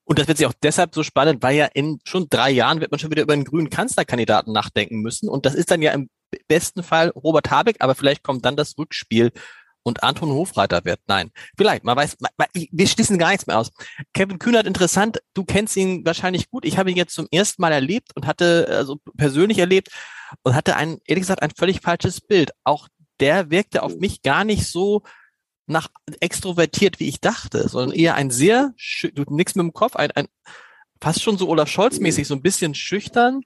Und 0.06 0.20
das 0.20 0.28
wird 0.28 0.38
sich 0.38 0.46
auch 0.46 0.54
deshalb 0.62 0.94
so 0.94 1.04
spannend, 1.04 1.42
weil 1.42 1.56
ja 1.56 1.66
in 1.74 2.00
schon 2.06 2.28
drei 2.30 2.52
Jahren 2.52 2.80
wird 2.80 2.92
man 2.92 3.00
schon 3.00 3.12
wieder 3.12 3.24
über 3.24 3.34
einen 3.34 3.44
grünen 3.44 3.70
Kanzlerkandidaten 3.70 4.54
nachdenken 4.54 5.02
müssen. 5.02 5.30
Und 5.30 5.46
das 5.46 5.56
ist 5.56 5.72
dann 5.72 5.82
ja 5.82 5.92
im 5.94 6.10
besten 6.48 6.84
Fall 6.84 7.10
Robert 7.10 7.50
Habeck, 7.50 7.78
aber 7.80 7.96
vielleicht 7.96 8.22
kommt 8.22 8.46
dann 8.46 8.56
das 8.56 8.78
Rückspiel 8.78 9.32
und 9.86 10.04
Anton 10.04 10.32
Hofreiter 10.32 10.84
wird. 10.84 11.00
Nein, 11.06 11.32
vielleicht, 11.56 11.84
man 11.84 11.95
weiß, 11.95 12.17
man, 12.19 12.32
man, 12.38 12.48
wir 12.54 12.88
schließen 12.88 13.19
gar 13.19 13.30
nichts 13.30 13.45
mehr 13.45 13.60
aus. 13.60 13.71
Kevin 14.13 14.39
Kühnert, 14.39 14.65
interessant, 14.65 15.21
du 15.36 15.45
kennst 15.45 15.78
ihn 15.78 16.04
wahrscheinlich 16.06 16.50
gut. 16.50 16.65
Ich 16.65 16.78
habe 16.78 16.89
ihn 16.89 16.98
jetzt 16.98 17.13
zum 17.13 17.28
ersten 17.32 17.62
Mal 17.62 17.71
erlebt 17.71 18.10
und 18.15 18.26
hatte, 18.26 18.67
also 18.69 18.98
persönlich 19.15 19.60
erlebt 19.60 19.89
und 20.41 20.56
hatte 20.56 20.76
ein, 20.76 20.98
ehrlich 21.06 21.21
gesagt, 21.21 21.43
ein 21.43 21.52
völlig 21.56 21.82
falsches 21.82 22.19
Bild. 22.19 22.52
Auch 22.63 22.88
der 23.19 23.52
wirkte 23.52 23.84
auf 23.84 23.95
mich 23.95 24.24
gar 24.24 24.43
nicht 24.43 24.65
so 24.67 25.04
nach 25.67 25.88
extrovertiert, 26.19 27.00
wie 27.00 27.08
ich 27.08 27.21
dachte, 27.21 27.69
sondern 27.69 27.95
eher 27.95 28.15
ein 28.15 28.32
sehr, 28.32 28.74
du 29.14 29.24
nix 29.30 29.53
mit 29.53 29.64
dem 29.64 29.74
Kopf, 29.74 29.95
ein, 29.95 30.12
ein 30.12 30.28
fast 30.99 31.22
schon 31.22 31.38
so 31.38 31.47
Olaf 31.47 31.70
Scholz-mäßig, 31.70 32.26
so 32.26 32.34
ein 32.34 32.41
bisschen 32.41 32.74
schüchtern, 32.74 33.41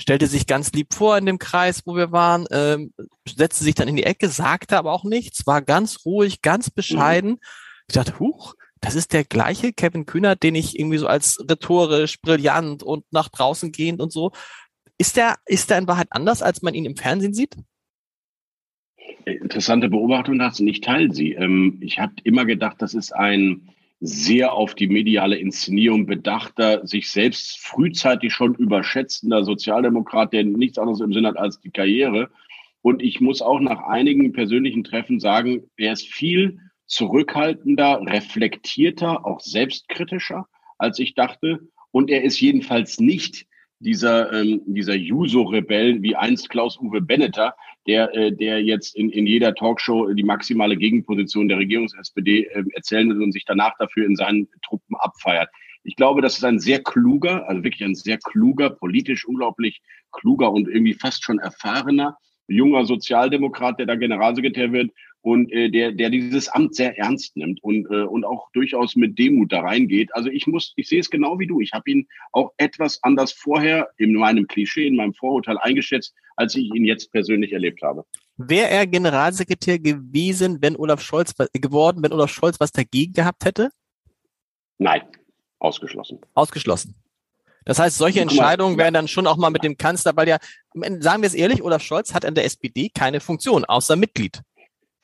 stellte 0.00 0.26
sich 0.26 0.46
ganz 0.46 0.72
lieb 0.72 0.94
vor 0.94 1.16
in 1.16 1.26
dem 1.26 1.38
Kreis, 1.38 1.82
wo 1.86 1.94
wir 1.94 2.12
waren, 2.12 2.46
ähm, 2.50 2.92
setzte 3.28 3.64
sich 3.64 3.74
dann 3.74 3.88
in 3.88 3.96
die 3.96 4.04
Ecke, 4.04 4.28
sagte 4.28 4.76
aber 4.76 4.92
auch 4.92 5.04
nichts, 5.04 5.46
war 5.46 5.62
ganz 5.62 6.04
ruhig, 6.04 6.42
ganz 6.42 6.70
bescheiden. 6.70 7.32
Mhm. 7.32 7.38
Ich 7.88 7.94
dachte, 7.94 8.18
huch, 8.18 8.54
das 8.80 8.96
ist 8.96 9.12
der 9.12 9.24
gleiche 9.24 9.72
Kevin 9.72 10.06
Kühnert, 10.06 10.42
den 10.42 10.56
ich 10.56 10.78
irgendwie 10.78 10.98
so 10.98 11.06
als 11.06 11.38
rhetorisch, 11.48 12.20
brillant 12.20 12.82
und 12.82 13.04
nach 13.12 13.28
draußen 13.28 13.70
gehend 13.70 14.00
und 14.00 14.12
so. 14.12 14.32
Ist 14.98 15.16
der, 15.16 15.36
ist 15.46 15.70
der 15.70 15.78
in 15.78 15.86
Wahrheit 15.86 16.08
anders, 16.10 16.42
als 16.42 16.62
man 16.62 16.74
ihn 16.74 16.84
im 16.84 16.96
Fernsehen 16.96 17.32
sieht? 17.32 17.56
Interessante 19.24 19.88
Beobachtung 19.88 20.38
dazu. 20.38 20.64
Ich 20.66 20.80
teile 20.80 21.12
sie. 21.12 21.32
Ähm, 21.32 21.78
ich 21.80 22.00
habe 22.00 22.14
immer 22.24 22.44
gedacht, 22.44 22.76
das 22.80 22.94
ist 22.94 23.12
ein 23.12 23.68
sehr 24.04 24.52
auf 24.52 24.74
die 24.74 24.88
mediale 24.88 25.36
Inszenierung 25.36 26.06
bedachter, 26.06 26.84
sich 26.84 27.08
selbst 27.08 27.60
frühzeitig 27.60 28.32
schon 28.32 28.56
überschätzender 28.56 29.44
Sozialdemokrat, 29.44 30.32
der 30.32 30.42
nichts 30.42 30.76
anderes 30.76 31.00
im 31.00 31.12
Sinn 31.12 31.24
hat 31.24 31.36
als 31.36 31.60
die 31.60 31.70
Karriere. 31.70 32.28
Und 32.82 33.00
ich 33.00 33.20
muss 33.20 33.42
auch 33.42 33.60
nach 33.60 33.84
einigen 33.84 34.32
persönlichen 34.32 34.82
Treffen 34.82 35.20
sagen, 35.20 35.70
er 35.76 35.92
ist 35.92 36.08
viel 36.08 36.58
zurückhaltender, 36.86 38.02
reflektierter, 38.04 39.24
auch 39.24 39.38
selbstkritischer, 39.38 40.48
als 40.78 40.98
ich 40.98 41.14
dachte. 41.14 41.60
Und 41.92 42.10
er 42.10 42.24
ist 42.24 42.40
jedenfalls 42.40 42.98
nicht 42.98 43.46
dieser, 43.78 44.32
ähm, 44.32 44.62
dieser 44.66 44.96
Juso-Rebell 44.96 46.02
wie 46.02 46.16
einst 46.16 46.50
Klaus-Uwe 46.50 47.02
Bennetter, 47.02 47.54
der, 47.86 48.14
äh, 48.14 48.32
der 48.32 48.62
jetzt 48.62 48.94
in, 48.96 49.10
in 49.10 49.26
jeder 49.26 49.54
Talkshow 49.54 50.12
die 50.12 50.22
maximale 50.22 50.76
Gegenposition 50.76 51.48
der 51.48 51.58
Regierungs-SPD 51.58 52.44
äh, 52.44 52.64
erzählen 52.74 53.08
will 53.08 53.22
und 53.22 53.32
sich 53.32 53.44
danach 53.44 53.76
dafür 53.78 54.06
in 54.06 54.16
seinen 54.16 54.48
Truppen 54.64 54.96
abfeiert. 54.96 55.48
Ich 55.84 55.96
glaube, 55.96 56.22
das 56.22 56.36
ist 56.36 56.44
ein 56.44 56.60
sehr 56.60 56.82
kluger, 56.82 57.48
also 57.48 57.64
wirklich 57.64 57.84
ein 57.84 57.96
sehr 57.96 58.18
kluger, 58.18 58.70
politisch 58.70 59.26
unglaublich 59.26 59.82
kluger 60.12 60.52
und 60.52 60.68
irgendwie 60.68 60.94
fast 60.94 61.24
schon 61.24 61.38
erfahrener 61.40 62.16
junger 62.46 62.84
Sozialdemokrat, 62.84 63.78
der 63.78 63.86
da 63.86 63.94
Generalsekretär 63.94 64.72
wird 64.72 64.90
und 65.22 65.52
äh, 65.52 65.70
der, 65.70 65.92
der 65.92 66.10
dieses 66.10 66.48
Amt 66.48 66.74
sehr 66.74 66.98
ernst 66.98 67.36
nimmt 67.36 67.62
und, 67.62 67.86
äh, 67.90 68.02
und 68.02 68.24
auch 68.24 68.50
durchaus 68.52 68.96
mit 68.96 69.18
Demut 69.18 69.52
da 69.52 69.60
reingeht. 69.60 70.14
Also 70.14 70.28
ich 70.28 70.46
muss, 70.46 70.72
ich 70.76 70.88
sehe 70.88 71.00
es 71.00 71.10
genau 71.10 71.38
wie 71.38 71.46
du. 71.46 71.60
Ich 71.60 71.72
habe 71.72 71.90
ihn 71.90 72.08
auch 72.32 72.52
etwas 72.56 72.98
anders 73.02 73.32
vorher 73.32 73.88
in 73.96 74.14
meinem 74.14 74.46
Klischee, 74.46 74.86
in 74.86 74.96
meinem 74.96 75.14
Vorurteil 75.14 75.58
eingeschätzt, 75.58 76.12
als 76.36 76.56
ich 76.56 76.74
ihn 76.74 76.84
jetzt 76.84 77.12
persönlich 77.12 77.52
erlebt 77.52 77.82
habe. 77.82 78.04
Wäre 78.36 78.68
er 78.68 78.86
Generalsekretär 78.86 79.78
gewesen, 79.78 80.58
wenn 80.60 80.76
Olaf 80.76 81.00
Scholz 81.00 81.34
geworden, 81.52 82.02
wenn 82.02 82.12
Olaf 82.12 82.30
Scholz 82.30 82.58
was 82.58 82.72
dagegen 82.72 83.12
gehabt 83.12 83.44
hätte? 83.44 83.70
Nein, 84.78 85.02
ausgeschlossen. 85.60 86.18
Ausgeschlossen. 86.34 86.96
Das 87.64 87.78
heißt, 87.78 87.96
solche 87.96 88.20
Entscheidungen 88.20 88.76
wären 88.76 88.94
dann 88.94 89.06
schon 89.06 89.28
auch 89.28 89.36
mal 89.36 89.50
mit 89.50 89.62
dem 89.62 89.76
Kanzler, 89.76 90.16
weil 90.16 90.28
ja, 90.28 90.38
sagen 90.98 91.22
wir 91.22 91.28
es 91.28 91.34
ehrlich, 91.34 91.62
Olaf 91.62 91.82
Scholz 91.82 92.12
hat 92.12 92.24
an 92.24 92.34
der 92.34 92.44
SPD 92.44 92.90
keine 92.92 93.20
Funktion, 93.20 93.64
außer 93.64 93.94
Mitglied. 93.94 94.42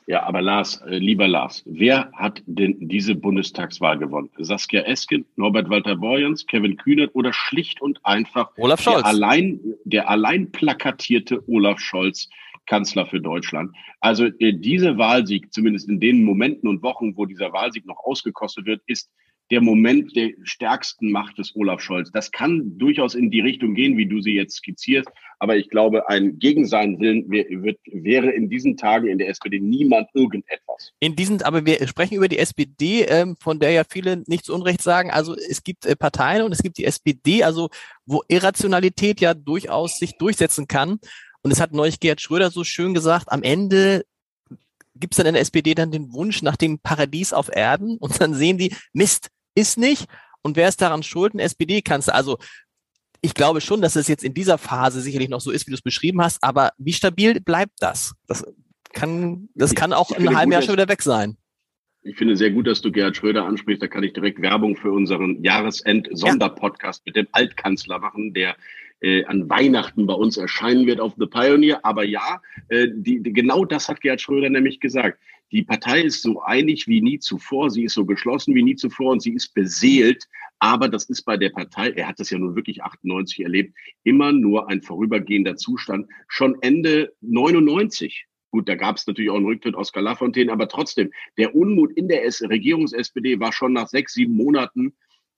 Ja, 0.09 0.23
aber 0.23 0.41
Lars, 0.41 0.81
äh, 0.87 0.97
lieber 0.97 1.29
Lars, 1.29 1.63
wer 1.67 2.11
hat 2.15 2.43
denn 2.47 2.77
diese 2.89 3.15
Bundestagswahl 3.15 3.99
gewonnen? 3.99 4.31
Saskia 4.39 4.81
Esken, 4.81 5.27
Norbert 5.37 5.69
Walter 5.69 5.97
Borjans, 5.97 6.47
Kevin 6.47 6.79
Kühnert 6.79 7.15
oder 7.15 7.35
schlicht 7.35 7.83
und 7.83 8.01
einfach 8.07 8.51
Olaf 8.57 8.81
Scholz. 8.81 9.03
Der 9.03 9.07
allein, 9.07 9.61
der 9.85 10.09
allein 10.09 10.51
plakatierte 10.51 11.47
Olaf 11.47 11.79
Scholz, 11.79 12.31
Kanzler 12.65 13.05
für 13.05 13.21
Deutschland. 13.21 13.77
Also 14.01 14.25
äh, 14.39 14.55
diese 14.55 14.97
Wahlsieg, 14.97 15.53
zumindest 15.53 15.91
in 15.91 16.01
den 16.01 16.25
Momenten 16.25 16.71
und 16.71 16.83
Wochen, 16.83 17.15
wo 17.15 17.27
dieser 17.27 17.53
Wahlsieg 17.53 17.85
noch 17.85 17.99
ausgekostet 17.99 18.65
wird, 18.65 18.81
ist 18.87 19.11
der 19.51 19.61
Moment 19.61 20.15
der 20.15 20.31
stärksten 20.43 21.11
Macht 21.11 21.39
des 21.39 21.57
Olaf 21.57 21.81
Scholz. 21.81 22.11
Das 22.13 22.31
kann 22.31 22.77
durchaus 22.79 23.15
in 23.15 23.31
die 23.31 23.41
Richtung 23.41 23.75
gehen, 23.75 23.97
wie 23.97 24.07
du 24.07 24.21
sie 24.21 24.35
jetzt 24.35 24.57
skizzierst. 24.57 25.09
Aber 25.39 25.57
ich 25.57 25.71
glaube, 25.71 26.09
ein 26.09 26.39
gegen 26.39 26.67
seinen 26.67 27.01
Willen 27.01 27.31
wird, 27.31 27.79
wäre 27.87 28.31
in 28.31 28.51
diesen 28.51 28.77
Tagen 28.77 29.07
in 29.07 29.19
der 29.19 29.29
SPD 29.29 29.61
niemand 29.61 30.09
irgendetwas. 30.13 30.93
In 31.01 31.17
diesen, 31.17 31.43
aber 31.43 31.65
wir 31.65 31.87
sprechen 31.87 32.17
über 32.17 32.29
die 32.29 32.39
SPD, 32.39 33.03
ähm, 33.03 33.37
von 33.41 33.59
der 33.59 33.71
ja 33.71 33.85
viele 33.89 34.23
nicht 34.27 34.45
zu 34.45 34.55
Unrecht 34.55 34.83
sagen. 34.83 35.11
Also 35.11 35.35
es 35.35 35.63
gibt 35.63 35.87
äh, 35.87 35.97
Parteien 35.97 36.43
und 36.43 36.53
es 36.53 36.63
gibt 36.63 36.77
die 36.77 36.85
SPD, 36.85 37.43
also 37.43 37.71
wo 38.05 38.23
Irrationalität 38.29 39.21
ja 39.21 39.33
durchaus 39.35 39.99
sich 39.99 40.19
durchsetzen 40.19 40.67
kann. 40.67 40.99
Und 41.43 41.53
es 41.53 41.61
hat 41.61 41.73
neulich 41.73 42.01
Gerhard 42.01 42.21
Schröder 42.21 42.51
so 42.51 42.65
schön 42.65 42.95
gesagt, 42.95 43.31
am 43.31 43.43
Ende 43.43 44.05
gibt 44.97 45.15
es 45.15 45.19
dann 45.19 45.27
in 45.27 45.35
der 45.35 45.43
SPD 45.43 45.75
dann 45.75 45.93
den 45.93 46.13
Wunsch 46.13 46.43
nach 46.43 46.57
dem 46.57 46.79
Paradies 46.79 47.33
auf 47.33 47.49
Erden 47.55 47.97
und 47.99 48.21
dann 48.21 48.35
sehen 48.35 48.59
die, 48.59 48.75
Mist, 48.93 49.31
ist 49.59 49.79
nicht. 49.79 50.07
Und 50.43 50.57
wer 50.57 50.69
ist 50.69 50.81
daran 50.81 51.03
schuld? 51.03 51.35
Ein 51.35 51.41
SPD-Kanzler. 51.41 52.15
Also 52.15 52.39
ich 53.21 53.35
glaube 53.35 53.61
schon, 53.61 53.83
dass 53.83 53.97
es 53.97 54.09
jetzt 54.09 54.25
in 54.25 54.35
dieser 54.35 54.59
Phase 54.59 55.01
sicherlich 55.01 55.29
noch 55.29 55.41
so 55.41 55.51
ist, 55.51 55.67
wie 55.67 55.71
du 55.71 55.77
es 55.77 55.83
beschrieben 55.83 56.23
hast, 56.23 56.43
aber 56.43 56.71
wie 56.79 56.93
stabil 56.93 57.41
bleibt 57.41 57.75
das? 57.81 58.15
Das 58.27 58.45
kann, 58.93 59.49
das 59.55 59.75
kann 59.75 59.93
auch 59.93 60.11
in 60.11 60.27
einem 60.27 60.37
halben 60.37 60.53
Jahr 60.53 60.63
schon 60.63 60.75
wieder 60.75 60.89
weg 60.89 61.03
sein. 61.03 61.37
Ich 62.03 62.17
finde 62.17 62.37
sehr 62.37 62.51
gut, 62.51 62.67
dass 62.67 62.81
du 62.81 62.93
Gerhard 62.93 63.17
Schröder 63.17 63.45
ansprichst. 63.45 63.83
Da 63.83 63.89
kann 63.89 64.05
ich 64.05 64.13
direkt 64.13 64.41
Werbung 64.41 64.77
für 64.77 64.93
unseren 64.93 65.43
Jahresend-Sonderpodcast 65.43 67.01
ja. 67.01 67.03
mit 67.07 67.17
dem 67.17 67.27
Altkanzler 67.33 67.99
machen, 67.99 68.33
der 68.33 68.57
äh, 69.01 69.25
an 69.25 69.49
Weihnachten 69.51 70.07
bei 70.07 70.15
uns 70.15 70.37
erscheinen 70.37 70.87
wird 70.87 71.01
auf 71.01 71.15
The 71.19 71.27
Pioneer. 71.27 71.85
Aber 71.85 72.05
ja, 72.05 72.41
äh, 72.69 72.87
die, 72.95 73.21
die, 73.23 73.33
genau 73.33 73.65
das 73.65 73.89
hat 73.89 74.01
Gerhard 74.01 74.21
Schröder 74.21 74.49
nämlich 74.49 74.81
gesagt. 74.81 75.19
Die 75.51 75.63
Partei 75.63 76.03
ist 76.03 76.23
so 76.23 76.43
einig 76.43 76.87
wie 76.89 77.01
nie 77.01 77.19
zuvor, 77.19 77.71
sie 77.71 77.85
ist 77.85 77.95
so 77.95 78.05
geschlossen 78.05 78.55
wie 78.55 78.63
nie 78.63 78.77
zuvor 78.77 79.13
und 79.13 79.23
sie 79.23 79.33
ist 79.33 79.55
beseelt. 79.55 80.25
Aber 80.59 80.89
das 80.89 81.05
ist 81.05 81.23
bei 81.23 81.37
der 81.37 81.51
Partei, 81.51 81.91
er 81.91 82.09
hat 82.09 82.19
das 82.19 82.31
ja 82.31 82.39
nun 82.39 82.57
wirklich 82.57 82.83
98 82.83 83.41
erlebt, 83.41 83.77
immer 84.03 84.33
nur 84.33 84.69
ein 84.69 84.83
vorübergehender 84.83 85.57
Zustand. 85.57 86.09
Schon 86.27 86.57
Ende 86.61 87.13
99 87.21 88.27
Gut, 88.51 88.67
da 88.69 88.77
gab 88.77 88.97
es 88.97 89.07
natürlich 89.07 89.31
auch 89.31 89.37
einen 89.37 89.45
Rücktritt 89.45 89.75
Oskar 89.75 90.03
Lafontaine, 90.03 90.51
aber 90.51 90.69
trotzdem, 90.69 91.11
der 91.37 91.55
Unmut 91.55 91.93
in 91.93 92.09
der 92.09 92.23
Regierungs-SPD 92.23 93.41
war 93.41 93.53
schon 93.53 93.75
nach 93.75 93.89
sechs, 93.89 94.15
sieben 94.15 94.35
Monaten 94.35 94.95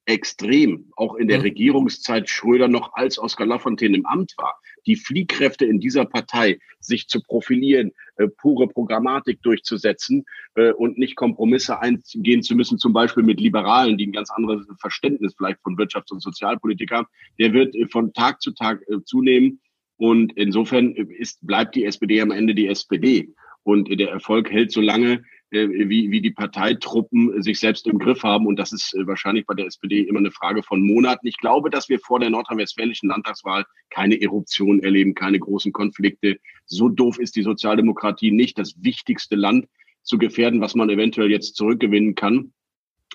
extrem, 0.06 0.90
auch 0.96 1.16
in 1.16 1.28
der 1.28 1.38
mhm. 1.38 1.44
Regierungszeit 1.44 2.28
Schröder 2.28 2.68
noch 2.68 2.94
als 2.94 3.18
Oskar 3.18 3.46
Lafontaine 3.46 3.96
im 3.96 4.06
Amt 4.06 4.34
war. 4.36 4.58
Die 4.86 4.96
Fliehkräfte 4.96 5.66
in 5.66 5.80
dieser 5.80 6.04
Partei, 6.04 6.58
sich 6.78 7.08
zu 7.08 7.20
profilieren, 7.20 7.92
äh, 8.20 8.28
pure 8.28 8.68
Programmatik 8.68 9.42
durchzusetzen 9.42 10.24
äh, 10.54 10.72
und 10.72 10.98
nicht 10.98 11.16
Kompromisse 11.16 11.80
eingehen 11.80 12.42
zu 12.42 12.54
müssen, 12.54 12.78
zum 12.78 12.92
Beispiel 12.92 13.22
mit 13.22 13.40
Liberalen, 13.40 13.96
die 13.96 14.06
ein 14.06 14.12
ganz 14.12 14.30
anderes 14.30 14.66
Verständnis 14.78 15.34
vielleicht 15.36 15.60
von 15.62 15.76
Wirtschafts- 15.78 16.12
und 16.12 16.20
Sozialpolitik 16.20 16.90
haben, 16.90 17.06
der 17.38 17.54
wird 17.54 17.74
äh, 17.74 17.86
von 17.86 18.12
Tag 18.12 18.42
zu 18.42 18.52
Tag 18.52 18.82
äh, 18.88 19.02
zunehmen. 19.04 19.60
Und 19.96 20.32
insofern 20.36 20.94
ist, 20.94 21.46
bleibt 21.46 21.74
die 21.74 21.84
SPD 21.84 22.20
am 22.20 22.30
Ende 22.30 22.54
die 22.54 22.68
SPD. 22.68 23.34
Und 23.62 23.88
der 23.88 24.10
Erfolg 24.10 24.50
hält 24.50 24.72
so 24.72 24.80
lange, 24.80 25.12
äh, 25.12 25.22
wie, 25.50 26.10
wie 26.10 26.20
die 26.20 26.30
Parteitruppen 26.30 27.42
sich 27.42 27.58
selbst 27.58 27.86
im 27.86 27.98
Griff 27.98 28.22
haben. 28.22 28.46
Und 28.46 28.56
das 28.56 28.72
ist 28.72 28.94
äh, 28.94 29.06
wahrscheinlich 29.06 29.46
bei 29.46 29.54
der 29.54 29.66
SPD 29.66 30.02
immer 30.02 30.20
eine 30.20 30.30
Frage 30.30 30.62
von 30.62 30.82
Monaten. 30.82 31.26
Ich 31.26 31.38
glaube, 31.38 31.70
dass 31.70 31.88
wir 31.88 31.98
vor 31.98 32.20
der 32.20 32.30
nordrhein-westfälischen 32.30 33.08
Landtagswahl 33.08 33.64
keine 33.90 34.20
Eruption 34.20 34.80
erleben, 34.80 35.14
keine 35.14 35.38
großen 35.38 35.72
Konflikte. 35.72 36.38
So 36.66 36.88
doof 36.88 37.18
ist 37.18 37.36
die 37.36 37.42
Sozialdemokratie 37.42 38.30
nicht, 38.30 38.58
das 38.58 38.74
wichtigste 38.82 39.36
Land 39.36 39.66
zu 40.02 40.18
gefährden, 40.18 40.60
was 40.60 40.74
man 40.74 40.90
eventuell 40.90 41.30
jetzt 41.30 41.56
zurückgewinnen 41.56 42.14
kann. 42.14 42.52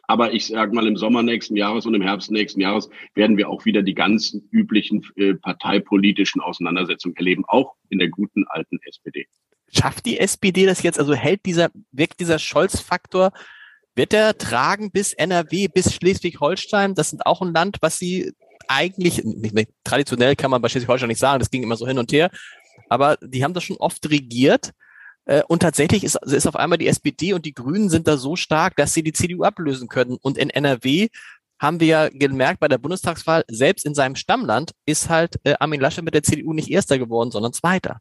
Aber 0.07 0.33
ich 0.33 0.45
sage 0.47 0.73
mal, 0.73 0.85
im 0.87 0.97
Sommer 0.97 1.23
nächsten 1.23 1.55
Jahres 1.55 1.85
und 1.85 1.95
im 1.95 2.01
Herbst 2.01 2.29
nächsten 2.29 2.61
Jahres 2.61 2.89
werden 3.15 3.37
wir 3.37 3.49
auch 3.49 3.65
wieder 3.65 3.81
die 3.81 3.95
ganzen 3.95 4.47
üblichen 4.51 5.03
äh, 5.15 5.33
parteipolitischen 5.33 6.41
Auseinandersetzungen 6.41 7.15
erleben, 7.15 7.43
auch 7.47 7.75
in 7.89 7.97
der 7.97 8.09
guten 8.09 8.45
alten 8.47 8.79
SPD. 8.85 9.25
Schafft 9.71 10.05
die 10.05 10.19
SPD 10.19 10.65
das 10.65 10.83
jetzt? 10.83 10.99
Also 10.99 11.13
hält 11.13 11.45
dieser, 11.45 11.69
wirkt 11.91 12.19
dieser 12.19 12.39
Scholz-Faktor, 12.39 13.31
wird 13.95 14.13
er 14.13 14.37
tragen 14.37 14.91
bis 14.91 15.13
NRW, 15.13 15.67
bis 15.67 15.93
Schleswig-Holstein? 15.93 16.95
Das 16.95 17.09
sind 17.09 17.25
auch 17.25 17.41
ein 17.41 17.53
Land, 17.53 17.77
was 17.81 17.97
sie 17.97 18.33
eigentlich, 18.67 19.23
nicht, 19.23 19.53
nicht, 19.53 19.69
traditionell 19.83 20.35
kann 20.35 20.51
man 20.51 20.61
bei 20.61 20.69
Schleswig-Holstein 20.69 21.09
nicht 21.09 21.19
sagen, 21.19 21.39
das 21.39 21.51
ging 21.51 21.63
immer 21.63 21.77
so 21.77 21.87
hin 21.87 21.99
und 21.99 22.11
her, 22.11 22.29
aber 22.89 23.17
die 23.21 23.43
haben 23.43 23.53
das 23.53 23.63
schon 23.63 23.77
oft 23.77 24.09
regiert. 24.09 24.71
Äh, 25.25 25.43
und 25.47 25.61
tatsächlich 25.61 26.03
ist, 26.03 26.17
ist 26.23 26.47
auf 26.47 26.55
einmal 26.55 26.77
die 26.77 26.87
SPD 26.87 27.33
und 27.33 27.45
die 27.45 27.53
Grünen 27.53 27.89
sind 27.89 28.07
da 28.07 28.17
so 28.17 28.35
stark, 28.35 28.75
dass 28.75 28.93
sie 28.93 29.03
die 29.03 29.13
CDU 29.13 29.43
ablösen 29.43 29.87
können. 29.87 30.17
Und 30.21 30.37
in 30.37 30.49
NRW 30.49 31.09
haben 31.59 31.79
wir 31.79 31.87
ja 31.87 32.09
gemerkt 32.09 32.59
bei 32.59 32.67
der 32.67 32.77
Bundestagswahl, 32.77 33.43
selbst 33.47 33.85
in 33.85 33.95
seinem 33.95 34.15
Stammland 34.15 34.71
ist 34.85 35.09
halt 35.09 35.39
äh, 35.43 35.55
Armin 35.59 35.81
Lasche 35.81 36.01
mit 36.01 36.13
der 36.13 36.23
CDU 36.23 36.53
nicht 36.53 36.69
Erster 36.69 36.99
geworden, 36.99 37.31
sondern 37.31 37.53
Zweiter. 37.53 37.99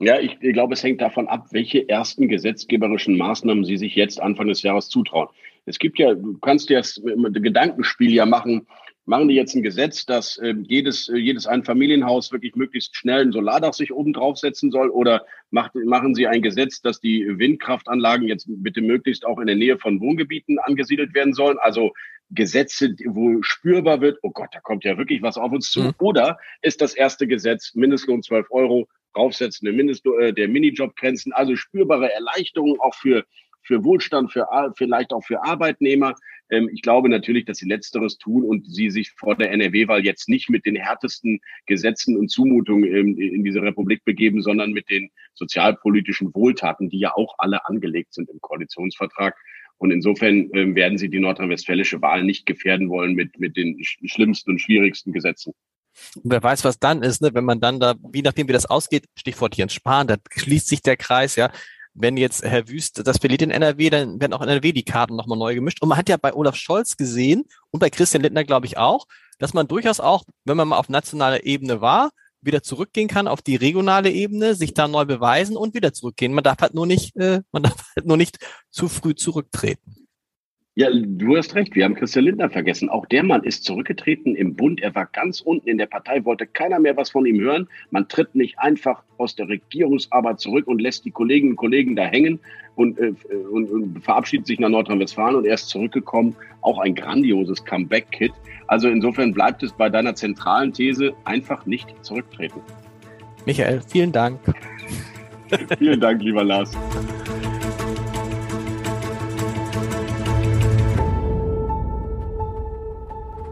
Ja, 0.00 0.18
ich, 0.18 0.38
ich 0.40 0.52
glaube, 0.54 0.72
es 0.72 0.82
hängt 0.82 1.02
davon 1.02 1.28
ab, 1.28 1.48
welche 1.50 1.86
ersten 1.86 2.28
gesetzgeberischen 2.28 3.18
Maßnahmen 3.18 3.64
Sie 3.64 3.76
sich 3.76 3.94
jetzt 3.94 4.20
Anfang 4.20 4.48
des 4.48 4.62
Jahres 4.62 4.88
zutrauen. 4.88 5.28
Es 5.66 5.78
gibt 5.78 5.98
ja, 5.98 6.14
du 6.14 6.38
kannst 6.38 6.70
dir 6.70 6.78
das 6.78 7.00
Gedankenspiel 7.04 8.12
ja 8.12 8.24
machen, 8.24 8.66
machen 9.04 9.28
die 9.28 9.34
jetzt 9.34 9.54
ein 9.54 9.62
Gesetz, 9.62 10.06
dass 10.06 10.38
äh, 10.38 10.54
jedes, 10.62 11.10
äh, 11.10 11.16
jedes 11.16 11.46
Einfamilienhaus 11.46 12.32
wirklich 12.32 12.54
möglichst 12.54 12.96
schnell 12.96 13.26
ein 13.26 13.32
Solardach 13.32 13.74
sich 13.74 13.92
oben 13.92 14.14
draufsetzen 14.14 14.70
soll 14.70 14.88
oder 14.88 15.26
macht, 15.50 15.74
machen 15.74 16.14
sie 16.14 16.26
ein 16.26 16.40
Gesetz, 16.40 16.80
dass 16.80 17.00
die 17.00 17.26
Windkraftanlagen 17.28 18.26
jetzt 18.26 18.46
bitte 18.48 18.80
möglichst 18.80 19.26
auch 19.26 19.38
in 19.38 19.48
der 19.48 19.56
Nähe 19.56 19.78
von 19.78 20.00
Wohngebieten 20.00 20.58
angesiedelt 20.58 21.12
werden 21.12 21.34
sollen? 21.34 21.58
Also 21.60 21.92
Gesetze, 22.30 22.94
wo 23.06 23.42
spürbar 23.42 24.00
wird, 24.00 24.18
oh 24.22 24.30
Gott, 24.30 24.50
da 24.52 24.60
kommt 24.60 24.84
ja 24.84 24.96
wirklich 24.96 25.20
was 25.20 25.36
auf 25.36 25.52
uns 25.52 25.70
zu. 25.70 25.82
Mhm. 25.82 25.94
Oder 25.98 26.38
ist 26.62 26.80
das 26.80 26.94
erste 26.94 27.26
Gesetz 27.26 27.74
Mindestlohn 27.74 28.22
12 28.22 28.46
Euro, 28.50 28.88
draufsetzen 29.14 29.66
der, 29.66 29.74
Mindest, 29.74 30.06
äh, 30.06 30.32
der 30.32 30.48
Minijobgrenzen, 30.48 31.32
also 31.32 31.56
spürbare 31.56 32.12
Erleichterungen 32.12 32.80
auch 32.80 32.94
für, 32.94 33.24
für 33.62 33.84
Wohlstand, 33.84 34.32
für, 34.32 34.46
vielleicht 34.76 35.12
auch 35.12 35.24
für 35.24 35.42
Arbeitnehmer. 35.42 36.14
Ähm, 36.50 36.68
ich 36.72 36.82
glaube 36.82 37.08
natürlich, 37.08 37.44
dass 37.44 37.58
sie 37.58 37.68
Letzteres 37.68 38.18
tun 38.18 38.44
und 38.44 38.66
sie 38.66 38.90
sich 38.90 39.12
vor 39.12 39.36
der 39.36 39.50
NRW-Wahl 39.52 40.04
jetzt 40.04 40.28
nicht 40.28 40.50
mit 40.50 40.66
den 40.66 40.76
härtesten 40.76 41.40
Gesetzen 41.66 42.16
und 42.16 42.30
Zumutungen 42.30 42.84
in, 42.84 43.18
in 43.18 43.44
diese 43.44 43.62
Republik 43.62 44.04
begeben, 44.04 44.42
sondern 44.42 44.72
mit 44.72 44.90
den 44.90 45.10
sozialpolitischen 45.34 46.34
Wohltaten, 46.34 46.88
die 46.88 46.98
ja 46.98 47.14
auch 47.14 47.34
alle 47.38 47.66
angelegt 47.66 48.14
sind 48.14 48.28
im 48.30 48.40
Koalitionsvertrag. 48.40 49.36
Und 49.78 49.92
insofern 49.92 50.50
äh, 50.52 50.74
werden 50.74 50.98
sie 50.98 51.08
die 51.08 51.20
nordrhein-westfälische 51.20 52.02
Wahl 52.02 52.22
nicht 52.22 52.44
gefährden 52.44 52.90
wollen 52.90 53.14
mit, 53.14 53.38
mit 53.40 53.56
den 53.56 53.82
sch 53.82 53.98
schlimmsten 54.04 54.50
und 54.50 54.58
schwierigsten 54.60 55.12
Gesetzen. 55.12 55.54
Und 56.16 56.30
wer 56.30 56.42
weiß, 56.42 56.64
was 56.64 56.78
dann 56.78 57.02
ist, 57.02 57.22
ne? 57.22 57.30
wenn 57.34 57.44
man 57.44 57.60
dann 57.60 57.80
da, 57.80 57.94
wie 58.12 58.22
nachdem 58.22 58.48
wie 58.48 58.52
das 58.52 58.66
ausgeht, 58.66 59.06
Stichwort 59.14 59.56
Jens 59.56 59.72
Spahn, 59.72 60.06
da 60.06 60.16
schließt 60.30 60.68
sich 60.68 60.82
der 60.82 60.96
Kreis, 60.96 61.36
ja, 61.36 61.50
wenn 61.94 62.16
jetzt 62.16 62.42
Herr 62.42 62.68
Wüst 62.68 63.06
das 63.06 63.18
verliert 63.18 63.42
in 63.42 63.50
NRW, 63.50 63.90
dann 63.90 64.20
werden 64.20 64.32
auch 64.32 64.42
in 64.42 64.48
NRW 64.48 64.72
die 64.72 64.84
Karten 64.84 65.16
nochmal 65.16 65.38
neu 65.38 65.54
gemischt. 65.54 65.82
Und 65.82 65.88
man 65.88 65.98
hat 65.98 66.08
ja 66.08 66.16
bei 66.16 66.32
Olaf 66.34 66.56
Scholz 66.56 66.96
gesehen 66.96 67.44
und 67.70 67.80
bei 67.80 67.90
Christian 67.90 68.22
Lindner, 68.22 68.44
glaube 68.44 68.66
ich, 68.66 68.78
auch, 68.78 69.06
dass 69.38 69.54
man 69.54 69.66
durchaus 69.68 70.00
auch, 70.00 70.24
wenn 70.44 70.56
man 70.56 70.68
mal 70.68 70.78
auf 70.78 70.88
nationaler 70.88 71.44
Ebene 71.44 71.80
war, 71.80 72.10
wieder 72.42 72.62
zurückgehen 72.62 73.08
kann 73.08 73.28
auf 73.28 73.42
die 73.42 73.56
regionale 73.56 74.10
Ebene, 74.10 74.54
sich 74.54 74.72
da 74.72 74.88
neu 74.88 75.04
beweisen 75.04 75.56
und 75.56 75.74
wieder 75.74 75.92
zurückgehen. 75.92 76.32
Man 76.32 76.44
darf 76.44 76.58
halt 76.60 76.74
nur 76.74 76.86
nicht, 76.86 77.16
äh, 77.16 77.42
man 77.52 77.62
darf 77.62 77.84
halt 77.96 78.06
nur 78.06 78.16
nicht 78.16 78.38
zu 78.70 78.88
früh 78.88 79.14
zurücktreten. 79.14 79.99
Ja, 80.80 80.88
du 80.90 81.36
hast 81.36 81.54
recht. 81.56 81.74
Wir 81.74 81.84
haben 81.84 81.94
Christian 81.94 82.24
Lindner 82.24 82.48
vergessen. 82.48 82.88
Auch 82.88 83.04
der 83.04 83.22
Mann 83.22 83.44
ist 83.44 83.64
zurückgetreten 83.64 84.34
im 84.34 84.56
Bund. 84.56 84.80
Er 84.80 84.94
war 84.94 85.04
ganz 85.04 85.42
unten 85.42 85.68
in 85.68 85.76
der 85.76 85.84
Partei, 85.84 86.24
wollte 86.24 86.46
keiner 86.46 86.78
mehr 86.78 86.96
was 86.96 87.10
von 87.10 87.26
ihm 87.26 87.38
hören. 87.38 87.68
Man 87.90 88.08
tritt 88.08 88.34
nicht 88.34 88.58
einfach 88.58 89.02
aus 89.18 89.36
der 89.36 89.46
Regierungsarbeit 89.50 90.40
zurück 90.40 90.66
und 90.66 90.80
lässt 90.80 91.04
die 91.04 91.10
Kolleginnen 91.10 91.50
und 91.50 91.56
Kollegen 91.56 91.96
da 91.96 92.04
hängen 92.04 92.40
und, 92.76 92.98
äh, 92.98 93.12
und, 93.52 93.70
und 93.70 94.02
verabschiedet 94.02 94.46
sich 94.46 94.58
nach 94.58 94.70
Nordrhein-Westfalen 94.70 95.36
und 95.36 95.44
er 95.44 95.52
ist 95.52 95.68
zurückgekommen. 95.68 96.34
Auch 96.62 96.78
ein 96.78 96.94
grandioses 96.94 97.62
Comeback-Kit. 97.62 98.32
Also 98.66 98.88
insofern 98.88 99.34
bleibt 99.34 99.62
es 99.62 99.74
bei 99.74 99.90
deiner 99.90 100.14
zentralen 100.14 100.72
These 100.72 101.12
einfach 101.24 101.66
nicht 101.66 101.94
zurücktreten. 102.00 102.58
Michael, 103.44 103.82
vielen 103.86 104.12
Dank. 104.12 104.40
vielen 105.78 106.00
Dank, 106.00 106.22
lieber 106.22 106.42
Lars. 106.42 106.74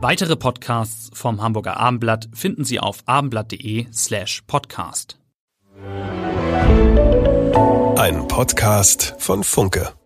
Weitere 0.01 0.37
Podcasts 0.37 1.11
vom 1.13 1.43
Hamburger 1.43 1.77
Abendblatt 1.77 2.29
finden 2.33 2.65
Sie 2.65 2.79
auf 2.79 2.99
abendblatt.de 3.07 3.89
slash 3.93 4.43
podcast. 4.47 5.19
Ein 7.97 8.29
Podcast 8.29 9.17
von 9.19 9.43
Funke. 9.43 9.98